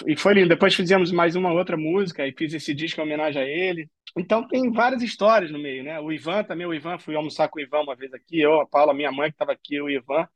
E, 0.07 0.15
foi 0.15 0.33
lindo. 0.33 0.49
Depois 0.49 0.73
fizemos 0.73 1.11
mais 1.11 1.35
uma 1.35 1.53
outra 1.53 1.77
música 1.77 2.27
e 2.27 2.33
fiz 2.33 2.53
esse 2.53 2.73
disco 2.73 2.99
em 2.99 3.03
homenagem 3.03 3.41
a 3.41 3.45
ele. 3.45 3.89
Então 4.17 4.47
tem 4.47 4.71
várias 4.71 5.01
histórias 5.01 5.51
no 5.51 5.59
meio, 5.59 5.83
né? 5.83 5.99
O 5.99 6.11
Ivan 6.11 6.43
também, 6.43 6.65
o 6.67 6.73
Ivan, 6.73 6.97
fui 6.99 7.15
almoçar 7.15 7.47
com 7.49 7.59
o 7.59 7.61
Ivan 7.61 7.81
uma 7.81 7.95
vez 7.95 8.13
aqui, 8.13 8.39
eu, 8.39 8.61
a 8.61 8.67
Paula, 8.67 8.93
minha 8.93 9.11
mãe 9.11 9.29
que 9.29 9.35
estava 9.35 9.51
aqui, 9.51 9.81
o 9.81 9.89
Ivan. 9.89 10.27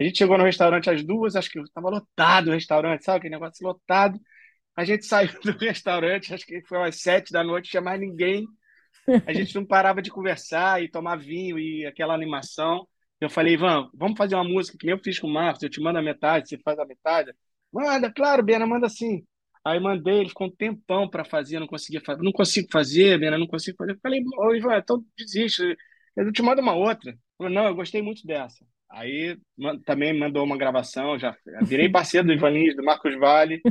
A 0.00 0.04
gente 0.04 0.18
chegou 0.18 0.36
no 0.36 0.44
restaurante 0.44 0.90
às 0.90 1.02
duas, 1.04 1.36
acho 1.36 1.50
que 1.50 1.60
estava 1.60 1.88
lotado 1.88 2.48
o 2.48 2.52
restaurante, 2.52 3.04
sabe 3.04 3.18
aquele 3.18 3.34
negócio 3.34 3.66
lotado? 3.66 4.18
A 4.76 4.84
gente 4.84 5.04
saiu 5.06 5.30
do 5.42 5.52
restaurante, 5.58 6.34
acho 6.34 6.46
que 6.46 6.62
foi 6.62 6.88
às 6.88 7.00
sete 7.00 7.32
da 7.32 7.44
noite, 7.44 7.70
tinha 7.70 7.82
mais 7.82 8.00
ninguém. 8.00 8.46
A 9.26 9.32
gente 9.32 9.54
não 9.54 9.64
parava 9.64 10.00
de 10.00 10.10
conversar 10.10 10.82
e 10.82 10.88
tomar 10.88 11.16
vinho 11.16 11.58
e 11.58 11.86
aquela 11.86 12.14
animação. 12.14 12.86
Eu 13.22 13.30
falei, 13.30 13.54
Ivan, 13.54 13.88
vamos 13.94 14.18
fazer 14.18 14.34
uma 14.34 14.42
música 14.44 14.76
que 14.76 14.84
nem 14.84 14.96
eu 14.96 15.02
fiz 15.02 15.18
com 15.18 15.28
o 15.28 15.32
Marcos, 15.32 15.62
eu 15.62 15.70
te 15.70 15.80
mando 15.80 15.98
a 15.98 16.02
metade, 16.02 16.48
você 16.48 16.58
faz 16.58 16.78
a 16.78 16.84
metade. 16.84 17.32
Manda, 17.72 18.10
claro, 18.12 18.42
Bena, 18.42 18.66
manda 18.66 18.88
sim. 18.88 19.24
Aí 19.64 19.78
mandei, 19.78 20.18
ele 20.18 20.28
ficou 20.28 20.48
um 20.48 20.50
tempão 20.50 21.08
para 21.08 21.24
fazer, 21.24 21.60
não 21.60 21.68
conseguia 21.68 22.00
fazer. 22.04 22.20
Não 22.20 22.32
consigo 22.32 22.68
fazer, 22.70 23.20
Bena, 23.20 23.38
não 23.38 23.46
consigo 23.46 23.76
fazer. 23.76 23.92
Eu 23.92 23.98
falei, 24.02 24.24
ô 24.38 24.54
Ivan, 24.54 24.76
então 24.76 25.04
desiste, 25.16 25.76
eu 26.16 26.32
te 26.32 26.42
mando 26.42 26.60
uma 26.60 26.74
outra. 26.74 27.16
Falou, 27.38 27.52
não, 27.52 27.66
eu 27.66 27.74
gostei 27.76 28.02
muito 28.02 28.26
dessa. 28.26 28.66
Aí 28.90 29.38
também 29.86 30.18
mandou 30.18 30.44
uma 30.44 30.58
gravação, 30.58 31.18
já 31.18 31.34
virei 31.62 31.88
parceiro 31.88 32.26
do 32.26 32.32
Ivan 32.32 32.50
Lins, 32.50 32.76
do 32.76 32.84
Marcos 32.84 33.16
Vale, 33.18 33.62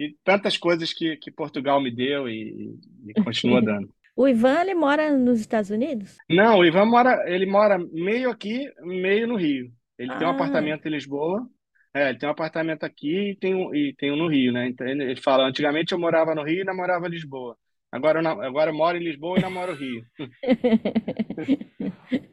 e 0.00 0.16
tantas 0.24 0.56
coisas 0.56 0.92
que, 0.92 1.16
que 1.18 1.30
Portugal 1.30 1.80
me 1.80 1.94
deu 1.94 2.28
e, 2.28 2.74
e 3.06 3.22
continua 3.22 3.62
dando. 3.62 3.88
O 4.16 4.26
Ivan, 4.28 4.60
ele 4.60 4.74
mora 4.74 5.16
nos 5.16 5.40
Estados 5.40 5.70
Unidos? 5.70 6.16
Não, 6.28 6.58
o 6.58 6.64
Ivan 6.64 6.86
mora, 6.86 7.24
ele 7.28 7.46
mora 7.46 7.78
meio 7.78 8.30
aqui, 8.30 8.70
meio 8.82 9.26
no 9.28 9.36
Rio. 9.36 9.70
Ele 9.98 10.14
tem 10.16 10.26
um 10.26 10.30
Ah. 10.30 10.34
apartamento 10.34 10.86
em 10.86 10.90
Lisboa, 10.90 11.46
é, 11.92 12.08
ele 12.10 12.18
tem 12.18 12.28
um 12.28 12.32
apartamento 12.32 12.84
aqui 12.84 13.30
e 13.32 13.36
tem 13.36 13.54
um, 13.54 13.74
e 13.74 13.94
tem 13.94 14.10
um 14.10 14.16
no 14.16 14.28
Rio, 14.28 14.52
né? 14.52 14.66
Então 14.68 14.86
ele 14.86 15.16
fala, 15.16 15.46
antigamente 15.46 15.92
eu 15.92 15.98
morava 15.98 16.34
no 16.34 16.42
Rio 16.42 16.62
e 16.62 16.64
namorava 16.64 17.06
em 17.06 17.10
Lisboa. 17.10 17.56
Agora 17.92 18.18
eu, 18.18 18.22
na- 18.22 18.46
agora 18.46 18.70
eu 18.70 18.74
moro 18.74 18.96
em 18.96 19.04
Lisboa 19.04 19.38
e 19.38 19.42
namoro 19.42 19.72
o 19.72 19.76
Rio. 19.76 20.04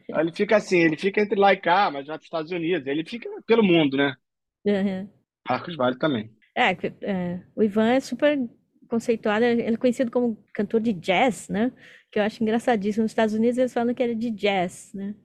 Ele 0.10 0.32
fica 0.34 0.58
assim, 0.58 0.78
ele 0.80 0.98
fica 0.98 1.22
entre 1.22 1.40
lá 1.40 1.54
e 1.54 1.58
cá, 1.58 1.90
mas 1.92 2.06
já 2.06 2.16
nos 2.16 2.24
Estados 2.24 2.52
Unidos. 2.52 2.86
Ele 2.88 3.04
fica 3.06 3.30
pelo 3.46 3.64
mundo, 3.64 3.98
né? 3.98 4.16
Uhum. 4.66 5.10
Marcos 5.48 5.76
Vale 5.76 5.98
também. 6.00 6.36
É, 6.56 6.72
é, 7.04 7.44
o 7.56 7.64
Ivan 7.64 7.94
é 7.94 8.00
super 8.00 8.38
conceituado, 8.92 9.46
ele 9.46 9.64
é 9.64 9.78
conhecido 9.78 10.12
como 10.12 10.38
cantor 10.54 10.82
de 10.82 10.94
jazz, 10.94 11.50
né? 11.50 11.74
Que 12.12 12.20
eu 12.20 12.24
acho 12.24 12.44
engraçadíssimo. 12.44 13.04
Nos 13.04 13.12
Estados 13.14 13.36
Unidos 13.36 13.58
eles 13.58 13.74
falam 13.74 13.94
que 13.96 14.04
ele 14.04 14.14
é 14.14 14.16
de 14.18 14.32
jazz, 14.32 14.94
né? 14.96 15.16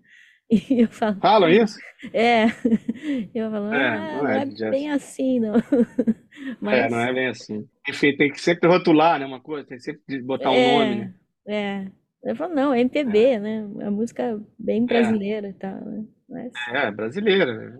E 0.70 0.82
eu 0.82 0.88
falo, 0.88 1.20
Falam 1.20 1.50
isso? 1.50 1.78
é, 2.12 2.44
eu 3.34 3.50
falo, 3.50 3.72
É, 3.72 3.88
ah, 3.88 4.12
não 4.12 4.22
não 4.22 4.28
é 4.30 4.42
é 4.42 4.70
bem 4.70 4.90
assim, 4.92 5.40
não. 5.40 5.56
É, 6.68 6.88
Mas 6.88 6.90
não 6.90 7.00
é 7.00 7.12
bem 7.12 7.28
assim. 7.28 7.68
Enfim, 7.88 8.16
tem 8.16 8.30
que 8.30 8.40
sempre 8.40 8.68
rotular, 8.68 9.18
né? 9.18 9.26
Uma 9.26 9.40
coisa, 9.40 9.66
tem 9.66 9.78
que 9.78 9.84
sempre 9.84 10.22
botar 10.22 10.50
um 10.52 10.60
nome, 10.60 10.96
né? 10.96 11.14
é, 11.46 11.54
é. 11.84 11.92
Eu 12.24 12.36
falo, 12.36 12.54
não, 12.54 12.74
é 12.74 12.80
MPB, 12.80 13.38
né? 13.38 13.58
É 13.80 13.90
música 13.90 14.40
bem 14.58 14.82
É. 14.82 14.86
brasileira 14.86 15.48
e 15.48 15.54
tal, 15.54 15.74
né? 15.84 16.04
Mas, 16.28 16.52
É, 16.68 16.90
brasileira. 16.90 17.54
né? 17.70 17.76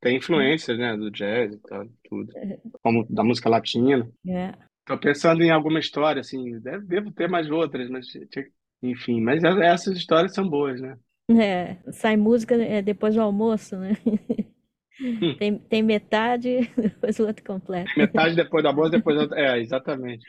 Tem 0.00 0.16
influências, 0.16 0.78
né, 0.78 0.96
do 0.96 1.10
jazz 1.10 1.52
e 1.54 1.58
tal, 1.58 1.84
tudo. 2.08 2.32
Como 2.82 3.04
da 3.10 3.24
música 3.24 3.48
latina. 3.48 4.08
é. 4.28 4.67
Tô 4.88 4.98
pensando 4.98 5.42
em 5.42 5.50
alguma 5.50 5.78
história, 5.80 6.20
assim, 6.20 6.58
deve, 6.60 6.84
devo 6.86 7.12
ter 7.12 7.28
mais 7.28 7.50
outras, 7.50 7.88
mas, 7.90 8.06
tinha- 8.08 8.50
enfim, 8.82 9.20
mas 9.20 9.44
é- 9.44 9.66
essas 9.66 9.96
histórias 9.96 10.34
são 10.34 10.48
boas, 10.48 10.80
né? 10.80 10.98
É, 11.30 11.76
sai 11.92 12.16
música 12.16 12.54
é, 12.56 12.80
depois 12.82 13.14
do 13.14 13.20
almoço, 13.20 13.76
né? 13.76 13.92
Tem, 15.38 15.58
tem 15.58 15.82
metade, 15.82 16.60
depois 16.76 17.18
o 17.20 17.26
outro 17.26 17.44
completa. 17.44 17.92
Metade 17.96 18.34
depois 18.34 18.62
da 18.64 18.72
bolsa, 18.72 18.92
depois 18.92 19.16
da 19.16 19.22
outra. 19.24 19.38
É, 19.40 19.60
exatamente. 19.60 20.26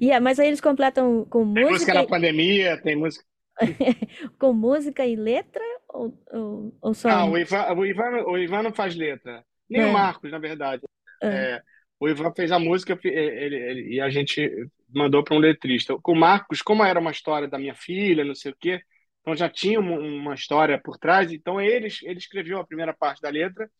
E, 0.00 0.10
é, 0.10 0.20
mas 0.20 0.38
aí 0.38 0.48
eles 0.48 0.60
completam 0.60 1.24
com 1.26 1.44
Tem 1.54 1.64
música 1.64 1.94
música, 1.94 1.94
na 1.94 2.02
e- 2.02 2.12
pandemia, 2.12 2.80
tem 2.82 2.96
música. 2.96 3.24
com 4.38 4.52
música 4.52 5.06
e 5.06 5.16
letra 5.16 5.62
ou, 5.88 6.18
ou, 6.32 6.78
ou 6.80 6.94
só 6.94 7.08
Ah, 7.08 7.24
o 7.26 7.36
Ivan, 7.38 7.72
o 7.76 7.84
Ivan, 7.86 8.12
o 8.26 8.38
Ivan 8.38 8.62
não 8.62 8.72
faz 8.74 8.94
letra. 8.94 9.44
Nem 9.68 9.82
É. 9.82 9.84
o 9.84 9.90
Marcos, 9.90 10.30
na 10.30 10.38
verdade. 10.38 10.82
É, 11.30 11.62
o 12.00 12.08
Ivan 12.08 12.32
fez 12.34 12.52
a 12.52 12.58
música 12.58 12.98
ele- 13.04 13.14
ele- 13.16 13.56
ele- 13.56 13.94
e 13.96 14.00
a 14.00 14.10
gente 14.10 14.50
mandou 14.94 15.22
para 15.24 15.36
um 15.36 15.40
letrista. 15.40 15.96
Com 16.02 16.12
o 16.12 16.16
Marcos, 16.16 16.62
como 16.62 16.84
era 16.84 16.98
uma 17.00 17.10
história 17.12 17.48
da 17.48 17.58
minha 17.58 17.74
filha, 17.74 18.24
não 18.24 18.34
sei 18.34 18.52
o 18.52 18.56
quê, 18.58 18.82
então 19.20 19.36
já 19.36 19.48
tinha 19.48 19.78
uma, 19.80 19.98
uma 19.98 20.34
história 20.34 20.80
por 20.82 20.98
trás, 20.98 21.32
então 21.32 21.60
ele, 21.60 21.88
ele 22.04 22.18
escreveu 22.18 22.58
a 22.58 22.66
primeira 22.66 22.94
parte 22.94 23.20
da 23.22 23.28
letra 23.30 23.70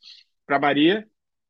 para 0.46 0.58
Maria, 0.58 1.06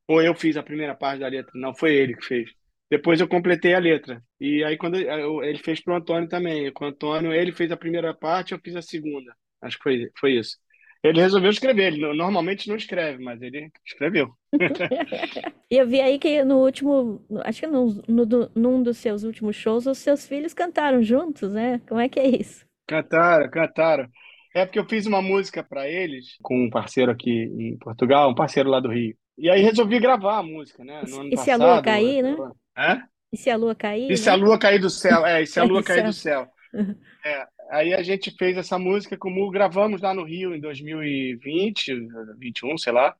ou 0.07 0.21
eu 0.21 0.35
fiz 0.35 0.57
a 0.57 0.63
primeira 0.63 0.95
parte 0.95 1.19
da 1.19 1.27
letra, 1.27 1.51
não 1.55 1.73
foi 1.75 1.95
ele 1.95 2.15
que 2.15 2.25
fez. 2.25 2.51
Depois 2.89 3.19
eu 3.21 3.27
completei 3.27 3.73
a 3.73 3.79
letra. 3.79 4.21
E 4.39 4.63
aí 4.63 4.77
quando 4.77 4.97
eu- 4.99 5.43
ele 5.43 5.57
fez 5.59 5.81
para 5.81 5.93
o 5.93 5.97
Antônio 5.97 6.27
também. 6.27 6.71
Com 6.73 6.85
o 6.85 6.87
Antônio, 6.89 7.31
ele 7.33 7.51
fez 7.53 7.71
a 7.71 7.77
primeira 7.77 8.13
parte, 8.13 8.51
eu 8.53 8.59
fiz 8.63 8.75
a 8.75 8.81
segunda. 8.81 9.33
Acho 9.61 9.77
que 9.77 9.83
foi, 9.83 10.11
foi 10.19 10.33
isso. 10.37 10.57
Ele 11.03 11.21
resolveu 11.21 11.49
escrever. 11.51 11.93
Ele 11.93 12.01
no- 12.01 12.13
normalmente 12.13 12.67
não 12.69 12.75
escreve, 12.75 13.23
mas 13.23 13.41
ele 13.41 13.71
escreveu. 13.85 14.29
E 15.69 15.75
eu 15.77 15.87
vi 15.87 16.01
aí 16.01 16.19
que 16.19 16.43
no 16.43 16.59
último, 16.59 17.25
acho 17.45 17.61
que 17.61 17.67
no, 17.67 17.87
no 18.07 18.25
num 18.55 18.83
dos 18.83 18.97
seus 18.97 19.23
últimos 19.23 19.55
shows, 19.55 19.85
os 19.87 19.97
seus 19.97 20.27
filhos 20.27 20.53
cantaram 20.53 21.01
juntos, 21.01 21.53
né? 21.53 21.79
Como 21.87 21.99
é 21.99 22.09
que 22.09 22.19
é 22.19 22.27
isso? 22.27 22.65
Cantaram, 22.87 23.49
cantaram. 23.49 24.07
É 24.53 24.65
porque 24.65 24.79
eu 24.79 24.87
fiz 24.87 25.05
uma 25.05 25.21
música 25.21 25.63
para 25.63 25.87
eles 25.87 26.35
com 26.41 26.65
um 26.65 26.69
parceiro 26.69 27.11
aqui 27.11 27.29
em 27.31 27.77
Portugal, 27.77 28.29
um 28.29 28.35
parceiro 28.35 28.69
lá 28.69 28.79
do 28.79 28.89
Rio. 28.91 29.15
E 29.37 29.49
aí 29.49 29.61
resolvi 29.61 29.99
gravar 29.99 30.39
a 30.39 30.43
música, 30.43 30.83
né? 30.83 31.05
No 31.05 31.19
ano 31.21 31.31
E 31.31 31.37
se 31.37 31.49
a 31.51 31.55
lua 31.57 31.79
passado. 31.79 31.81
cair, 31.81 32.21
né? 32.23 32.43
Hã? 32.77 33.07
E 33.31 33.37
se 33.37 33.49
a 33.51 33.57
lua 33.57 33.75
cair, 33.75 34.13
E 34.13 34.17
se 34.17 34.29
né? 34.29 34.29
a 34.29 34.35
lua 34.35 34.59
cair 34.59 34.79
do 34.79 34.89
céu? 34.89 35.25
É, 35.25 35.41
e 35.43 35.47
se 35.47 35.59
a 35.59 35.63
Cair 35.71 35.71
lua 35.71 35.83
cair 35.83 36.03
do 36.03 36.13
céu? 36.13 36.47
É, 37.25 37.47
aí 37.71 37.93
a 37.93 38.03
gente 38.03 38.31
fez 38.37 38.57
essa 38.57 38.77
música 38.77 39.17
como 39.17 39.49
gravamos 39.49 40.01
lá 40.01 40.13
no 40.13 40.23
Rio 40.23 40.53
em 40.55 40.59
2020, 40.59 41.93
21, 42.37 42.77
sei 42.77 42.93
lá. 42.93 43.15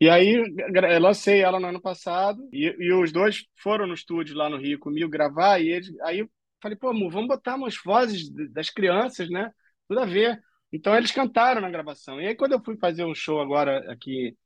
E 0.00 0.10
aí 0.10 0.34
eu 0.34 1.00
lancei 1.00 1.40
ela 1.42 1.58
no 1.58 1.68
ano 1.68 1.80
passado 1.80 2.48
e, 2.52 2.66
e 2.78 2.92
os 2.92 3.12
dois 3.12 3.46
foram 3.56 3.86
no 3.86 3.94
estúdio 3.94 4.36
lá 4.36 4.50
no 4.50 4.58
Rio 4.58 4.78
comigo 4.78 5.08
gravar 5.08 5.58
e 5.60 5.70
eles, 5.70 5.90
aí 6.02 6.18
eu 6.20 6.30
falei, 6.62 6.76
pô, 6.76 6.88
amor, 6.90 7.10
vamos 7.10 7.28
botar 7.28 7.54
umas 7.56 7.76
vozes 7.82 8.28
das 8.52 8.68
crianças, 8.70 9.30
né? 9.30 9.50
Tudo 9.88 10.00
a 10.00 10.04
ver. 10.04 10.38
Então 10.72 10.94
eles 10.96 11.12
cantaram 11.12 11.60
na 11.62 11.70
gravação. 11.70 12.20
E 12.20 12.26
aí 12.28 12.34
quando 12.34 12.52
eu 12.52 12.62
fui 12.62 12.76
fazer 12.76 13.04
um 13.04 13.14
show 13.14 13.40
agora 13.40 13.90
aqui 13.90 14.36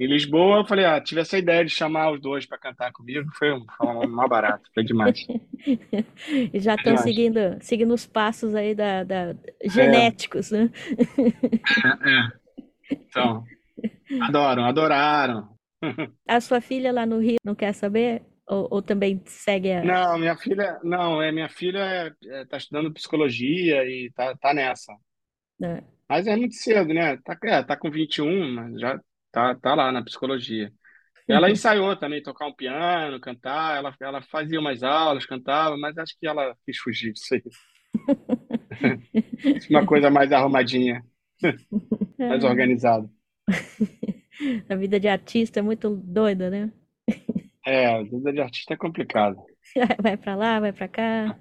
em 0.00 0.06
Lisboa, 0.06 0.58
eu 0.58 0.64
falei, 0.64 0.84
ah, 0.84 1.00
tive 1.00 1.20
essa 1.20 1.36
ideia 1.36 1.64
de 1.64 1.70
chamar 1.70 2.12
os 2.12 2.20
dois 2.20 2.46
para 2.46 2.56
cantar 2.56 2.92
comigo, 2.92 3.28
foi 3.34 3.52
um, 3.52 3.66
foi 3.76 4.06
mal 4.06 4.28
barato, 4.28 4.70
foi 4.72 4.84
demais. 4.84 5.26
e 6.52 6.60
já 6.60 6.76
estão 6.76 6.96
seguindo, 6.96 7.58
seguindo 7.60 7.92
os 7.92 8.06
passos 8.06 8.54
aí 8.54 8.76
da, 8.76 9.02
da 9.02 9.34
genéticos, 9.64 10.52
é. 10.52 10.62
né? 10.62 10.70
É, 11.84 12.10
é. 12.10 12.28
Então, 12.92 13.44
adoram, 14.22 14.64
adoraram. 14.64 15.48
A 16.28 16.40
sua 16.40 16.60
filha 16.60 16.92
lá 16.92 17.04
no 17.04 17.18
Rio 17.18 17.38
não 17.44 17.56
quer 17.56 17.72
saber? 17.72 18.22
Ou, 18.46 18.68
ou 18.70 18.82
também 18.82 19.20
segue 19.26 19.72
a... 19.72 19.84
Não, 19.84 20.18
minha 20.18 20.36
filha, 20.36 20.78
não, 20.82 21.20
é 21.20 21.30
minha 21.30 21.48
filha 21.48 22.14
está 22.22 22.56
é, 22.56 22.58
estudando 22.58 22.94
psicologia 22.94 23.84
e 23.84 24.10
tá, 24.14 24.34
tá 24.36 24.54
nessa. 24.54 24.92
É. 25.62 25.82
Mas 26.08 26.26
é 26.26 26.34
muito 26.34 26.54
cedo, 26.54 26.94
né? 26.94 27.18
Tá, 27.18 27.36
é, 27.44 27.62
tá 27.62 27.76
com 27.76 27.90
21, 27.90 28.54
mas 28.54 28.80
já 28.80 28.98
tá, 29.38 29.54
tá 29.54 29.74
lá 29.74 29.92
na 29.92 30.02
psicologia. 30.02 30.72
Ela 31.28 31.50
ensaiou 31.50 31.94
também 31.94 32.22
tocar 32.22 32.46
um 32.46 32.54
piano, 32.54 33.20
cantar, 33.20 33.76
ela, 33.76 33.94
ela 34.00 34.22
fazia 34.22 34.58
umas 34.58 34.82
aulas, 34.82 35.26
cantava, 35.26 35.76
mas 35.76 35.96
acho 35.98 36.18
que 36.18 36.26
ela 36.26 36.56
quis 36.64 36.78
fugir 36.78 37.12
disso 37.12 37.34
aí. 37.34 37.42
Uma 39.68 39.84
coisa 39.84 40.10
mais 40.10 40.32
arrumadinha, 40.32 41.04
mais 42.18 42.42
organizada. 42.42 43.08
A 44.70 44.76
vida 44.76 45.00
de 45.00 45.08
artista 45.08 45.58
é 45.58 45.62
muito 45.62 45.90
doida, 45.90 46.48
né? 46.48 46.72
É, 47.66 47.86
a 47.86 48.02
vida 48.04 48.32
de 48.32 48.40
artista 48.40 48.74
é 48.74 48.76
complicada. 48.76 49.36
Vai 50.00 50.16
para 50.16 50.36
lá, 50.36 50.60
vai 50.60 50.72
para 50.72 50.86
cá. 50.86 51.36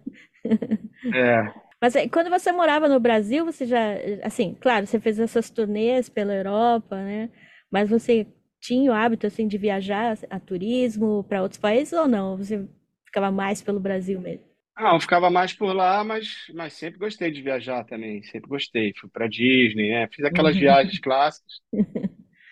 É. 1.13 1.53
Mas 1.79 1.93
quando 2.11 2.31
você 2.31 2.51
morava 2.51 2.89
no 2.89 2.99
Brasil, 2.99 3.45
você 3.45 3.67
já, 3.67 3.93
assim, 4.23 4.57
claro, 4.59 4.87
você 4.87 4.99
fez 4.99 5.19
essas 5.19 5.51
turnês 5.51 6.09
pela 6.09 6.33
Europa, 6.33 6.95
né? 6.95 7.29
Mas 7.71 7.89
você 7.89 8.27
tinha 8.59 8.91
o 8.91 8.93
hábito, 8.93 9.27
assim, 9.27 9.47
de 9.47 9.57
viajar 9.57 10.17
a 10.29 10.39
turismo 10.39 11.23
para 11.23 11.41
outros 11.41 11.59
países 11.59 11.93
ou 11.93 12.07
não? 12.07 12.37
Você 12.37 12.67
ficava 13.05 13.31
mais 13.31 13.61
pelo 13.61 13.79
Brasil 13.79 14.19
mesmo? 14.19 14.45
Não, 14.77 14.99
ficava 14.99 15.29
mais 15.29 15.53
por 15.53 15.73
lá, 15.73 16.03
mas, 16.03 16.45
mas 16.53 16.73
sempre 16.73 16.99
gostei 16.99 17.31
de 17.31 17.41
viajar 17.41 17.83
também, 17.83 18.21
sempre 18.23 18.47
gostei. 18.47 18.93
Fui 18.99 19.09
para 19.09 19.27
Disney, 19.27 19.89
né? 19.89 20.07
Fiz 20.13 20.23
aquelas 20.23 20.55
viagens 20.57 20.99
clássicas. 20.99 21.61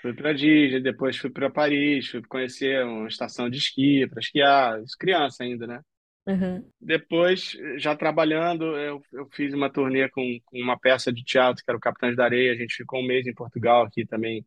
Fui 0.01 0.13
para 0.13 0.33
Disney, 0.33 0.81
depois 0.81 1.17
fui 1.17 1.29
para 1.29 1.49
Paris, 1.49 2.09
fui 2.09 2.21
conhecer 2.23 2.83
uma 2.83 3.07
estação 3.07 3.49
de 3.49 3.57
esqui 3.57 4.07
para 4.07 4.19
esquiar, 4.19 4.79
criança 4.99 5.43
ainda, 5.43 5.67
né? 5.67 5.81
Uhum. 6.27 6.67
Depois, 6.81 7.55
já 7.77 7.95
trabalhando, 7.95 8.75
eu, 8.77 9.01
eu 9.13 9.29
fiz 9.31 9.53
uma 9.53 9.69
turnê 9.69 10.09
com, 10.09 10.23
com 10.45 10.59
uma 10.59 10.77
peça 10.79 11.13
de 11.13 11.23
teatro 11.23 11.63
que 11.63 11.69
era 11.69 11.77
o 11.77 11.81
Capitães 11.81 12.15
da 12.15 12.23
Areia. 12.25 12.51
A 12.51 12.55
gente 12.55 12.75
ficou 12.75 12.99
um 12.99 13.05
mês 13.05 13.27
em 13.27 13.33
Portugal 13.33 13.83
aqui 13.83 14.05
também, 14.05 14.43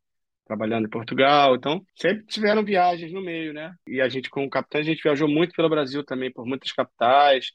trabalhando 0.48 0.86
em 0.86 0.90
Portugal. 0.90 1.54
Então, 1.54 1.84
sempre 1.94 2.24
tiveram 2.26 2.64
viagens 2.64 3.12
no 3.12 3.22
meio, 3.22 3.52
né? 3.52 3.74
E 3.86 4.00
a 4.00 4.08
gente, 4.08 4.30
com 4.30 4.44
o 4.44 4.50
Capitães, 4.50 4.86
a 4.86 4.90
gente 4.90 5.02
viajou 5.02 5.28
muito 5.28 5.54
pelo 5.54 5.68
Brasil 5.68 6.04
também, 6.04 6.32
por 6.32 6.46
muitas 6.46 6.72
capitais. 6.72 7.52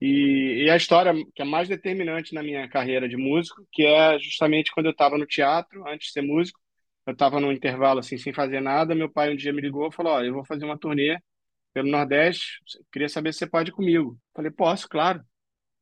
E, 0.00 0.64
e, 0.66 0.70
a 0.70 0.76
história 0.76 1.14
que 1.34 1.42
é 1.42 1.44
mais 1.44 1.68
determinante 1.68 2.34
na 2.34 2.42
minha 2.42 2.68
carreira 2.68 3.08
de 3.08 3.16
músico, 3.16 3.66
que 3.72 3.84
é 3.84 4.18
justamente 4.18 4.72
quando 4.72 4.86
eu 4.86 4.92
estava 4.92 5.16
no 5.18 5.26
teatro, 5.26 5.86
antes 5.88 6.08
de 6.08 6.12
ser 6.12 6.22
músico, 6.22 6.60
eu 7.06 7.12
estava 7.12 7.40
num 7.40 7.52
intervalo 7.52 8.00
assim, 8.00 8.18
sem 8.18 8.32
fazer 8.32 8.60
nada. 8.60 8.94
Meu 8.94 9.10
pai 9.10 9.32
um 9.32 9.36
dia 9.36 9.52
me 9.52 9.62
ligou 9.62 9.88
e 9.88 9.92
falou: 9.92 10.14
Ó, 10.14 10.22
eu 10.22 10.34
vou 10.34 10.44
fazer 10.44 10.64
uma 10.64 10.78
turnê 10.78 11.18
pelo 11.74 11.90
Nordeste, 11.90 12.60
queria 12.92 13.08
saber 13.08 13.32
se 13.32 13.40
você 13.40 13.46
pode 13.48 13.70
ir 13.70 13.74
comigo. 13.74 14.18
Falei: 14.34 14.50
Posso, 14.50 14.88
claro. 14.88 15.22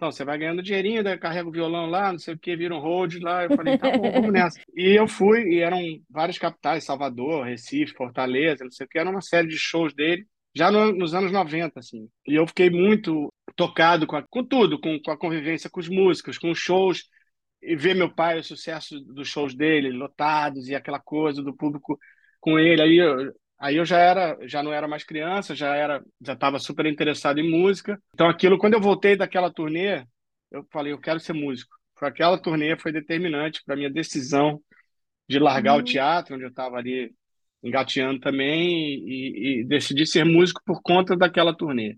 Então, 0.05 0.13
você 0.13 0.23
vai 0.23 0.37
ganhando 0.37 0.63
dinheirinho, 0.63 1.03
daí 1.03 1.17
carrega 1.17 1.49
o 1.49 1.53
violão 1.53 1.87
lá, 1.87 2.13
não 2.13 2.19
sei 2.19 2.35
o 2.35 2.39
que, 2.39 2.55
vira 2.55 2.75
um 2.75 2.79
hold 2.79 3.15
lá. 3.23 3.45
Eu 3.45 3.57
falei: 3.57 3.79
Tá 3.79 3.91
bom, 3.91 4.13
vamos 4.13 4.31
nessa. 4.35 4.61
E 4.77 4.91
eu 4.99 5.09
fui, 5.09 5.45
e 5.49 5.61
eram 5.61 5.79
várias 6.11 6.37
capitais: 6.37 6.85
Salvador, 6.85 7.47
Recife, 7.47 7.95
Fortaleza, 7.95 8.65
não 8.65 8.71
sei 8.71 8.85
o 8.85 8.89
que, 8.89 8.99
era 8.99 9.09
uma 9.09 9.23
série 9.23 9.49
de 9.49 9.57
shows 9.57 9.95
dele. 9.95 10.27
Já 10.55 10.71
no, 10.71 10.93
nos 10.93 11.15
anos 11.15 11.33
90, 11.33 11.81
assim. 11.81 12.07
E 12.29 12.35
eu 12.35 12.47
fiquei 12.47 12.69
muito 12.69 13.33
tocado 13.57 14.07
com, 14.07 14.17
a, 14.17 14.23
com 14.23 14.45
tudo, 14.45 14.79
com, 14.79 15.01
com 15.01 15.11
a 15.11 15.17
convivência 15.17 15.71
com 15.71 15.81
os 15.81 15.89
músicos, 15.89 16.37
com 16.37 16.51
os 16.51 16.59
shows 16.59 17.09
e 17.63 17.75
ver 17.75 17.95
meu 17.95 18.15
pai, 18.15 18.39
o 18.39 18.45
sucesso 18.45 19.01
dos 19.01 19.27
shows 19.27 19.55
dele, 19.55 19.91
lotados 19.91 20.69
e 20.69 20.75
aquela 20.75 21.01
coisa 21.01 21.43
do 21.43 21.57
público 21.57 21.99
com 22.41 22.59
ele. 22.59 22.83
Aí 22.83 22.99
eu, 22.99 23.33
aí 23.59 23.77
eu 23.77 23.85
já 23.85 23.99
era, 23.99 24.39
já 24.43 24.63
não 24.63 24.73
era 24.73 24.89
mais 24.89 25.05
criança, 25.05 25.55
já 25.55 25.75
era, 25.75 26.03
já 26.21 26.33
estava 26.33 26.59
super 26.59 26.87
interessado 26.87 27.39
em 27.39 27.51
música. 27.51 28.01
Então 28.15 28.29
aquilo, 28.29 28.59
quando 28.59 28.75
eu 28.75 28.81
voltei 28.81 29.17
daquela 29.17 29.53
turnê, 29.53 30.05
eu 30.51 30.67
falei, 30.73 30.93
eu 30.93 31.01
quero 31.01 31.21
ser 31.21 31.33
músico. 31.33 31.75
Foi 31.97 32.09
aquela 32.09 32.39
turnê 32.39 32.77
foi 32.77 32.93
determinante 32.93 33.63
para 33.65 33.77
minha 33.77 33.91
decisão 33.91 34.61
de 35.29 35.39
largar 35.39 35.75
uhum. 35.75 35.81
o 35.81 35.85
teatro, 35.85 36.35
onde 36.35 36.45
eu 36.45 36.51
estava 36.51 36.77
ali 36.77 37.13
engateando 37.63 38.21
também 38.21 38.69
e, 38.69 39.61
e 39.61 39.65
decidi 39.65 40.07
ser 40.07 40.25
músico 40.25 40.61
por 40.67 40.83
conta 40.83 41.17
daquela 41.17 41.57
turnê. 41.57 41.97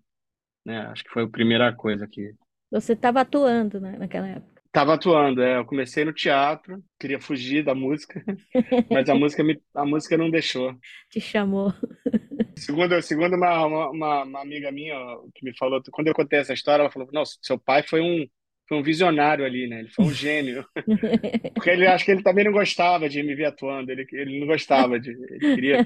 Né? 0.64 0.78
Acho 0.86 1.02
que 1.04 1.10
foi 1.10 1.24
a 1.24 1.28
primeira 1.28 1.74
coisa 1.74 2.06
que 2.06 2.34
você 2.70 2.92
estava 2.92 3.20
atuando 3.20 3.80
né, 3.80 3.96
naquela 3.98 4.28
época. 4.28 4.55
Tava 4.76 4.92
atuando, 4.92 5.42
é. 5.42 5.56
Eu 5.56 5.64
comecei 5.64 6.04
no 6.04 6.12
teatro, 6.12 6.84
queria 7.00 7.18
fugir 7.18 7.64
da 7.64 7.74
música, 7.74 8.22
mas 8.92 9.08
a 9.08 9.14
música, 9.16 9.42
me, 9.42 9.58
a 9.74 9.86
música 9.86 10.18
não 10.18 10.30
deixou. 10.30 10.74
Te 11.10 11.18
chamou. 11.18 11.72
Segundo, 12.58 13.00
segundo 13.02 13.36
uma, 13.36 13.66
uma, 13.66 14.24
uma 14.24 14.40
amiga 14.40 14.72
minha 14.72 14.94
que 15.34 15.44
me 15.44 15.54
falou, 15.56 15.82
quando 15.90 16.08
eu 16.08 16.14
contei 16.14 16.38
essa 16.38 16.54
história, 16.54 16.82
ela 16.82 16.90
falou: 16.90 17.06
Nossa, 17.12 17.36
seu 17.42 17.58
pai 17.58 17.82
foi 17.82 18.00
um, 18.00 18.26
foi 18.66 18.78
um 18.78 18.82
visionário 18.82 19.44
ali, 19.44 19.66
né? 19.66 19.80
Ele 19.80 19.90
foi 19.90 20.04
um 20.06 20.12
gênio. 20.12 20.64
Porque 21.54 21.68
ele 21.68 21.86
acho 21.86 22.04
que 22.04 22.12
ele 22.12 22.22
também 22.22 22.46
não 22.46 22.52
gostava 22.52 23.10
de 23.10 23.22
me 23.22 23.34
ver 23.34 23.46
atuando, 23.46 23.92
ele, 23.92 24.06
ele 24.10 24.40
não 24.40 24.46
gostava 24.46 24.98
de. 24.98 25.10
Ele 25.10 25.54
queria. 25.54 25.84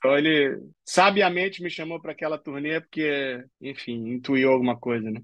Então 0.00 0.16
ele 0.16 0.58
sabiamente 0.82 1.62
me 1.62 1.68
chamou 1.68 2.00
para 2.00 2.12
aquela 2.12 2.38
turnê 2.38 2.80
porque, 2.80 3.44
enfim, 3.60 4.14
intuiu 4.14 4.50
alguma 4.50 4.74
coisa, 4.74 5.10
né? 5.10 5.20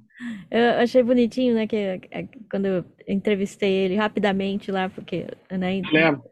Eu 0.51 0.83
achei 0.83 1.03
bonitinho, 1.03 1.55
né, 1.55 1.67
que 1.67 1.77
é, 1.77 2.29
quando 2.51 2.67
eu 2.67 2.85
entrevistei 3.09 3.73
ele 3.73 3.97
rapidamente 3.97 4.71
lá, 4.71 4.91
porque 4.91 5.27
né, 5.51 5.81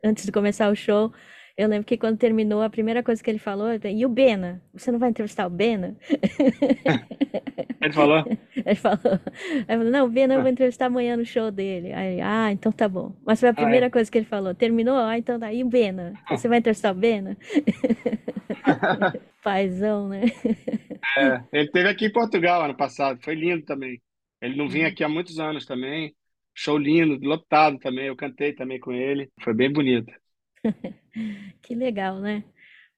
antes 0.04 0.26
de 0.26 0.32
começar 0.32 0.70
o 0.70 0.76
show, 0.76 1.10
eu 1.56 1.68
lembro 1.68 1.86
que 1.86 1.96
quando 1.96 2.18
terminou, 2.18 2.62
a 2.62 2.70
primeira 2.70 3.02
coisa 3.02 3.22
que 3.22 3.30
ele 3.30 3.38
falou, 3.38 3.68
e 3.72 4.04
o 4.04 4.08
Bena? 4.08 4.62
Você 4.72 4.90
não 4.90 4.98
vai 4.98 5.10
entrevistar 5.10 5.46
o 5.46 5.50
Bena? 5.50 5.96
Ele 7.84 7.92
falou? 7.92 8.24
Ele 8.56 8.74
falou. 8.74 9.20
Aí 9.68 9.76
falou, 9.76 9.90
não, 9.90 10.06
o 10.06 10.08
Bena 10.08 10.34
eu 10.34 10.40
vou 10.40 10.50
entrevistar 10.50 10.86
amanhã 10.86 11.16
no 11.16 11.24
show 11.24 11.50
dele. 11.50 11.92
Aí, 11.92 12.18
ah, 12.20 12.50
então 12.50 12.72
tá 12.72 12.88
bom. 12.88 13.14
Mas 13.26 13.40
foi 13.40 13.50
a 13.50 13.54
primeira 13.54 13.86
ah, 13.86 13.88
é. 13.88 13.90
coisa 13.90 14.10
que 14.10 14.16
ele 14.16 14.24
falou. 14.24 14.54
Terminou? 14.54 14.96
Ah, 14.96 15.18
então 15.18 15.38
tá. 15.38 15.52
E 15.52 15.62
o 15.62 15.68
Bena? 15.68 16.14
Você 16.30 16.48
vai 16.48 16.58
entrevistar 16.58 16.92
o 16.92 16.94
Bena? 16.94 17.36
Paizão, 19.42 20.08
né? 20.08 20.22
É, 21.18 21.42
ele 21.52 21.70
teve 21.70 21.88
aqui 21.88 22.06
em 22.06 22.12
Portugal 22.12 22.62
ano 22.62 22.76
passado, 22.76 23.20
foi 23.22 23.34
lindo 23.34 23.62
também. 23.64 24.00
Ele 24.40 24.56
não 24.56 24.66
vinha 24.66 24.86
uhum. 24.86 24.92
aqui 24.92 25.04
há 25.04 25.08
muitos 25.08 25.38
anos 25.38 25.66
também. 25.66 26.14
Show 26.54 26.78
lindo, 26.78 27.18
lotado 27.26 27.78
também. 27.78 28.06
Eu 28.06 28.16
cantei 28.16 28.54
também 28.54 28.80
com 28.80 28.92
ele. 28.92 29.30
Foi 29.42 29.52
bem 29.52 29.70
bonito. 29.70 30.10
Que 31.62 31.74
legal, 31.74 32.18
né? 32.18 32.44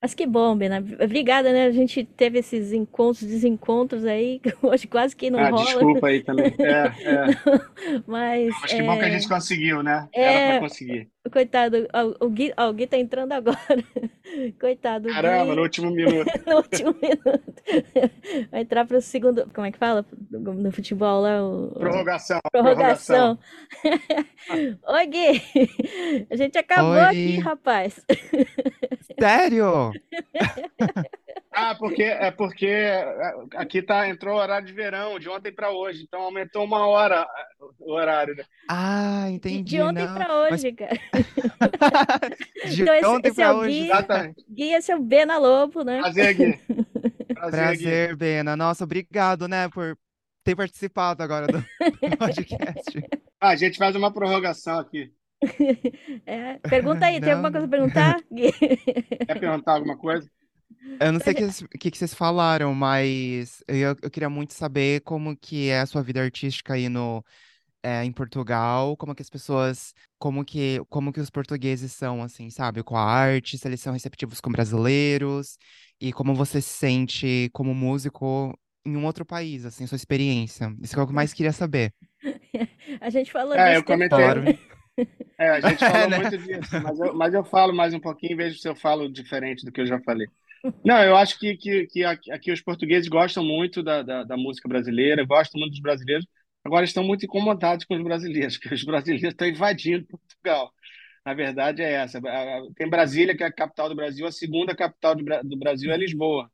Mas 0.00 0.14
que 0.14 0.26
bom, 0.26 0.56
Bena. 0.56 0.84
Obrigada, 1.02 1.52
né? 1.52 1.66
A 1.66 1.70
gente 1.70 2.04
teve 2.04 2.38
esses 2.38 2.72
encontros, 2.72 3.26
desencontros 3.28 4.04
aí, 4.04 4.40
hoje 4.62 4.86
quase 4.86 5.16
que 5.16 5.30
não 5.30 5.38
ah, 5.38 5.50
rola. 5.50 5.64
Desculpa 5.64 6.06
aí 6.08 6.22
também. 6.22 6.54
É, 6.58 6.86
é. 6.86 7.26
Mas. 8.06 8.54
Mas 8.60 8.72
que 8.72 8.80
é... 8.80 8.82
bom 8.82 8.98
que 8.98 9.04
a 9.04 9.10
gente 9.10 9.28
conseguiu, 9.28 9.82
né? 9.82 10.08
É... 10.12 10.22
Era 10.22 10.50
pra 10.58 10.68
conseguir. 10.68 11.10
Coitado, 11.32 11.88
o 12.20 12.28
Gui, 12.28 12.52
o 12.56 12.72
Gui 12.72 12.86
tá 12.86 12.96
entrando 12.96 13.32
agora. 13.32 13.58
Coitado. 14.60 15.08
Caramba, 15.08 15.46
Gui... 15.46 15.56
no 15.56 15.62
último 15.62 15.90
minuto. 15.90 16.30
no 16.46 16.56
último 16.56 16.94
minuto. 17.00 17.62
Vai 18.50 18.60
entrar 18.60 18.86
para 18.86 18.98
o 18.98 19.02
segundo. 19.02 19.48
Como 19.54 19.66
é 19.66 19.72
que 19.72 19.78
fala? 19.78 20.04
No 20.30 20.70
futebol 20.72 21.22
lá? 21.22 21.42
O... 21.42 21.70
Prorrogação. 21.78 22.40
Prorrogação. 22.50 23.38
prorrogação. 23.82 24.78
Oi, 24.88 25.06
Gui. 25.06 26.26
A 26.30 26.36
gente 26.36 26.58
acabou 26.58 26.92
Oi. 26.92 27.00
aqui, 27.00 27.38
rapaz. 27.38 28.00
Sério? 29.18 29.92
Ah, 31.58 31.74
porque 31.74 32.02
é 32.02 32.30
porque 32.30 32.70
aqui 33.54 33.80
tá 33.80 34.06
entrou 34.06 34.36
o 34.36 34.38
horário 34.38 34.66
de 34.66 34.74
verão, 34.74 35.18
de 35.18 35.26
ontem 35.26 35.50
para 35.50 35.70
hoje, 35.70 36.02
então 36.02 36.20
aumentou 36.20 36.62
uma 36.62 36.86
hora 36.86 37.26
o 37.80 37.94
horário. 37.94 38.36
Né? 38.36 38.44
Ah, 38.68 39.24
entendi. 39.30 39.62
De 39.62 39.80
ontem 39.80 40.06
para 40.06 40.42
hoje, 40.42 40.50
mas... 40.50 40.74
cara. 40.76 41.00
de 42.68 42.82
então, 42.82 42.94
esse, 42.94 43.06
ontem 43.06 43.32
para 43.32 43.44
é 43.44 43.52
hoje. 43.52 43.70
Gui, 43.70 43.84
Exatamente. 43.86 44.44
Gui, 44.50 44.72
esse 44.74 44.92
é 44.92 44.96
o 44.96 45.02
Bena 45.02 45.38
Lobo, 45.38 45.82
né? 45.82 46.00
Prazer, 46.00 46.34
Gui. 46.34 46.58
Prazer, 47.32 47.50
Prazer 47.50 48.08
Gui. 48.08 48.16
Bena. 48.16 48.54
Nossa, 48.54 48.84
obrigado, 48.84 49.48
né, 49.48 49.70
por 49.70 49.96
ter 50.44 50.54
participado 50.54 51.22
agora 51.22 51.46
do 51.46 51.64
podcast. 52.18 53.02
Ah, 53.40 53.48
a 53.48 53.56
gente 53.56 53.78
faz 53.78 53.96
uma 53.96 54.12
prorrogação 54.12 54.78
aqui. 54.78 55.10
É, 56.26 56.58
pergunta 56.68 57.06
aí, 57.06 57.18
tem 57.18 57.32
alguma 57.32 57.50
coisa 57.50 57.66
a 57.66 57.70
perguntar? 57.70 58.16
Quer 59.26 59.40
perguntar 59.40 59.72
alguma 59.72 59.96
coisa? 59.96 60.30
Eu 61.00 61.12
não 61.12 61.20
sei 61.20 61.32
o 61.34 61.36
que, 61.36 61.78
que, 61.78 61.90
que 61.90 61.98
vocês 61.98 62.14
falaram, 62.14 62.74
mas 62.74 63.62
eu, 63.68 63.94
eu 64.02 64.10
queria 64.10 64.30
muito 64.30 64.54
saber 64.54 65.00
como 65.02 65.36
que 65.36 65.68
é 65.68 65.80
a 65.80 65.86
sua 65.86 66.02
vida 66.02 66.22
artística 66.22 66.72
aí 66.74 66.88
no, 66.88 67.22
é, 67.82 68.04
em 68.04 68.12
Portugal, 68.12 68.96
como 68.96 69.14
que 69.14 69.22
as 69.22 69.30
pessoas, 69.30 69.94
como 70.18 70.44
que, 70.44 70.80
como 70.90 71.12
que 71.12 71.20
os 71.20 71.30
portugueses 71.30 71.92
são, 71.92 72.22
assim, 72.22 72.50
sabe, 72.50 72.82
com 72.82 72.96
a 72.96 73.02
arte, 73.04 73.58
se 73.58 73.68
eles 73.68 73.80
são 73.80 73.92
receptivos 73.94 74.40
com 74.40 74.50
brasileiros, 74.52 75.58
e 76.00 76.12
como 76.12 76.34
você 76.34 76.60
se 76.62 76.70
sente 76.70 77.50
como 77.52 77.74
músico 77.74 78.58
em 78.86 78.96
um 78.96 79.06
outro 79.06 79.24
país, 79.26 79.64
assim, 79.66 79.86
sua 79.86 79.96
experiência. 79.96 80.74
Isso 80.82 80.98
é 80.98 81.02
o 81.02 81.06
que 81.06 81.12
eu 81.12 81.16
mais 81.16 81.32
queria 81.34 81.52
saber. 81.52 81.92
A 83.00 83.10
gente 83.10 83.30
falou 83.32 83.58
É, 83.58 83.76
disso 83.76 83.82
eu 83.82 83.84
comentei. 83.84 84.08
Claro. 84.18 84.42
É, 85.38 85.50
a 85.50 85.60
gente 85.60 85.84
falou 85.86 86.10
Né? 86.10 86.18
muito 86.18 86.38
disso, 86.38 86.78
mas 86.80 86.98
eu, 86.98 87.14
mas 87.14 87.34
eu 87.34 87.44
falo 87.44 87.74
mais 87.74 87.92
um 87.94 88.00
pouquinho, 88.00 88.36
vejo 88.36 88.58
se 88.58 88.68
eu 88.68 88.74
falo 88.76 89.10
diferente 89.12 89.64
do 89.64 89.72
que 89.72 89.80
eu 89.82 89.86
já 89.86 90.00
falei. 90.00 90.26
Não, 90.84 91.02
eu 91.02 91.16
acho 91.16 91.38
que, 91.38 91.56
que, 91.56 91.86
que 91.86 92.04
aqui, 92.04 92.52
os 92.52 92.60
portugueses 92.60 93.08
gostam 93.08 93.44
muito 93.44 93.82
da, 93.82 94.02
da, 94.02 94.24
da 94.24 94.36
música 94.36 94.68
brasileira, 94.68 95.24
gostam 95.24 95.60
muito 95.60 95.72
dos 95.72 95.80
brasileiros, 95.80 96.26
agora 96.64 96.84
estão 96.84 97.04
muito 97.04 97.24
incomodados 97.24 97.84
com 97.84 97.94
os 97.94 98.02
brasileiros, 98.02 98.56
porque 98.58 98.74
os 98.74 98.84
brasileiros 98.84 99.30
estão 99.32 99.48
invadindo 99.48 100.06
Portugal. 100.06 100.72
A 101.24 101.34
verdade 101.34 101.82
é 101.82 101.92
essa. 101.92 102.20
Tem 102.76 102.88
Brasília, 102.88 103.36
que 103.36 103.42
é 103.42 103.46
a 103.46 103.52
capital 103.52 103.88
do 103.88 103.96
Brasil, 103.96 104.26
a 104.26 104.32
segunda 104.32 104.76
capital 104.76 105.14
do 105.14 105.56
Brasil 105.58 105.90
é 105.90 105.96
Lisboa. 105.96 106.50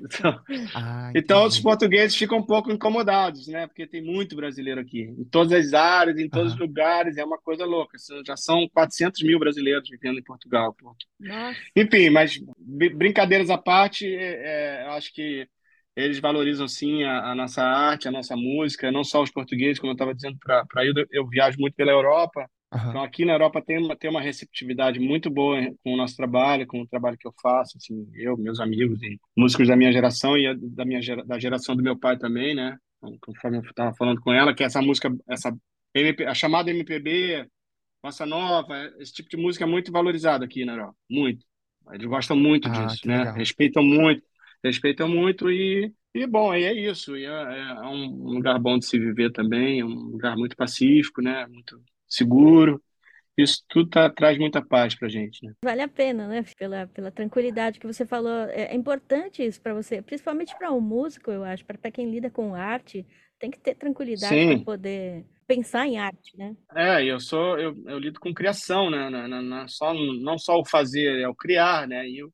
Então, 0.00 0.40
Ah, 0.74 1.12
então, 1.14 1.46
os 1.46 1.60
portugueses 1.60 2.16
ficam 2.16 2.38
um 2.38 2.46
pouco 2.46 2.70
incomodados, 2.72 3.48
né? 3.48 3.66
Porque 3.66 3.86
tem 3.86 4.02
muito 4.02 4.36
brasileiro 4.36 4.80
aqui, 4.80 5.00
em 5.02 5.24
todas 5.24 5.52
as 5.52 5.74
áreas, 5.74 6.18
em 6.18 6.30
todos 6.30 6.54
os 6.54 6.58
Aham. 6.58 6.60
lugares, 6.60 7.16
é 7.16 7.24
uma 7.24 7.38
coisa 7.38 7.64
louca. 7.66 7.96
Já 8.26 8.36
são 8.36 8.68
400 8.70 9.22
mil 9.22 9.38
brasileiros 9.38 9.88
vivendo 9.90 10.18
em 10.18 10.24
Portugal. 10.24 10.76
Nossa. 11.20 11.60
Enfim, 11.74 12.10
mas 12.10 12.38
br- 12.58 12.94
brincadeiras 12.94 13.50
à 13.50 13.58
parte, 13.58 14.06
é, 14.06 14.80
é, 14.82 14.86
eu 14.86 14.92
acho 14.92 15.12
que 15.12 15.48
eles 15.94 16.18
valorizam 16.20 16.68
sim 16.68 17.04
a, 17.04 17.32
a 17.32 17.34
nossa 17.34 17.62
arte, 17.62 18.08
a 18.08 18.10
nossa 18.10 18.36
música, 18.36 18.92
não 18.92 19.04
só 19.04 19.22
os 19.22 19.30
portugueses, 19.30 19.78
como 19.78 19.92
eu 19.92 19.94
estava 19.94 20.14
dizendo 20.14 20.38
para 20.38 20.64
para 20.66 20.84
eu, 20.86 20.92
eu 21.10 21.26
viajo 21.28 21.58
muito 21.58 21.74
pela 21.74 21.92
Europa. 21.92 22.48
Então, 22.88 23.02
aqui 23.02 23.24
na 23.24 23.32
Europa 23.32 23.62
tem 23.64 23.78
uma, 23.78 23.96
tem 23.96 24.08
uma 24.10 24.20
receptividade 24.20 24.98
muito 25.00 25.28
boa 25.30 25.58
com 25.82 25.92
o 25.94 25.96
nosso 25.96 26.16
trabalho, 26.16 26.66
com 26.66 26.80
o 26.80 26.86
trabalho 26.88 27.18
que 27.18 27.26
eu 27.26 27.34
faço, 27.42 27.76
assim, 27.76 28.08
eu, 28.14 28.36
meus 28.38 28.60
amigos 28.60 29.02
e 29.02 29.18
músicos 29.36 29.68
da 29.68 29.76
minha 29.76 29.92
geração 29.92 30.36
e 30.38 30.54
da 30.70 30.84
minha 30.84 31.02
gera- 31.02 31.24
da 31.24 31.38
geração 31.38 31.76
do 31.76 31.82
meu 31.82 31.98
pai 31.98 32.16
também, 32.18 32.54
né? 32.54 32.76
Então, 32.98 33.18
Conforme 33.20 33.58
eu 33.58 33.62
estava 33.62 33.94
falando 33.96 34.20
com 34.20 34.32
ela, 34.32 34.54
que 34.54 34.64
essa 34.64 34.80
música, 34.80 35.10
essa 35.28 35.54
MP, 35.94 36.24
a 36.26 36.34
chamada 36.34 36.70
MPB, 36.70 37.46
bossa 38.02 38.24
nova, 38.26 38.74
esse 38.98 39.12
tipo 39.12 39.28
de 39.28 39.36
música 39.36 39.64
é 39.64 39.66
muito 39.68 39.92
valorizado 39.92 40.44
aqui 40.44 40.64
na 40.64 40.72
Europa, 40.74 40.96
muito. 41.10 41.44
Eles 41.92 42.06
gostam 42.06 42.36
muito 42.36 42.70
Ah, 42.70 42.70
disso, 42.70 43.00
né? 43.06 43.24
legal. 43.24 43.36
Respeitam 43.36 43.82
muito, 43.84 44.22
respeitam 44.64 45.08
muito 45.08 45.50
e, 45.50 45.92
e 46.14 46.26
bom, 46.26 46.50
aí 46.50 46.64
é 46.64 46.72
isso. 46.74 47.16
E 47.16 47.24
é, 47.24 47.28
é 47.28 47.74
um 47.88 48.06
lugar 48.24 48.58
bom 48.58 48.78
de 48.78 48.86
se 48.86 48.98
viver 48.98 49.30
também, 49.32 49.80
é 49.80 49.84
um 49.84 49.88
lugar 49.88 50.36
muito 50.36 50.56
pacífico, 50.56 51.20
né? 51.22 51.46
Muito 51.46 51.80
seguro. 52.08 52.82
Isso 53.36 53.64
tudo 53.68 53.90
tá- 53.90 54.10
traz 54.10 54.38
muita 54.38 54.64
paz 54.64 54.94
pra 54.94 55.08
gente, 55.08 55.44
né? 55.46 55.54
Vale 55.62 55.82
a 55.82 55.88
pena, 55.88 56.28
né? 56.28 56.42
Pela, 56.56 56.86
pela 56.86 57.10
tranquilidade 57.10 57.80
que 57.80 57.86
você 57.86 58.06
falou. 58.06 58.30
É, 58.50 58.72
é 58.72 58.74
importante 58.74 59.44
isso 59.44 59.60
para 59.60 59.74
você, 59.74 60.00
principalmente 60.02 60.54
para 60.56 60.72
um 60.72 60.80
músico, 60.80 61.30
eu 61.30 61.44
acho, 61.44 61.64
para 61.64 61.90
quem 61.90 62.10
lida 62.10 62.30
com 62.30 62.54
arte, 62.54 63.06
tem 63.38 63.50
que 63.50 63.58
ter 63.58 63.74
tranquilidade 63.74 64.44
para 64.46 64.58
poder 64.58 65.26
pensar 65.46 65.86
em 65.86 65.98
arte, 65.98 66.36
né? 66.36 66.56
é, 66.74 67.04
eu 67.04 67.18
sou, 67.20 67.58
eu, 67.58 67.74
eu 67.86 67.98
lido 67.98 68.20
com 68.20 68.34
criação, 68.34 68.90
né? 68.90 69.08
Na- 69.08 69.68
só, 69.68 69.94
não 69.94 70.38
só 70.38 70.58
o 70.58 70.64
fazer, 70.66 71.20
é 71.20 71.28
o 71.28 71.34
criar, 71.34 71.86
né? 71.88 72.06
E, 72.08 72.18
eu- 72.18 72.32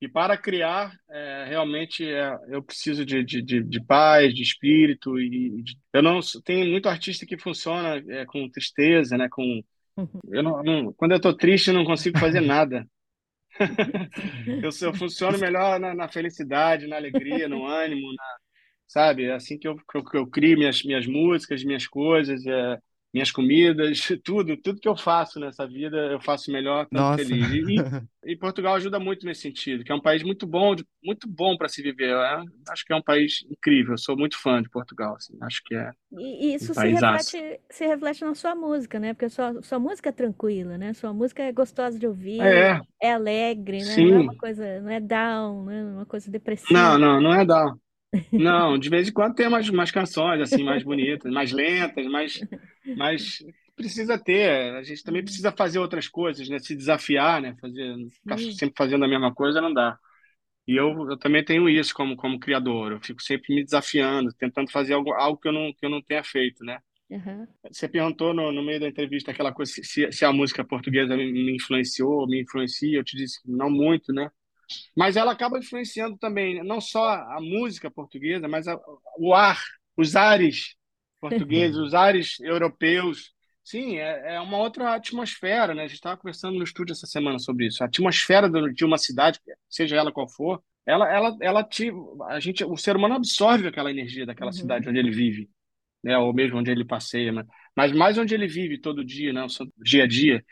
e 0.00 0.08
para 0.08 0.36
criar, 0.36 0.92
é, 1.10 1.44
realmente 1.48 2.04
é, 2.10 2.32
eu 2.48 2.62
preciso 2.62 3.04
de, 3.04 3.22
de, 3.24 3.42
de, 3.42 3.62
de 3.62 3.84
paz, 3.84 4.34
de 4.34 4.42
espírito 4.42 5.18
e 5.20 5.62
de- 5.62 5.78
eu 5.92 6.02
não 6.02 6.20
tem 6.44 6.70
muito 6.70 6.88
artista 6.88 7.26
que 7.26 7.38
funciona 7.38 7.96
é, 8.08 8.24
com 8.26 8.48
tristeza, 8.50 9.18
né? 9.18 9.28
Com 9.30 9.62
eu 10.32 10.42
não, 10.42 10.62
não- 10.62 10.92
quando 10.94 11.12
eu 11.12 11.20
tô 11.20 11.34
triste, 11.36 11.68
eu 11.68 11.74
não 11.74 11.84
consigo 11.84 12.18
fazer 12.18 12.40
nada. 12.40 12.86
Eu, 14.62 14.70
eu 14.82 14.94
funciono 14.94 15.38
melhor 15.38 15.80
na, 15.80 15.94
na 15.94 16.08
felicidade, 16.08 16.86
na 16.86 16.96
alegria, 16.96 17.48
no 17.48 17.66
ânimo, 17.66 18.06
sabe? 18.88 19.24
É 19.26 19.34
assim 19.34 19.58
que 19.58 19.68
eu, 19.68 19.76
que 19.76 19.98
eu, 19.98 20.04
que 20.04 20.16
eu 20.18 20.26
crio 20.26 20.58
minhas, 20.58 20.82
minhas 20.84 21.06
músicas, 21.06 21.64
minhas 21.64 21.86
coisas, 21.86 22.46
é, 22.46 22.78
minhas 23.12 23.30
comidas, 23.30 24.00
tudo, 24.24 24.56
tudo 24.56 24.80
que 24.80 24.88
eu 24.88 24.96
faço 24.96 25.40
nessa 25.40 25.66
vida, 25.66 25.96
eu 26.12 26.20
faço 26.20 26.50
melhor, 26.52 26.88
Nossa. 26.90 27.14
feliz. 27.14 27.48
E, 27.50 27.86
e, 27.86 27.88
e 28.32 28.36
Portugal 28.36 28.74
ajuda 28.74 29.00
muito 29.00 29.26
nesse 29.26 29.42
sentido, 29.42 29.84
que 29.84 29.92
é 29.92 29.94
um 29.94 30.00
país 30.02 30.22
muito 30.22 30.46
bom, 30.46 30.74
de- 30.74 30.86
muito 31.02 31.28
bom 31.28 31.56
para 31.56 31.68
se 31.68 31.82
viver. 31.82 32.10
Eu 32.10 32.20
acho 32.68 32.84
que 32.84 32.92
é 32.92 32.96
um 32.96 33.02
país 33.02 33.44
incrível. 33.50 33.94
Eu 33.94 33.98
sou 33.98 34.16
muito 34.16 34.38
fã 34.38 34.62
de 34.62 34.70
Portugal, 34.70 35.16
assim. 35.16 35.36
Acho 35.42 35.62
que 35.64 35.74
é 35.74 35.92
E, 36.12 36.50
e 36.52 36.54
um 36.60 36.68
isso 36.68 36.74
se 36.74 36.88
paisaço. 36.88 36.90
reflete, 36.90 37.60
se 37.70 37.86
reflete 37.86 38.24
na 38.24 38.34
sua 38.34 38.54
música, 38.54 38.98
né? 38.98 39.14
Porque 39.14 39.26
a 39.26 39.30
sua, 39.30 39.62
sua 39.62 39.78
música 39.78 40.08
é 40.08 40.12
tranquila, 40.12 40.76
né? 40.76 40.92
Sua 40.92 41.12
música 41.12 41.42
é 41.42 41.52
gostosa 41.52 41.98
de 41.98 42.06
ouvir, 42.06 42.68
É, 42.68 42.80
é 43.00 43.12
alegre, 43.12 43.84
né? 43.84 44.02
Não 44.02 44.16
é 44.16 44.18
sim. 44.18 44.20
uma 44.20 44.34
coisa, 44.34 44.80
não 44.80 44.90
é 44.90 44.98
down, 45.00 45.64
né? 45.66 45.84
Uma 45.84 46.06
coisa 46.06 46.28
Não, 46.70 46.98
depressiva. 46.98 46.98
não, 46.98 47.20
não 47.20 47.34
é 47.34 47.44
dar. 47.44 47.74
Não, 48.36 48.78
de 48.78 48.88
vez 48.88 49.08
em 49.08 49.12
quando 49.12 49.34
tem 49.34 49.46
umas, 49.48 49.68
umas 49.68 49.90
canções 49.90 50.40
assim 50.40 50.62
mais 50.64 50.82
bonitas, 50.82 51.30
mais 51.32 51.52
lentas, 51.52 52.06
mais, 52.06 52.44
mais 52.94 53.38
precisa 53.76 54.18
ter. 54.18 54.74
A 54.76 54.82
gente 54.82 55.02
também 55.04 55.22
precisa 55.22 55.52
fazer 55.52 55.78
outras 55.78 56.08
coisas, 56.08 56.48
né? 56.48 56.58
Se 56.58 56.74
desafiar, 56.76 57.40
né? 57.42 57.56
Fazer, 57.60 57.94
ficar 58.22 58.38
Sim. 58.38 58.52
sempre 58.52 58.74
fazendo 58.78 59.04
a 59.04 59.08
mesma 59.08 59.34
coisa 59.34 59.60
não 59.60 59.72
dá. 59.72 59.98
E 60.66 60.76
eu, 60.76 61.10
eu 61.10 61.18
também 61.18 61.44
tenho 61.44 61.68
isso 61.68 61.94
como, 61.94 62.16
como 62.16 62.40
criador. 62.40 62.92
Eu 62.92 63.00
fico 63.02 63.22
sempre 63.22 63.54
me 63.54 63.64
desafiando, 63.64 64.32
tentando 64.34 64.70
fazer 64.72 64.94
algo, 64.94 65.12
algo 65.14 65.38
que 65.40 65.48
eu 65.48 65.52
não, 65.52 65.72
que 65.74 65.86
eu 65.86 65.90
não 65.90 66.02
tenha 66.02 66.24
feito, 66.24 66.64
né? 66.64 66.80
Aham. 67.12 67.48
Você 67.70 67.88
perguntou 67.88 68.34
no, 68.34 68.52
no 68.52 68.62
meio 68.62 68.80
da 68.80 68.88
entrevista 68.88 69.30
aquela 69.30 69.52
coisa 69.52 69.72
se, 69.72 69.84
se 69.84 70.12
se 70.12 70.24
a 70.24 70.32
música 70.32 70.64
portuguesa 70.64 71.16
me, 71.16 71.30
me 71.32 71.56
influenciou, 71.56 72.26
me 72.26 72.42
influencia. 72.42 72.98
Eu 72.98 73.04
te 73.04 73.16
disse 73.16 73.42
que 73.42 73.50
não 73.50 73.70
muito, 73.70 74.12
né? 74.12 74.30
Mas 74.96 75.16
ela 75.16 75.32
acaba 75.32 75.58
influenciando 75.58 76.16
também, 76.18 76.56
né? 76.56 76.62
não 76.62 76.80
só 76.80 77.04
a 77.10 77.38
música 77.40 77.90
portuguesa, 77.90 78.48
mas 78.48 78.68
a- 78.68 78.78
o 79.18 79.34
ar, 79.34 79.60
os 79.96 80.16
ares 80.16 80.74
portugueses, 81.20 81.76
os 81.78 81.94
ares 81.94 82.38
europeus. 82.40 83.32
Sim, 83.62 83.98
é, 83.98 84.34
é 84.34 84.40
uma 84.40 84.58
outra 84.58 84.94
atmosfera, 84.94 85.74
né? 85.74 85.82
A 85.84 85.86
gente 85.86 85.96
estava 85.96 86.16
conversando 86.16 86.56
no 86.58 86.64
estúdio 86.64 86.92
essa 86.92 87.06
semana 87.06 87.38
sobre 87.38 87.66
isso. 87.66 87.82
A 87.82 87.86
atmosfera 87.86 88.48
de 88.72 88.84
uma 88.84 88.98
cidade, 88.98 89.38
seja 89.68 89.96
ela 89.96 90.10
qual 90.12 90.28
for, 90.28 90.62
ela, 90.86 91.08
ela, 91.12 91.36
ela 91.40 91.62
te, 91.64 91.92
a 92.28 92.40
gente, 92.40 92.64
o 92.64 92.76
ser 92.76 92.96
humano 92.96 93.14
absorve 93.14 93.68
aquela 93.68 93.90
energia 93.90 94.26
daquela 94.26 94.50
Uhum. 94.50 94.52
cidade 94.52 94.88
onde 94.88 94.98
ele 94.98 95.10
vive, 95.10 95.48
né? 96.04 96.18
Ou 96.18 96.32
mesmo 96.34 96.58
onde 96.58 96.70
ele 96.70 96.84
passeia, 96.84 97.32
mas, 97.32 97.46
mas 97.76 97.92
mais 97.92 98.18
onde 98.18 98.34
ele 98.34 98.46
vive 98.48 98.78
todo 98.80 99.04
dia, 99.04 99.32
né? 99.32 99.44
O 99.44 99.48
seu 99.50 99.66
dia 99.78 100.04
a 100.04 100.06
dia. 100.08 100.44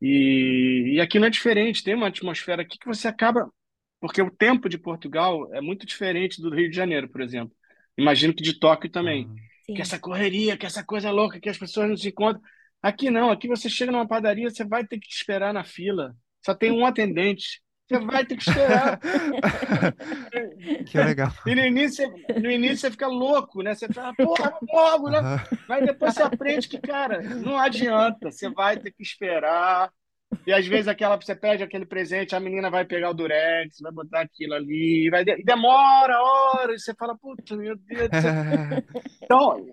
E, 0.00 0.94
e 0.96 1.00
aqui 1.00 1.18
não 1.18 1.26
é 1.26 1.30
diferente, 1.30 1.84
tem 1.84 1.94
uma 1.94 2.08
atmosfera 2.08 2.62
aqui 2.62 2.78
que 2.78 2.86
você 2.86 3.08
acaba. 3.08 3.50
Porque 4.00 4.22
o 4.22 4.30
tempo 4.30 4.68
de 4.68 4.78
Portugal 4.78 5.52
é 5.54 5.60
muito 5.60 5.86
diferente 5.86 6.40
do 6.40 6.54
Rio 6.54 6.70
de 6.70 6.76
Janeiro, 6.76 7.08
por 7.08 7.20
exemplo. 7.20 7.54
Imagino 7.98 8.34
que 8.34 8.42
de 8.42 8.58
Tóquio 8.58 8.90
também. 8.90 9.30
Ah, 9.30 9.40
Que 9.74 9.82
essa 9.82 9.98
correria, 9.98 10.56
que 10.56 10.66
essa 10.66 10.82
coisa 10.84 11.10
louca, 11.10 11.40
que 11.40 11.48
as 11.48 11.58
pessoas 11.58 11.88
não 11.88 11.96
se 11.96 12.08
encontram. 12.08 12.42
Aqui 12.82 13.10
não, 13.10 13.30
aqui 13.30 13.46
você 13.46 13.68
chega 13.68 13.92
numa 13.92 14.08
padaria, 14.08 14.48
você 14.50 14.64
vai 14.64 14.86
ter 14.86 14.98
que 14.98 15.08
esperar 15.12 15.52
na 15.52 15.64
fila. 15.64 16.16
Só 16.44 16.54
tem 16.54 16.70
um 16.72 16.86
atendente. 16.86 17.62
Você 17.90 17.98
vai 17.98 18.24
ter 18.24 18.36
que 18.36 18.48
esperar. 18.48 19.00
Que 20.86 20.98
legal. 20.98 21.32
E 21.46 21.54
no 21.54 21.60
início, 21.64 22.08
você- 22.08 22.38
no 22.40 22.50
início 22.50 22.76
você 22.78 22.90
fica 22.90 23.06
louco, 23.06 23.62
né? 23.62 23.74
Você 23.74 23.92
fala, 23.92 24.14
porra, 24.14 24.56
logo, 24.72 25.10
né? 25.10 25.20
Mas 25.68 25.84
depois 25.86 26.14
você 26.14 26.22
aprende 26.22 26.68
que, 26.68 26.78
cara, 26.78 27.20
não 27.20 27.58
adianta, 27.58 28.30
você 28.30 28.48
vai 28.48 28.76
ter 28.78 28.90
que 28.92 29.02
esperar. 29.02 29.90
E 30.46 30.52
às 30.52 30.64
vezes 30.66 30.86
aquela, 30.86 31.16
você 31.16 31.34
pede 31.34 31.62
aquele 31.64 31.84
presente, 31.84 32.36
a 32.36 32.40
menina 32.40 32.70
vai 32.70 32.84
pegar 32.84 33.10
o 33.10 33.14
durex, 33.14 33.78
vai 33.80 33.90
botar 33.92 34.20
aquilo 34.20 34.54
ali, 34.54 35.10
vai, 35.10 35.22
e 35.26 35.42
demora 35.44 36.16
horas, 36.22 36.82
e 36.82 36.84
você 36.84 36.94
fala, 36.94 37.16
puta, 37.18 37.56
meu 37.56 37.76
Deus 37.76 38.08
do 38.08 38.20
céu. 38.20 38.32
Então, 39.22 39.66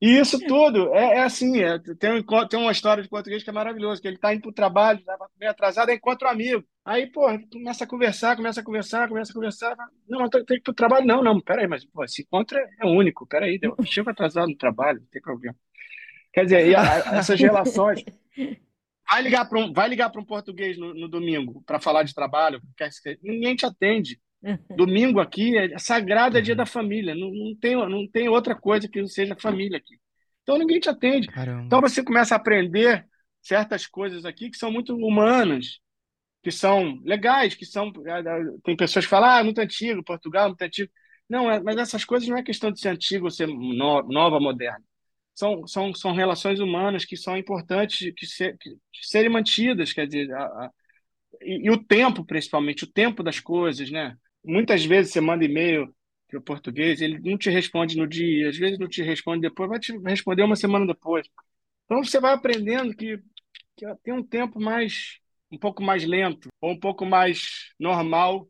e 0.00 0.18
isso 0.18 0.38
tudo 0.46 0.94
é, 0.94 1.18
é 1.18 1.22
assim, 1.22 1.60
é, 1.60 1.78
tem, 1.98 2.12
um, 2.12 2.48
tem 2.48 2.58
uma 2.58 2.72
história 2.72 3.02
de 3.02 3.08
português 3.08 3.42
que 3.44 3.50
é 3.50 3.52
maravilhoso, 3.52 4.00
que 4.00 4.08
ele 4.08 4.16
está 4.16 4.32
indo 4.32 4.42
para 4.42 4.50
o 4.50 4.54
trabalho, 4.54 5.04
tá 5.04 5.16
meio 5.38 5.50
atrasado, 5.50 5.90
aí 5.90 5.96
encontra 5.96 6.28
um 6.28 6.30
amigo. 6.30 6.64
Aí, 6.84 7.06
pô, 7.10 7.26
começa 7.52 7.84
a 7.84 7.86
conversar, 7.86 8.34
começa 8.36 8.60
a 8.60 8.64
conversar, 8.64 9.08
começa 9.08 9.30
a 9.32 9.34
conversar. 9.34 9.76
Não, 10.08 10.22
eu 10.22 10.30
tenho 10.30 10.46
que 10.46 10.54
ir 10.54 10.60
para 10.62 10.70
o 10.72 10.74
trabalho. 10.74 11.06
Não, 11.06 11.22
não, 11.22 11.40
peraí, 11.40 11.66
mas 11.68 11.84
pô, 11.84 12.02
esse 12.04 12.22
encontro 12.22 12.58
é, 12.58 12.66
é 12.80 12.86
único, 12.86 13.26
peraí, 13.26 13.58
eu 13.62 13.76
chego 13.84 14.08
atrasado 14.10 14.48
no 14.48 14.56
trabalho, 14.56 15.00
não 15.00 15.06
tem 15.08 15.20
problema. 15.20 15.56
Quer 16.32 16.44
dizer, 16.44 16.76
a- 16.76 17.16
essas 17.18 17.40
relações. 17.40 18.04
Vai 19.10 19.22
ligar 19.22 19.44
para 19.48 19.58
um, 19.58 19.72
vai 19.72 19.88
ligar 19.88 20.08
para 20.10 20.20
um 20.20 20.24
português 20.24 20.78
no, 20.78 20.94
no 20.94 21.08
domingo 21.08 21.62
para 21.66 21.80
falar 21.80 22.04
de 22.04 22.14
trabalho, 22.14 22.62
ninguém 23.22 23.56
te 23.56 23.66
atende. 23.66 24.20
Domingo 24.74 25.20
aqui 25.20 25.56
é 25.56 25.78
sagrado, 25.78 26.38
é 26.38 26.40
dia 26.40 26.56
da 26.56 26.66
família. 26.66 27.14
Não, 27.14 27.30
não 27.30 27.54
tem, 27.56 27.76
não 27.76 28.08
tem 28.08 28.28
outra 28.28 28.54
coisa 28.54 28.88
que 28.88 29.00
não 29.00 29.08
seja 29.08 29.36
família 29.38 29.76
aqui. 29.78 29.98
Então 30.42 30.58
ninguém 30.58 30.80
te 30.80 30.88
atende. 30.88 31.28
Então 31.28 31.44
Caramba. 31.44 31.80
você 31.80 32.02
começa 32.02 32.34
a 32.34 32.38
aprender 32.38 33.06
certas 33.42 33.86
coisas 33.86 34.24
aqui 34.24 34.50
que 34.50 34.56
são 34.56 34.70
muito 34.72 34.94
humanas. 34.96 35.80
que 36.42 36.50
são 36.50 37.00
legais, 37.04 37.54
que 37.54 37.66
são. 37.66 37.92
Tem 38.64 38.76
pessoas 38.76 39.04
que 39.04 39.10
falam, 39.10 39.30
ah, 39.30 39.44
muito 39.44 39.60
antigo, 39.60 40.02
Portugal, 40.04 40.48
muito 40.48 40.62
antigo. 40.62 40.90
Não, 41.28 41.50
é, 41.50 41.60
mas 41.60 41.76
essas 41.76 42.04
coisas 42.04 42.28
não 42.28 42.36
é 42.36 42.42
questão 42.42 42.72
de 42.72 42.80
ser 42.80 42.88
antigo 42.88 43.26
ou 43.26 43.30
ser 43.30 43.46
no, 43.46 44.02
nova, 44.02 44.40
moderna. 44.40 44.84
São, 45.34 45.66
são, 45.66 45.94
são 45.94 46.12
relações 46.12 46.60
humanas 46.60 47.04
que 47.04 47.16
são 47.16 47.36
importantes 47.36 48.12
que, 48.16 48.26
ser, 48.26 48.58
que 48.58 48.76
serem 49.02 49.30
mantidas, 49.30 49.92
quer 49.92 50.06
dizer, 50.06 50.32
a, 50.34 50.42
a, 50.44 50.70
e, 51.42 51.66
e, 51.68 51.70
o 51.70 51.82
tempo, 51.82 52.24
principalmente, 52.24 52.84
o 52.84 52.92
tempo 52.92 53.22
das 53.22 53.40
coisas, 53.40 53.90
né? 53.90 54.16
Muitas 54.44 54.84
vezes 54.84 55.12
você 55.12 55.20
manda 55.20 55.44
e-mail 55.44 55.94
para 56.28 56.38
o 56.38 56.42
português, 56.42 57.00
ele 57.00 57.18
não 57.18 57.36
te 57.36 57.50
responde 57.50 57.96
no 57.96 58.06
dia, 58.06 58.48
às 58.48 58.56
vezes 58.56 58.78
não 58.78 58.88
te 58.88 59.02
responde 59.02 59.42
depois, 59.42 59.68
vai 59.68 59.78
te 59.78 59.96
responder 59.98 60.42
uma 60.42 60.56
semana 60.56 60.86
depois. 60.86 61.26
Então 61.84 62.02
você 62.04 62.20
vai 62.20 62.32
aprendendo 62.32 62.94
que, 62.94 63.18
que 63.76 63.86
tem 64.02 64.14
um 64.14 64.22
tempo 64.22 64.60
mais 64.60 65.18
um 65.50 65.58
pouco 65.58 65.82
mais 65.82 66.04
lento 66.04 66.48
ou 66.60 66.70
um 66.70 66.78
pouco 66.78 67.04
mais 67.04 67.72
normal. 67.78 68.48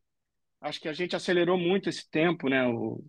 Acho 0.60 0.80
que 0.80 0.88
a 0.88 0.92
gente 0.92 1.16
acelerou 1.16 1.56
muito 1.56 1.88
esse 1.88 2.08
tempo, 2.10 2.48
né? 2.48 2.66
O, 2.68 3.02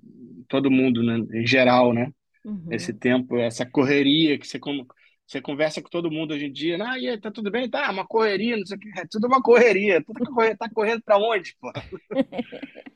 todo 0.48 0.72
mundo, 0.72 1.04
né? 1.04 1.18
em 1.38 1.46
geral, 1.46 1.94
né? 1.94 2.12
Uhum. 2.46 2.68
Esse 2.72 2.94
tempo, 2.94 3.38
essa 3.38 3.66
correria 3.66 4.38
que 4.38 4.48
você 4.48 4.58
como 4.58 4.88
você 5.28 5.42
conversa 5.42 5.82
com 5.82 5.90
todo 5.90 6.12
mundo 6.12 6.34
hoje 6.34 6.46
em 6.46 6.52
dia, 6.52 6.78
ah, 6.84 7.00
e 7.00 7.08
aí, 7.08 7.20
tá 7.20 7.32
tudo 7.32 7.50
bem? 7.50 7.70
Tá, 7.70 7.90
uma 7.92 8.06
correria, 8.06 8.58
não 8.58 8.66
sei 8.66 8.78
o 8.78 8.80
que, 8.80 8.90
é 9.00 9.06
tudo 9.10 9.28
uma 9.28 9.42
correria, 9.42 10.04
tudo 10.04 10.26
correria, 10.26 10.58
tá 10.58 10.70
correndo 10.70 11.02
para 11.04 11.18
onde, 11.18 11.56
pô? 11.60 11.72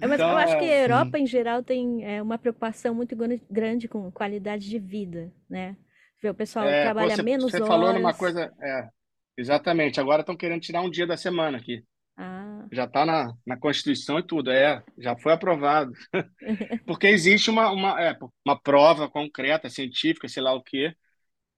É, 0.00 0.08
mas 0.08 0.14
então, 0.14 0.30
eu 0.30 0.36
acho 0.36 0.58
que 0.58 0.64
a 0.64 0.74
é, 0.74 0.84
Europa, 0.84 1.16
sim. 1.16 1.22
em 1.22 1.26
geral, 1.28 1.62
tem 1.62 2.04
é, 2.04 2.20
uma 2.20 2.36
preocupação 2.36 2.92
muito 2.92 3.14
grande 3.48 3.86
com 3.86 4.10
qualidade 4.10 4.68
de 4.68 4.80
vida, 4.80 5.32
né? 5.48 5.76
O 6.24 6.34
pessoal 6.34 6.66
é, 6.66 6.82
trabalha 6.82 7.14
você, 7.14 7.22
menos 7.22 7.44
você 7.44 7.58
horas. 7.58 7.68
Você 7.68 7.72
falou 7.72 7.92
numa 7.92 8.12
coisa, 8.12 8.52
é, 8.60 8.88
Exatamente. 9.36 10.00
Agora 10.00 10.20
estão 10.20 10.36
querendo 10.36 10.60
tirar 10.60 10.82
um 10.82 10.90
dia 10.90 11.06
da 11.06 11.16
semana 11.16 11.58
aqui. 11.58 11.82
Ah. 12.16 12.66
Já 12.70 12.84
está 12.84 13.06
na, 13.06 13.32
na 13.46 13.56
Constituição 13.56 14.18
e 14.18 14.22
tudo, 14.22 14.50
é, 14.50 14.82
já 14.98 15.16
foi 15.16 15.32
aprovado. 15.32 15.92
Porque 16.86 17.06
existe 17.06 17.50
uma, 17.50 17.70
uma, 17.70 18.00
é, 18.00 18.16
uma 18.44 18.60
prova 18.60 19.08
concreta, 19.08 19.70
científica, 19.70 20.28
sei 20.28 20.42
lá 20.42 20.54
o 20.54 20.62
quê, 20.62 20.94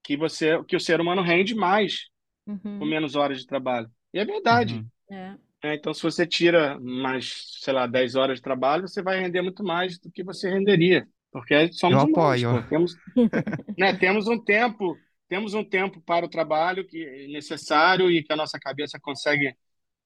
que 0.05 0.17
você, 0.17 0.63
que 0.65 0.77
o 0.77 0.81
ser 0.81 1.01
humano 1.01 1.23
rende 1.23 1.55
mais 1.55 2.09
uhum. 2.47 2.79
com 2.79 2.85
menos 2.85 3.17
horas 3.17 3.39
de 3.39 3.47
trabalho. 3.47 3.91
E 4.13 4.19
é 4.19 4.25
verdade. 4.25 4.75
Uhum. 4.75 5.17
É. 5.17 5.37
É, 5.65 5.75
então, 5.75 5.95
se 5.95 6.03
você 6.03 6.27
tira 6.27 6.79
mais, 6.79 7.57
sei 7.63 7.73
lá, 7.73 7.87
10 7.87 8.17
horas 8.17 8.37
de 8.37 8.43
trabalho, 8.43 8.87
você 8.87 9.03
vai 9.03 9.19
render 9.19 9.41
muito 9.41 9.65
mais 9.65 9.99
do 9.99 10.11
que 10.11 10.23
você 10.23 10.51
renderia. 10.51 11.09
Porque 11.33 11.73
somos 11.73 12.03
Eu 12.03 12.07
humanos, 12.07 12.45
apoio. 12.45 12.63
Pô. 12.63 12.69
Temos, 12.69 12.97
né, 13.79 13.97
temos 13.97 14.29
um 14.29 14.39
tempo 14.39 14.95
temos 15.27 15.55
um 15.55 15.65
tempo 15.65 16.01
para 16.03 16.27
o 16.27 16.29
trabalho 16.29 16.87
que 16.87 17.03
é 17.03 17.27
necessário 17.29 18.11
e 18.11 18.23
que 18.23 18.33
a 18.33 18.37
nossa 18.37 18.59
cabeça 18.59 19.01
consegue 19.01 19.57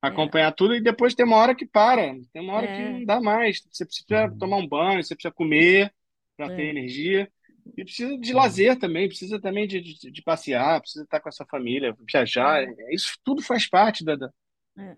acompanhar 0.01 0.49
é. 0.49 0.55
tudo 0.55 0.76
e 0.76 0.80
depois 0.80 1.14
tem 1.14 1.26
uma 1.26 1.36
hora 1.36 1.55
que 1.55 1.66
para, 1.66 2.14
tem 2.32 2.40
uma 2.40 2.55
hora 2.55 2.66
é. 2.66 2.76
que 2.76 2.92
não 2.92 3.05
dá 3.05 3.20
mais. 3.20 3.61
Você 3.70 3.84
precisa 3.84 4.24
uhum. 4.24 4.38
tomar 4.38 4.57
um 4.57 4.66
banho, 4.66 5.03
você 5.03 5.14
precisa 5.14 5.34
comer 5.34 5.92
para 6.36 6.55
ter 6.55 6.62
é. 6.62 6.70
energia 6.70 7.30
e 7.77 7.85
precisa 7.85 8.16
de 8.19 8.33
lazer 8.33 8.79
também, 8.79 9.09
precisa 9.09 9.41
também 9.41 9.66
de, 9.66 9.81
de, 9.81 10.11
de, 10.11 10.23
passear, 10.23 10.81
precisa 10.81 11.05
estar 11.05 11.21
com 11.21 11.29
a 11.29 11.33
sua 11.33 11.47
família, 11.47 11.97
viajar. 12.11 12.62
É. 12.62 12.95
Isso 12.95 13.14
tudo 13.25 13.43
faz 13.43 13.69
parte 13.69 14.05
da, 14.05 14.16
da 14.16 14.31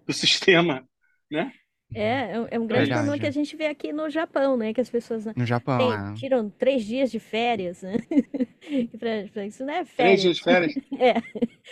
do 0.06 0.12
sistema, 0.12 0.86
né? 1.30 1.52
É, 1.92 2.36
é 2.52 2.58
um 2.58 2.66
grande 2.66 2.90
problema 2.90 3.18
que 3.18 3.26
a 3.26 3.32
gente 3.32 3.56
vê 3.56 3.66
aqui 3.66 3.92
no 3.92 4.08
Japão, 4.08 4.56
né? 4.56 4.72
Que 4.72 4.80
as 4.80 4.88
pessoas 4.88 5.24
no 5.24 5.44
Japão, 5.44 5.78
tem, 5.78 5.92
é. 5.92 6.14
tiram 6.14 6.48
três 6.48 6.84
dias 6.84 7.10
de 7.10 7.18
férias, 7.18 7.82
né? 7.82 7.96
pra, 8.98 9.28
pra 9.32 9.46
isso 9.46 9.64
não 9.64 9.74
é 9.74 9.84
férias. 9.84 9.96
Três 9.96 10.22
dias 10.22 10.36
de 10.36 10.42
férias? 10.42 10.74
É. 11.00 11.14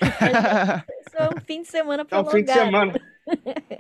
Isso 1.07 1.17
é 1.17 1.29
um 1.29 1.41
fim 1.41 1.63
de 1.63 1.69
semana 1.69 2.05
prolongado. 2.05 2.37
É 2.37 2.41
um 2.41 2.45
fim 2.45 2.45
de 2.45 2.53
semana. 2.53 3.01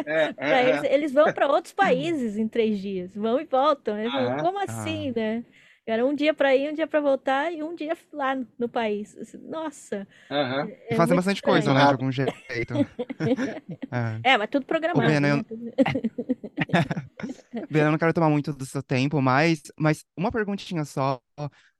É, 0.04 0.34
é, 0.36 0.68
eles, 0.68 0.84
é. 0.84 0.94
eles, 0.94 1.12
vão 1.12 1.32
para 1.32 1.46
outros 1.48 1.72
países 1.72 2.36
em 2.36 2.46
três 2.46 2.78
dias, 2.78 3.14
vão 3.14 3.40
e 3.40 3.44
voltam. 3.44 3.96
Ah, 3.96 4.36
Como 4.42 4.58
assim, 4.58 5.10
ah. 5.10 5.12
né? 5.16 5.44
Era 5.90 6.04
um 6.04 6.14
dia 6.14 6.34
para 6.34 6.54
ir, 6.54 6.70
um 6.70 6.74
dia 6.74 6.86
para 6.86 7.00
voltar 7.00 7.50
e 7.50 7.62
um 7.62 7.74
dia 7.74 7.96
lá 8.12 8.36
no 8.58 8.68
país. 8.68 9.16
Nossa. 9.40 10.06
Uhum. 10.30 10.70
É 10.86 10.94
Fazem 10.94 11.16
bastante 11.16 11.36
estranho. 11.36 11.56
coisa, 11.56 11.72
né? 11.72 11.80
De 11.80 11.90
algum 11.90 12.12
jeito. 12.12 12.34
é. 14.22 14.32
é, 14.32 14.36
mas 14.36 14.50
tudo 14.50 14.66
programado. 14.66 15.08
Bena, 15.08 15.36
né? 15.36 15.44
eu... 15.48 15.48
Bena, 17.70 17.86
eu 17.86 17.92
não 17.92 17.98
quero 17.98 18.12
tomar 18.12 18.28
muito 18.28 18.52
do 18.52 18.66
seu 18.66 18.82
tempo, 18.82 19.22
mas, 19.22 19.62
mas 19.80 20.04
uma 20.14 20.30
perguntinha 20.30 20.84
só. 20.84 21.18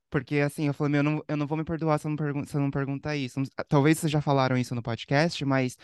Porque 0.09 0.37
assim, 0.37 0.65
eu 0.65 0.73
falei, 0.73 0.91
meu, 0.91 0.99
eu 0.99 1.03
não, 1.03 1.23
eu 1.27 1.37
não 1.37 1.45
vou 1.45 1.55
me 1.55 1.63
perdoar 1.63 1.99
se 1.99 2.07
eu 2.07 2.09
não, 2.09 2.17
pergun 2.17 2.43
se 2.43 2.57
eu 2.57 2.61
não 2.61 2.71
perguntar 2.71 3.15
isso. 3.15 3.39
Talvez 3.67 3.99
vocês 3.99 4.11
já 4.11 4.21
falaram 4.21 4.57
isso 4.57 4.73
no 4.73 4.81
podcast, 4.81 5.45
mas 5.45 5.77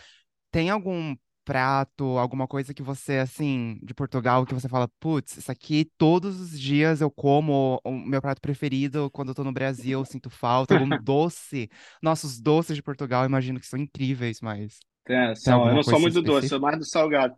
tem 0.50 0.72
algum 0.72 1.16
prato, 1.46 2.18
alguma 2.18 2.48
coisa 2.48 2.74
que 2.74 2.82
você, 2.82 3.18
assim, 3.18 3.80
de 3.84 3.94
Portugal, 3.94 4.46
que 4.46 4.54
você 4.54 4.68
fala, 4.68 4.90
putz, 5.00 5.38
isso 5.38 5.52
aqui 5.52 5.86
todos 5.98 6.42
os 6.42 6.60
dias 6.60 7.02
eu 7.02 7.12
como 7.12 7.80
o 7.84 7.92
meu 7.92 8.20
prato 8.20 8.42
preferido 8.42 9.10
quando 9.12 9.30
eu 9.30 9.36
tô 9.36 9.44
no 9.44 9.54
Brasil, 9.54 10.00
eu 10.00 10.06
sinto 10.06 10.30
falta, 10.30 10.74
algum 10.74 10.90
doce. 11.02 11.70
Nossos 12.02 12.42
doces 12.42 12.76
de 12.76 12.82
Portugal, 12.82 13.26
imagino 13.26 13.60
que 13.60 13.68
são 13.68 13.80
incríveis, 13.80 14.42
mas. 14.42 14.80
É, 15.08 15.36
são, 15.36 15.68
eu 15.70 15.76
não 15.76 15.84
sou 15.84 16.00
muito 16.00 16.22
doce, 16.22 16.50
sou 16.50 16.60
mais 16.60 16.80
do 16.80 16.86
salgado. 16.86 17.36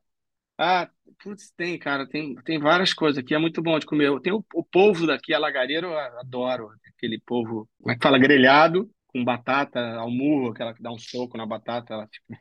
Ah, 0.58 0.90
putz, 1.22 1.52
tem, 1.56 1.78
cara, 1.78 2.08
tem, 2.08 2.34
tem 2.36 2.58
várias 2.58 2.94
coisas 2.94 3.22
aqui, 3.22 3.36
é 3.36 3.38
muito 3.38 3.62
bom 3.62 3.78
de 3.78 3.86
comer. 3.86 4.20
Tem 4.22 4.34
o, 4.34 4.44
o 4.56 4.64
polvo 4.64 5.06
daqui, 5.06 5.34
a 5.34 5.38
lagareiro, 5.38 5.88
eu 5.88 6.00
adoro. 6.20 6.70
Aquele 6.96 7.22
polvo, 7.26 7.70
como 7.80 7.92
é 7.92 7.96
que 7.96 8.02
fala? 8.02 8.18
Grelhado, 8.18 8.90
com 9.06 9.24
batata, 9.24 9.80
almurro, 9.98 10.50
aquela 10.50 10.74
que 10.74 10.82
dá 10.82 10.92
um 10.92 10.98
soco 10.98 11.38
na 11.38 11.46
batata, 11.46 11.94
ela 11.94 12.08
fica 12.08 12.40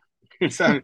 sabe? 0.50 0.82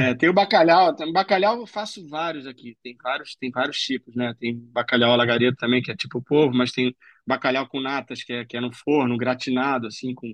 É, 0.00 0.14
tem 0.14 0.28
o 0.28 0.32
bacalhau, 0.32 0.94
tem, 0.94 1.12
bacalhau 1.12 1.60
eu 1.60 1.66
faço 1.66 2.06
vários 2.08 2.46
aqui, 2.46 2.76
tem 2.82 2.96
vários, 3.02 3.34
tem 3.36 3.50
vários 3.50 3.78
tipos, 3.78 4.14
né? 4.14 4.34
Tem 4.38 4.56
bacalhau 4.56 5.12
alagaredo 5.12 5.56
também, 5.56 5.82
que 5.82 5.90
é 5.90 5.96
tipo 5.96 6.22
povo, 6.22 6.54
mas 6.54 6.72
tem 6.72 6.94
bacalhau 7.26 7.66
com 7.68 7.80
natas, 7.80 8.22
que 8.22 8.32
é, 8.32 8.44
que 8.44 8.56
é 8.56 8.60
no 8.60 8.72
forno, 8.72 9.16
gratinado, 9.16 9.86
assim, 9.86 10.14
com, 10.14 10.32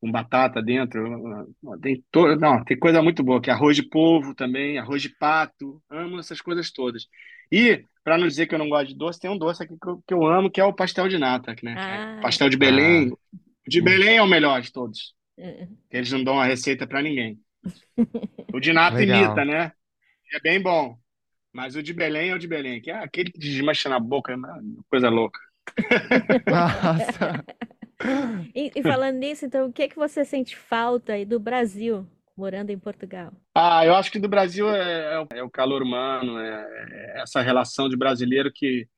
com 0.00 0.10
batata 0.10 0.62
dentro. 0.62 1.02
Tem 1.82 2.02
to... 2.10 2.36
Não, 2.36 2.64
tem 2.64 2.78
coisa 2.78 3.02
muito 3.02 3.22
boa, 3.22 3.40
que 3.40 3.50
é 3.50 3.52
arroz 3.52 3.76
de 3.76 3.82
polvo 3.82 4.34
também, 4.34 4.78
arroz 4.78 5.02
de 5.02 5.10
pato, 5.10 5.82
amo 5.90 6.18
essas 6.18 6.40
coisas 6.40 6.70
todas. 6.70 7.06
E, 7.50 7.84
para 8.02 8.18
não 8.18 8.26
dizer 8.26 8.46
que 8.46 8.54
eu 8.54 8.58
não 8.58 8.68
gosto 8.68 8.88
de 8.88 8.96
doce, 8.96 9.20
tem 9.20 9.30
um 9.30 9.38
doce 9.38 9.62
aqui 9.62 9.74
que 9.80 9.88
eu, 9.88 10.02
que 10.06 10.14
eu 10.14 10.26
amo, 10.26 10.50
que 10.50 10.60
é 10.60 10.64
o 10.64 10.72
pastel 10.72 11.08
de 11.08 11.18
nata, 11.18 11.54
né? 11.62 11.74
Ah. 11.76 12.18
Pastel 12.22 12.48
de 12.48 12.56
Belém. 12.56 13.12
Ah. 13.12 13.38
De 13.66 13.80
Belém 13.80 14.16
é 14.16 14.22
o 14.22 14.26
melhor 14.26 14.60
de 14.60 14.72
todos. 14.72 15.14
É. 15.38 15.68
Eles 15.90 16.12
não 16.12 16.22
dão 16.22 16.40
a 16.40 16.44
receita 16.44 16.86
para 16.86 17.02
ninguém. 17.02 17.40
O 18.52 18.60
de 18.60 18.72
nata 18.72 19.02
imita, 19.02 19.44
né? 19.44 19.72
É 20.32 20.40
bem 20.40 20.60
bom. 20.60 20.98
Mas 21.52 21.76
o 21.76 21.82
de 21.82 21.92
Belém 21.92 22.30
é 22.30 22.34
o 22.34 22.38
de 22.38 22.48
Belém, 22.48 22.80
que 22.80 22.90
é 22.90 22.94
aquele 22.94 23.30
que 23.30 23.38
desmancha 23.38 23.88
na 23.88 24.00
boca, 24.00 24.32
é 24.32 24.36
coisa 24.88 25.08
louca. 25.08 25.38
Nossa. 26.50 27.44
e, 28.54 28.72
e, 28.74 28.82
falando 28.82 29.18
nisso, 29.18 29.46
então, 29.46 29.68
o 29.68 29.72
que, 29.72 29.84
é 29.84 29.88
que 29.88 29.94
você 29.94 30.24
sente 30.24 30.56
falta 30.56 31.12
aí 31.12 31.24
do 31.24 31.38
Brasil, 31.38 32.06
morando 32.36 32.70
em 32.70 32.78
Portugal? 32.78 33.32
Ah, 33.54 33.86
eu 33.86 33.94
acho 33.94 34.10
que 34.10 34.18
do 34.18 34.28
Brasil 34.28 34.68
é, 34.68 35.14
é, 35.14 35.38
é 35.38 35.42
o 35.44 35.50
calor 35.50 35.80
humano, 35.80 36.38
é, 36.38 36.50
é, 36.50 37.22
essa 37.22 37.40
relação 37.40 37.88
de 37.88 37.96
brasileiro 37.96 38.52
que 38.52 38.88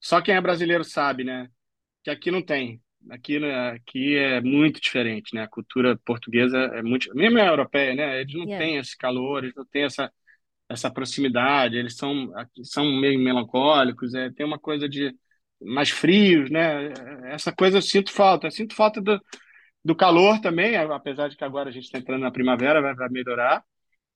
só 0.00 0.20
quem 0.20 0.36
é 0.36 0.40
brasileiro 0.40 0.84
sabe, 0.84 1.24
né? 1.24 1.50
Que 2.04 2.10
aqui 2.10 2.30
não 2.30 2.42
tem. 2.42 2.80
Aqui, 3.10 3.38
né, 3.38 3.70
aqui 3.70 4.16
é 4.16 4.40
muito 4.40 4.80
diferente, 4.80 5.34
né? 5.34 5.42
A 5.42 5.48
cultura 5.48 5.96
portuguesa 6.04 6.58
é 6.58 6.82
muito, 6.82 7.14
mesmo 7.14 7.38
a 7.38 7.46
europeia, 7.46 7.94
né? 7.94 8.20
Eles 8.20 8.34
não 8.34 8.44
yeah. 8.44 8.64
têm 8.64 8.76
esse 8.76 8.96
calor, 8.96 9.44
eles 9.44 9.54
não 9.56 9.64
têm 9.64 9.84
essa 9.84 10.12
essa 10.68 10.90
proximidade, 10.90 11.78
eles 11.78 11.96
são 11.96 12.30
são 12.62 12.84
meio 13.00 13.18
melancólicos, 13.18 14.14
é, 14.14 14.30
tem 14.30 14.44
uma 14.44 14.58
coisa 14.58 14.88
de 14.88 15.14
mais 15.60 15.90
frios, 15.90 16.50
né? 16.50 16.92
Essa 17.32 17.52
coisa 17.52 17.78
eu 17.78 17.82
sinto 17.82 18.12
falta, 18.12 18.46
eu 18.46 18.50
sinto 18.50 18.74
falta 18.74 19.00
do, 19.00 19.20
do 19.84 19.96
calor 19.96 20.40
também, 20.40 20.76
apesar 20.76 21.28
de 21.28 21.36
que 21.36 21.44
agora 21.44 21.70
a 21.70 21.72
gente 21.72 21.84
está 21.84 21.98
entrando 21.98 22.22
na 22.22 22.30
primavera, 22.30 22.82
vai, 22.82 22.94
vai 22.94 23.08
melhorar. 23.08 23.64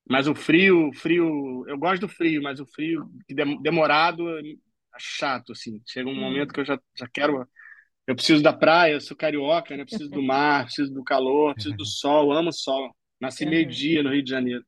Mas 0.08 0.26
o 0.26 0.34
frio, 0.34 0.92
frio, 0.94 1.64
eu 1.68 1.78
gosto 1.78 2.02
do 2.02 2.08
frio, 2.08 2.42
mas 2.42 2.60
o 2.60 2.66
frio 2.66 3.08
demorado 3.62 4.28
é 4.38 4.42
chato, 4.98 5.52
assim. 5.52 5.80
Chega 5.86 6.08
um 6.08 6.12
hum. 6.12 6.20
momento 6.20 6.52
que 6.52 6.60
eu 6.60 6.64
já, 6.64 6.78
já 6.98 7.08
quero 7.08 7.46
eu 8.12 8.16
preciso 8.16 8.42
da 8.42 8.52
praia, 8.52 8.92
eu 8.92 9.00
sou 9.00 9.16
carioca, 9.16 9.74
né? 9.76 9.84
Preciso 9.84 10.10
do 10.10 10.22
mar, 10.22 10.64
preciso 10.64 10.92
do 10.92 11.02
calor, 11.02 11.54
preciso 11.54 11.74
do 11.74 11.86
sol, 11.86 12.30
amo 12.30 12.50
o 12.50 12.52
sol. 12.52 12.94
Nasci 13.18 13.46
meio-dia 13.46 14.02
no 14.02 14.10
Rio 14.10 14.22
de 14.22 14.30
Janeiro. 14.30 14.64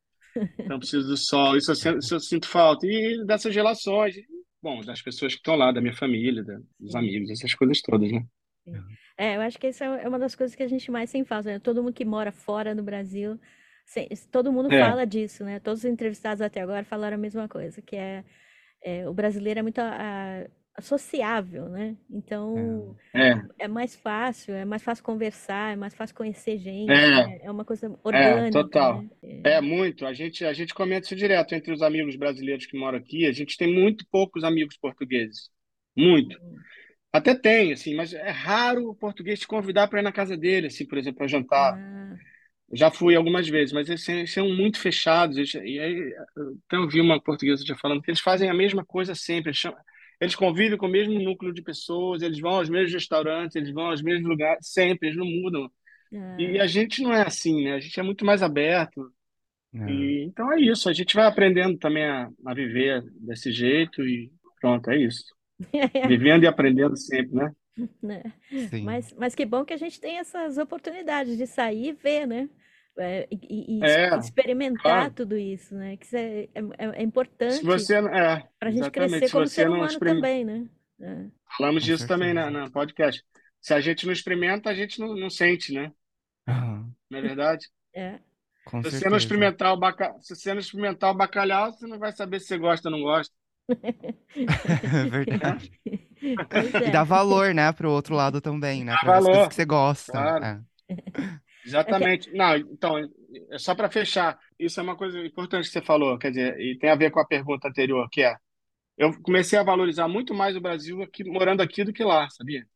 Então 0.59 0.79
preciso 0.79 1.07
do 1.07 1.17
sol. 1.17 1.57
Isso 1.57 1.71
eu, 1.71 1.75
sinto, 1.75 1.99
isso 1.99 2.15
eu 2.15 2.21
sinto 2.21 2.49
falta. 2.49 2.87
E 2.87 3.25
dessas 3.27 3.55
relações, 3.55 4.17
bom, 4.63 4.81
das 4.81 5.03
pessoas 5.03 5.35
que 5.35 5.41
estão 5.41 5.57
lá, 5.57 5.71
da 5.71 5.81
minha 5.81 5.95
família, 5.95 6.43
dos 6.81 6.95
amigos, 6.97 7.31
essas 7.31 7.55
coisas 7.55 7.81
todas, 7.83 8.11
né? 8.11 8.25
É, 9.17 9.37
eu 9.37 9.43
acho 9.43 9.59
que 9.59 9.69
isso 9.69 9.85
é 9.85 10.09
uma 10.09 10.19
das 10.19 10.35
coisas 10.35 10.57
que 10.57 10.63
a 10.63 10.69
gente 10.69 10.91
mais 10.91 11.13
tem 11.13 11.23
falta, 11.25 11.51
né? 11.51 11.59
Todo 11.59 11.83
mundo 11.83 11.93
que 11.93 12.05
mora 12.05 12.33
fora 12.33 12.75
do 12.75 12.83
Brasil, 12.83 13.39
todo 14.33 14.53
mundo 14.53 14.73
é. 14.73 14.81
fala 14.81 15.05
disso, 15.05 15.45
né? 15.45 15.61
Todos 15.61 15.81
os 15.81 15.85
entrevistados 15.85 16.41
até 16.41 16.63
agora 16.63 16.85
falaram 16.85 17.17
a 17.17 17.21
mesma 17.21 17.47
coisa, 17.47 17.83
que 17.83 17.95
é, 17.95 18.25
é 18.83 19.09
o 19.09 19.13
brasileiro 19.13 19.61
é 19.61 19.63
muito 19.63 19.79
a, 19.81 20.47
sociável, 20.83 21.69
né? 21.69 21.97
Então 22.11 22.97
É, 23.15 23.55
é 23.59 23.69
mais 23.69 23.95
fácil, 23.97 24.55
é 24.55 24.65
mais 24.65 24.83
fácil 24.83 25.05
conversar, 25.05 25.73
é 25.75 25.77
mais 25.77 25.95
fácil 25.95 26.17
conhecer 26.17 26.59
gente, 26.59 27.15
é, 27.15 27.21
né? 27.21 27.39
É 27.43 27.51
uma 27.51 27.65
coisa 27.65 27.99
é, 28.13 28.45
orgânica, 28.45 28.47
total. 28.47 29.05
né? 29.05 29.11
É 29.45 29.61
muito. 29.61 30.07
A 30.07 30.13
gente, 30.15 30.45
a 30.45 30.53
gente 30.53 30.75
comenta 30.75 31.07
isso 31.07 31.17
direto 31.17 31.55
entre 31.55 31.73
os 31.73 31.83
amigos 31.83 32.17
brasileiros 32.17 32.67
que 32.67 32.79
moram 32.79 32.99
aqui. 32.99 33.27
A 33.27 33.33
gente 33.33 33.57
tem 33.57 33.73
muito 33.73 34.07
poucos 34.11 34.45
amigos 34.45 34.77
portugueses. 34.79 35.51
Muito. 35.97 36.39
Até 37.13 37.35
tem, 37.35 37.73
assim, 37.73 37.95
mas 37.97 38.13
é 38.15 38.31
raro 38.31 38.91
o 38.91 38.97
português 38.97 39.41
te 39.41 39.47
convidar 39.49 39.89
para 39.89 40.01
ir 40.01 40.03
na 40.05 40.13
casa 40.13 40.37
dele, 40.37 40.69
assim, 40.69 40.87
por 40.87 40.99
exemplo, 40.99 41.19
para 41.19 41.29
jantar. 41.29 41.79
Ah, 41.79 42.19
Já 42.73 42.91
fui 42.91 43.15
algumas 43.17 43.49
vezes, 43.49 43.73
mas 43.73 43.89
eles, 43.89 44.05
são- 44.05 44.15
eles 44.17 44.33
são 44.33 44.49
muito 44.55 44.79
fechados. 44.81 45.37
Eles- 45.37 45.55
e 45.55 45.79
aí, 45.81 46.15
eu 46.73 46.83
ouvi 46.83 47.01
uma 47.01 47.21
portuguesa 47.23 47.65
já 47.65 47.77
falando 47.77 48.03
que 48.03 48.11
eles 48.11 48.21
fazem 48.21 48.51
a 48.51 48.55
mesma 48.55 48.85
coisa 48.85 49.15
sempre. 49.15 49.51
Eles, 49.51 49.59
chamam- 49.59 49.79
eles 50.25 50.35
convivem 50.35 50.77
com 50.79 50.87
o 50.87 50.91
mesmo 50.91 51.19
núcleo 51.21 51.53
de 51.53 51.63
pessoas, 51.63 52.23
eles 52.23 52.41
vão 52.41 52.53
aos 52.53 52.69
mesmos 52.69 52.93
restaurantes, 52.93 53.57
eles 53.57 53.73
vão 53.73 53.87
aos 53.87 54.03
mesmos 54.03 54.29
lugares, 54.29 54.67
sempre, 54.69 55.09
eles 55.09 55.19
não 55.19 55.27
mudam. 55.27 55.71
E 56.39 56.59
ah, 56.59 56.63
a 56.63 56.67
gente 56.67 57.03
não 57.03 57.13
é 57.13 57.23
assim, 57.23 57.65
né? 57.65 57.75
A 57.75 57.81
gente 57.81 57.99
é 57.99 58.03
muito 58.03 58.25
mais 58.25 58.43
aberto. 58.43 59.13
É. 59.75 59.91
E 59.91 60.25
então 60.25 60.53
é 60.53 60.61
isso. 60.61 60.89
A 60.89 60.93
gente 60.93 61.15
vai 61.15 61.27
aprendendo 61.27 61.77
também 61.77 62.05
a, 62.05 62.31
a 62.47 62.55
viver 62.55 63.03
desse 63.21 63.51
jeito 63.51 64.07
e 64.07 64.31
pronto, 64.61 64.91
é 64.91 64.99
isso. 64.99 65.25
Vivendo 66.09 66.45
e 66.45 66.47
aprendendo 66.47 66.97
sempre, 66.97 67.35
né? 67.35 67.53
né? 68.03 68.23
Mas, 68.85 69.13
mas 69.19 69.35
que 69.35 69.45
bom 69.45 69.65
que 69.65 69.73
a 69.73 69.77
gente 69.77 70.01
tem 70.01 70.19
essas 70.19 70.59
oportunidades 70.59 71.37
de 71.37 71.47
sair 71.47 71.89
e 71.89 71.93
ver, 71.93 72.27
né? 72.27 72.49
É, 72.99 73.27
e, 73.31 73.81
e- 73.81 73.81
É, 73.83 74.19
experimentar 74.19 75.11
claro. 75.11 75.15
tudo 75.15 75.37
isso, 75.37 75.75
né? 75.75 75.97
Que 75.97 76.07
isso 76.07 76.17
é, 76.17 76.45
é, 76.55 77.01
é 77.01 77.03
Se 77.49 77.63
importante 77.63 77.67
é, 78.13 78.49
para 78.59 78.69
a 78.71 78.73
gente 78.73 78.91
crescer 78.91 79.31
como 79.31 79.47
ser 79.47 79.69
humano 79.69 80.01
também, 80.01 80.45
né? 80.45 80.69
É. 81.01 81.27
falamos 81.57 81.83
Com 81.83 81.87
disso 81.87 82.07
também 82.07 82.35
na, 82.35 82.51
certeza. 82.51 82.51
na 82.51 82.71
podcast. 82.71 83.25
Se 83.61 83.73
a 83.75 83.81
gente 83.81 84.05
não 84.07 84.13
experimenta, 84.13 84.71
a 84.71 84.75
gente 84.75 85.01
não, 85.01 85.15
não 85.17 85.31
sente, 85.31 85.73
né? 85.73 85.93
Aham, 86.49 86.95
Não 87.11 87.19
é 87.19 87.23
verdade? 87.23 87.69
É. 87.93 88.21
Com 88.65 88.83
Se 88.83 88.91
você 88.91 89.09
não 89.09 89.17
certeza. 89.17 89.19
experimentar 89.19 89.73
o 89.75 89.79
baca... 89.79 90.15
se 90.21 90.37
você 90.37 90.53
não 90.55 90.61
experimentar 90.61 91.11
o 91.11 91.15
bacalhau, 91.17 91.73
você 91.73 91.87
não 91.87 91.99
vai 91.99 92.13
saber 92.13 92.41
se 92.41 92.47
você 92.49 92.59
gosta 92.59 92.89
ou 92.89 92.93
não 92.97 93.03
gosta, 93.03 93.35
É 94.95 95.05
verdade. 95.07 95.73
Pois 96.51 96.79
E 96.83 96.91
dá 96.91 97.05
é. 97.05 97.05
valor, 97.05 97.55
né, 97.55 97.73
pro 97.73 97.91
outro 97.91 98.15
lado 98.15 98.41
também, 98.41 98.85
né, 98.85 98.97
para 98.99 99.19
as 99.19 99.29
coisas 99.29 99.49
que 99.49 99.55
você 99.55 99.65
gosta. 99.65 100.13
claro. 100.13 100.41
É. 100.41 100.61
É 101.85 101.95
que, 101.95 102.05
Exatamente. 102.05 102.33
Não, 102.33 102.57
então, 102.57 102.99
é 103.51 103.59
só 103.59 103.75
para 103.75 103.91
fechar, 103.91 104.39
isso 104.59 104.79
é 104.81 104.83
uma 104.83 104.97
coisa 104.97 105.19
importante 105.25 105.67
que 105.67 105.73
você 105.73 105.83
falou, 105.83 106.19
quer 106.19 106.31
dizer, 106.31 106.61
e 106.61 106.79
tem 106.79 106.91
a 106.91 106.97
ver 106.97 107.11
com 107.11 107.21
a 107.21 107.27
pergunta 107.27 107.69
anterior, 107.69 108.09
que 108.11 108.23
é, 108.23 108.37
eu 108.97 109.13
comecei 109.23 109.59
a 109.59 109.65
valorizar 109.65 110.09
muito 110.09 110.35
mais 110.35 110.57
o 110.57 110.61
Brasil 110.61 111.03
aqui, 111.03 111.25
morando 111.25 111.63
aqui 111.63 111.85
do 111.85 111.93
que 111.93 112.05
lá, 112.05 112.29
sabia? 112.31 112.67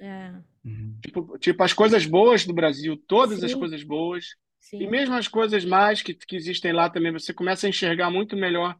é. 0.00 0.32
Uhum. 0.64 0.98
Tipo, 1.00 1.38
tipo, 1.38 1.62
as 1.62 1.72
coisas 1.72 2.04
boas 2.06 2.44
do 2.44 2.52
Brasil, 2.52 2.96
todas 3.06 3.42
as 3.42 3.52
Sim, 3.52 3.58
coisas 3.58 3.82
boas, 3.84 4.34
e 4.72 4.78
sim. 4.78 4.86
mesmo 4.88 5.14
as 5.14 5.28
coisas 5.28 5.64
mais 5.64 6.02
que, 6.02 6.12
que 6.12 6.36
existem 6.36 6.72
lá 6.72 6.90
também, 6.90 7.12
você 7.12 7.32
começa 7.32 7.66
a 7.66 7.70
enxergar 7.70 8.10
muito 8.10 8.36
melhor 8.36 8.76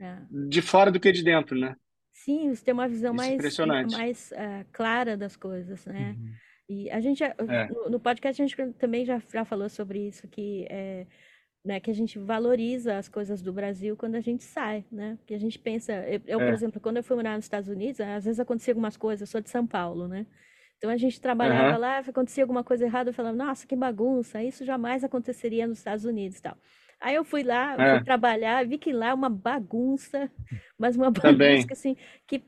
é. 0.00 0.18
de 0.48 0.62
fora 0.62 0.92
do 0.92 1.00
que 1.00 1.10
de 1.10 1.24
dentro, 1.24 1.58
né? 1.58 1.74
Sim, 2.12 2.54
você 2.54 2.64
tem 2.64 2.72
uma 2.72 2.88
visão 2.88 3.14
Isso 3.14 3.62
é 3.62 3.66
mais, 3.66 3.92
mais 3.92 4.32
ah, 4.32 4.64
clara 4.72 5.16
das 5.16 5.36
coisas, 5.36 5.84
né? 5.86 6.16
Uhum. 6.16 6.32
E 6.68 6.90
a 6.90 7.00
gente, 7.00 7.22
É, 7.22 7.68
no, 7.68 7.90
no 7.90 8.00
podcast, 8.00 8.40
a 8.40 8.46
gente 8.46 8.72
também 8.74 9.04
já, 9.04 9.20
já 9.32 9.44
falou 9.44 9.68
sobre 9.68 10.08
isso, 10.08 10.26
que, 10.28 10.66
é, 10.70 11.06
né, 11.64 11.80
que 11.80 11.90
a 11.90 11.94
gente 11.94 12.18
valoriza 12.18 12.96
as 12.96 13.08
coisas 13.08 13.42
do 13.42 13.52
Brasil 13.52 13.96
quando 13.96 14.14
a 14.14 14.20
gente 14.20 14.44
sai, 14.44 14.84
né? 14.90 15.18
Que 15.26 15.34
a 15.34 15.38
gente 15.38 15.58
pensa, 15.58 15.92
eu, 16.08 16.20
eu, 16.26 16.38
por 16.38 16.48
é, 16.48 16.52
exemplo, 16.52 16.80
quando 16.80 16.98
eu 16.98 17.04
fui 17.04 17.16
morar 17.16 17.36
nos 17.36 17.44
Estados 17.44 17.68
Unidos, 17.68 18.00
às 18.00 18.24
vezes 18.24 18.40
acontecia 18.40 18.72
algumas 18.72 18.96
coisas, 18.96 19.22
eu 19.28 19.30
sou 19.30 19.40
de 19.40 19.50
São 19.50 19.66
Paulo, 19.66 20.08
né? 20.08 20.26
Então 20.78 20.90
a 20.90 20.96
gente 20.96 21.20
trabalhava 21.20 21.70
aham, 21.70 21.78
lá, 21.78 21.98
acontecia 21.98 22.44
alguma 22.44 22.64
coisa 22.64 22.84
errada, 22.84 23.10
eu 23.10 23.14
falava, 23.14 23.36
nossa, 23.36 23.66
que 23.66 23.76
bagunça, 23.76 24.42
isso 24.42 24.64
jamais 24.64 25.04
aconteceria 25.04 25.66
nos 25.66 25.78
Estados 25.78 26.04
Unidos, 26.04 26.38
e 26.38 26.42
tal. 26.42 26.56
Aí 27.04 27.16
eu 27.16 27.24
fui 27.24 27.42
lá, 27.42 27.76
eu 27.76 27.84
fui 27.84 27.98
é, 27.98 28.00
trabalhar, 28.00 28.66
vi 28.66 28.78
que 28.78 28.90
lá 28.90 29.08
é 29.08 29.14
uma 29.14 29.28
bagunça, 29.28 30.30
mas 30.78 30.96
uma 30.96 31.10
bagunça 31.12 31.66
também, 31.66 31.66
assim, 31.70 31.96
que, 32.26 32.42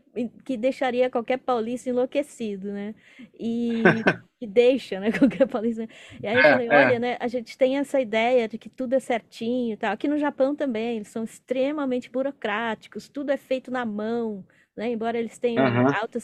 que 0.46 0.57
deixaria 0.57 1.11
qualquer 1.11 1.36
paulista 1.36 1.90
enlouquecido, 1.90 2.72
né? 2.72 2.94
E 3.38 4.07
que 4.38 4.46
deixa, 4.46 4.98
né, 4.98 5.11
qualquer 5.12 5.46
paulista. 5.46 5.86
E 6.22 6.26
aí 6.26 6.38
eu 6.38 6.44
é, 6.44 6.48
falei, 6.48 6.70
olha, 6.70 6.94
é, 6.94 6.98
né, 6.98 7.16
a 7.20 7.28
gente 7.28 7.59
tem 7.59 7.76
essa 7.76 8.00
ideia 8.00 8.48
de 8.48 8.57
que 8.57 8.70
tudo 8.70 8.94
é 8.94 9.00
certinho 9.00 9.74
e 9.74 9.76
tal. 9.76 9.92
Aqui 9.92 10.09
no 10.09 10.16
Japão 10.16 10.57
também, 10.57 10.96
eles 10.96 11.09
são 11.09 11.22
extremamente 11.22 12.11
burocráticos, 12.11 13.11
tudo 13.11 13.30
é 13.30 13.36
feito 13.36 13.70
na 13.70 13.84
mão, 13.84 14.42
né? 14.74 14.88
Embora 14.90 15.18
eles 15.18 15.38
tenham 15.38 15.66
aham, 15.66 15.92
alta 15.92 16.18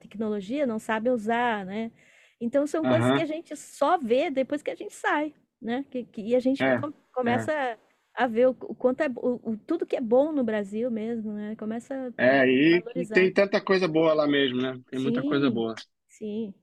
tecnologia, 0.00 0.66
não 0.66 0.80
sabem 0.80 1.12
usar, 1.12 1.64
né? 1.64 1.92
Então 2.40 2.66
são 2.66 2.84
coisas 2.84 3.12
que 3.12 3.22
a 3.22 3.26
gente 3.26 3.54
só 3.56 3.98
vê 3.98 4.30
depois 4.30 4.62
que 4.62 4.70
a 4.70 4.74
gente 4.74 4.94
sai, 4.94 5.32
né? 5.60 5.84
Que, 5.90 6.04
que- 6.04 6.22
e 6.22 6.34
a 6.36 6.40
gente 6.40 6.64
é, 6.64 6.74
é, 6.74 6.78
começa 7.12 7.78
a 8.14 8.26
ver 8.26 8.48
o, 8.48 8.50
o 8.50 8.74
quanto 8.74 9.00
é 9.02 9.08
o, 9.16 9.52
o- 9.52 9.56
tudo 9.58 9.86
que 9.86 9.96
é 9.96 10.00
bom 10.00 10.32
no 10.32 10.44
Brasil 10.44 10.90
mesmo, 10.90 11.32
né? 11.32 11.56
Começa 11.56 11.94
a 11.94 12.10
é, 12.16 12.46
e, 12.46 12.84
e 12.94 13.06
valorizar. 13.06 13.06
tem 13.06 13.32
tanta 13.32 13.60
coisa 13.60 13.86
boa 13.88 14.12
lá 14.14 14.26
mesmo, 14.26 14.60
né? 14.60 14.78
Tem 14.90 14.98
muita 15.00 15.22
coisa 15.24 15.50
Sim, 15.50 15.50
boa. 15.50 15.74
sim, 16.08 16.54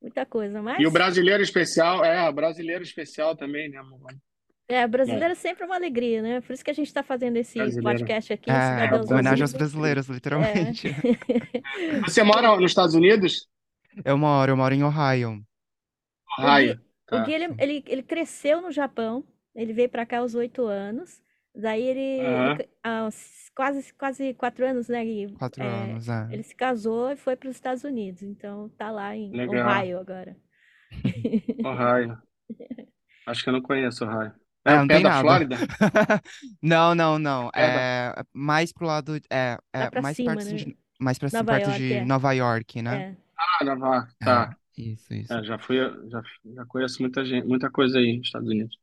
muita 0.00 0.26
coisa. 0.26 0.62
E 0.76 0.86
o 0.86 0.90
Mas 0.90 0.96
brasileiro 0.96 1.42
especial, 1.42 2.04
é, 2.04 2.28
o 2.28 2.32
brasileiro 2.32 2.82
especial 2.82 3.36
também, 3.36 3.70
né, 3.70 3.78
amor? 3.78 4.00
é, 4.68 4.86
É, 4.86 4.88
brasileiro 4.88 5.32
é 5.32 5.34
sempre 5.34 5.64
uma 5.64 5.74
alegria, 5.76 6.22
né? 6.22 6.40
Por 6.40 6.52
isso 6.52 6.64
que 6.64 6.70
a 6.70 6.74
gente 6.74 6.86
está 6.86 7.02
fazendo 7.02 7.36
esse 7.36 7.58
brasileiro. 7.58 7.82
podcast 7.82 8.32
aqui, 8.32 8.50
É, 8.52 8.94
homenagem 9.10 9.42
aos 9.42 9.52
brasileiros, 9.52 10.08
É. 10.38 10.72
literalmente. 10.72 10.88
Você 12.06 12.22
mora 12.22 12.56
nos 12.56 12.70
Estados 12.70 12.94
Unidos? 12.94 13.48
Eu 14.04 14.16
moro, 14.18 14.52
eu 14.52 14.56
moro 14.56 14.74
em 14.74 14.84
Ohio. 14.84 15.44
O 16.38 16.42
O. 17.12 17.20
Gui 17.20 17.32
ele, 17.34 17.54
ele, 17.58 17.84
ele 17.86 18.02
cresceu 18.02 18.60
no 18.62 18.70
Japão, 18.72 19.24
ele 19.54 19.72
veio 19.72 19.88
para 19.88 20.06
cá 20.06 20.18
aos 20.18 20.34
oito 20.34 20.64
anos, 20.66 21.22
daí 21.54 21.82
ele, 21.82 22.00
ele 22.00 22.50
Aham. 22.50 22.52
ca- 22.52 22.66
aos 22.82 23.50
quase, 23.54 23.92
quase 23.94 24.34
quatro 24.34 24.66
anos, 24.66 24.88
né, 24.88 25.04
Gui? 25.04 25.38
Quatro 25.38 25.62
É, 25.62 25.66
anos, 25.68 26.08
é. 26.08 26.30
ele 26.30 26.42
se 26.42 26.54
casou 26.54 27.10
e 27.12 27.16
foi 27.16 27.36
para 27.36 27.48
os 27.50 27.56
Estados 27.56 27.84
Unidos, 27.84 28.22
então 28.22 28.68
tá 28.70 28.90
lá 28.90 29.14
em 29.16 29.38
Legal. 29.38 29.46
Ohio 29.46 29.98
agora. 30.00 30.36
Ohio. 31.64 32.22
Acho 33.26 33.42
que 33.44 33.48
eu 33.50 33.52
não 33.54 33.62
conheço 33.62 34.04
Ohio. 34.04 34.32
É, 34.64 34.76
É 34.76 34.78
não 34.78 34.88
tem 34.88 35.02
da 35.02 35.10
nada. 35.10 35.12
Flórida? 35.12 35.66
Não, 36.62 36.94
não, 36.94 37.18
não. 37.18 37.50
Da... 37.54 37.86
É 38.16 38.24
mais 38.32 38.72
pro 38.72 38.86
lado, 38.86 39.16
é, 39.30 39.58
é 39.72 39.90
para 39.90 40.02
mais 40.02 40.18
cima, 40.18 40.20
perto 40.20 40.44
né? 40.44 40.54
de, 40.54 40.76
mais 41.00 41.18
pra 41.18 41.28
cima, 41.28 41.46
Nova 41.46 41.56
perto 41.56 41.70
York, 41.70 41.92
de 41.92 42.00
é. 42.02 42.02
Nova 42.02 42.32
York, 42.32 42.80
né? 42.82 43.04
É. 43.06 43.16
Ah, 43.36 43.64
Nova 43.64 43.86
York. 43.96 44.14
É, 44.20 44.48
Tá. 44.48 44.56
Isso, 44.76 45.12
isso. 45.14 45.32
É, 45.32 45.42
já 45.44 45.58
fui, 45.58 45.76
já, 45.76 46.22
já 46.54 46.64
conheço 46.66 47.00
muita 47.02 47.24
gente, 47.24 47.46
muita 47.46 47.70
coisa 47.70 47.98
aí 47.98 48.16
nos 48.18 48.26
Estados 48.26 48.48
Unidos. 48.48 48.76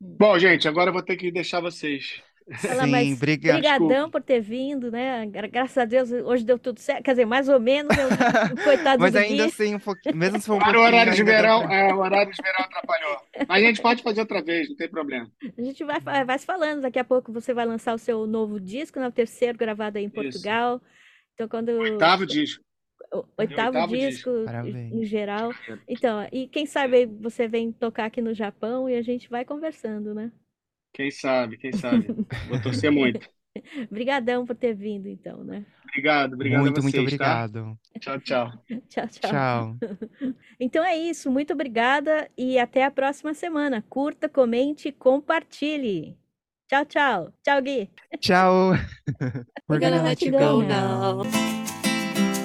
Hum. 0.00 0.16
Bom, 0.18 0.38
gente, 0.38 0.68
agora 0.68 0.90
eu 0.90 0.94
vou 0.94 1.02
ter 1.02 1.16
que 1.16 1.30
deixar 1.30 1.60
vocês. 1.60 2.22
Ela, 2.66 2.86
Sim, 2.86 3.14
obrigado. 3.14 3.62
brigadão 3.62 3.88
Desculpe. 3.88 4.10
por 4.10 4.22
ter 4.22 4.40
vindo, 4.40 4.90
né? 4.90 5.24
Gra- 5.26 5.46
Graças 5.46 5.78
a 5.78 5.84
Deus, 5.84 6.10
hoje 6.10 6.44
deu 6.44 6.58
tudo 6.58 6.80
certo. 6.80 7.04
Quer 7.04 7.12
dizer, 7.12 7.24
mais 7.24 7.48
ou 7.48 7.60
menos, 7.60 7.96
eu, 7.96 8.08
coitado 8.64 9.00
Mas 9.00 9.12
do 9.12 9.18
ainda 9.18 9.44
Gui. 9.44 9.52
assim, 9.52 9.74
um 9.76 9.78
pouquinho, 9.78 10.16
mesmo 10.16 10.40
se 10.40 10.46
for 10.46 10.54
um 10.56 10.58
Para 10.58 10.76
o 10.78 10.82
horário 10.82 11.14
de 11.14 11.22
verão, 11.22 11.62
é, 11.70 11.94
o 11.94 11.98
horário 11.98 12.32
de 12.32 12.42
verão 12.42 12.64
atrapalhou. 12.64 13.16
Mas 13.48 13.62
a 13.62 13.66
gente 13.66 13.80
pode 13.80 14.02
fazer 14.02 14.20
outra 14.20 14.42
vez, 14.42 14.68
não 14.68 14.76
tem 14.76 14.88
problema. 14.90 15.30
A 15.56 15.62
gente 15.62 15.84
vai, 15.84 16.00
vai 16.00 16.38
se 16.38 16.44
falando. 16.44 16.80
Daqui 16.82 16.98
a 16.98 17.04
pouco 17.04 17.32
você 17.32 17.54
vai 17.54 17.64
lançar 17.64 17.94
o 17.94 17.98
seu 17.98 18.26
novo 18.26 18.58
disco, 18.60 18.98
né? 18.98 19.06
O 19.06 19.12
terceiro 19.12 19.56
gravado 19.56 19.98
aí 19.98 20.04
em 20.04 20.08
Isso. 20.08 20.14
Portugal. 20.14 20.82
Então, 21.34 21.48
quando 21.48 21.68
Oitavo 21.70 22.26
disco. 22.26 22.62
Oitavo 23.36 23.78
oitavo 23.78 23.96
disco. 23.96 24.30
disco 24.30 24.94
no 24.96 25.04
geral. 25.04 25.50
Então, 25.88 26.26
e 26.32 26.48
quem 26.48 26.66
sabe 26.66 27.06
você 27.06 27.46
vem 27.46 27.72
tocar 27.72 28.06
aqui 28.06 28.20
no 28.20 28.34
Japão 28.34 28.88
e 28.88 28.94
a 28.94 29.02
gente 29.02 29.28
vai 29.28 29.44
conversando, 29.44 30.14
né? 30.14 30.32
Quem 30.92 31.10
sabe, 31.10 31.56
quem 31.56 31.72
sabe. 31.72 32.06
Vou 32.48 32.60
torcer 32.60 32.90
muito. 32.90 33.28
Obrigadão 33.90 34.46
por 34.46 34.56
ter 34.56 34.74
vindo, 34.74 35.08
então, 35.08 35.44
né? 35.44 35.64
Obrigado, 35.84 36.34
obrigado 36.34 36.60
a 36.60 36.62
Muito, 36.62 36.82
muito 36.82 36.96
vocês, 36.96 37.16
tá? 37.18 37.44
obrigado. 37.44 37.78
Tchau, 38.00 38.20
tchau. 38.20 38.52
Tchau, 38.88 39.08
tchau. 39.08 39.30
Tchau. 39.30 39.76
Então 40.58 40.84
é 40.84 40.96
isso, 40.96 41.30
muito 41.30 41.52
obrigada 41.52 42.30
e 42.36 42.58
até 42.58 42.84
a 42.84 42.90
próxima 42.90 43.34
semana. 43.34 43.84
Curta, 43.88 44.28
comente 44.28 44.88
e 44.88 44.92
compartilhe. 44.92 46.16
Tchau, 46.68 46.86
tchau. 46.86 47.32
Tchau, 47.42 47.62
Gui. 47.62 47.90
Tchau. 48.20 48.72
We're 49.68 49.80
gonna 49.80 50.02
let 50.02 50.22
you 50.22 50.32
go 50.32 50.62
now. 50.62 51.61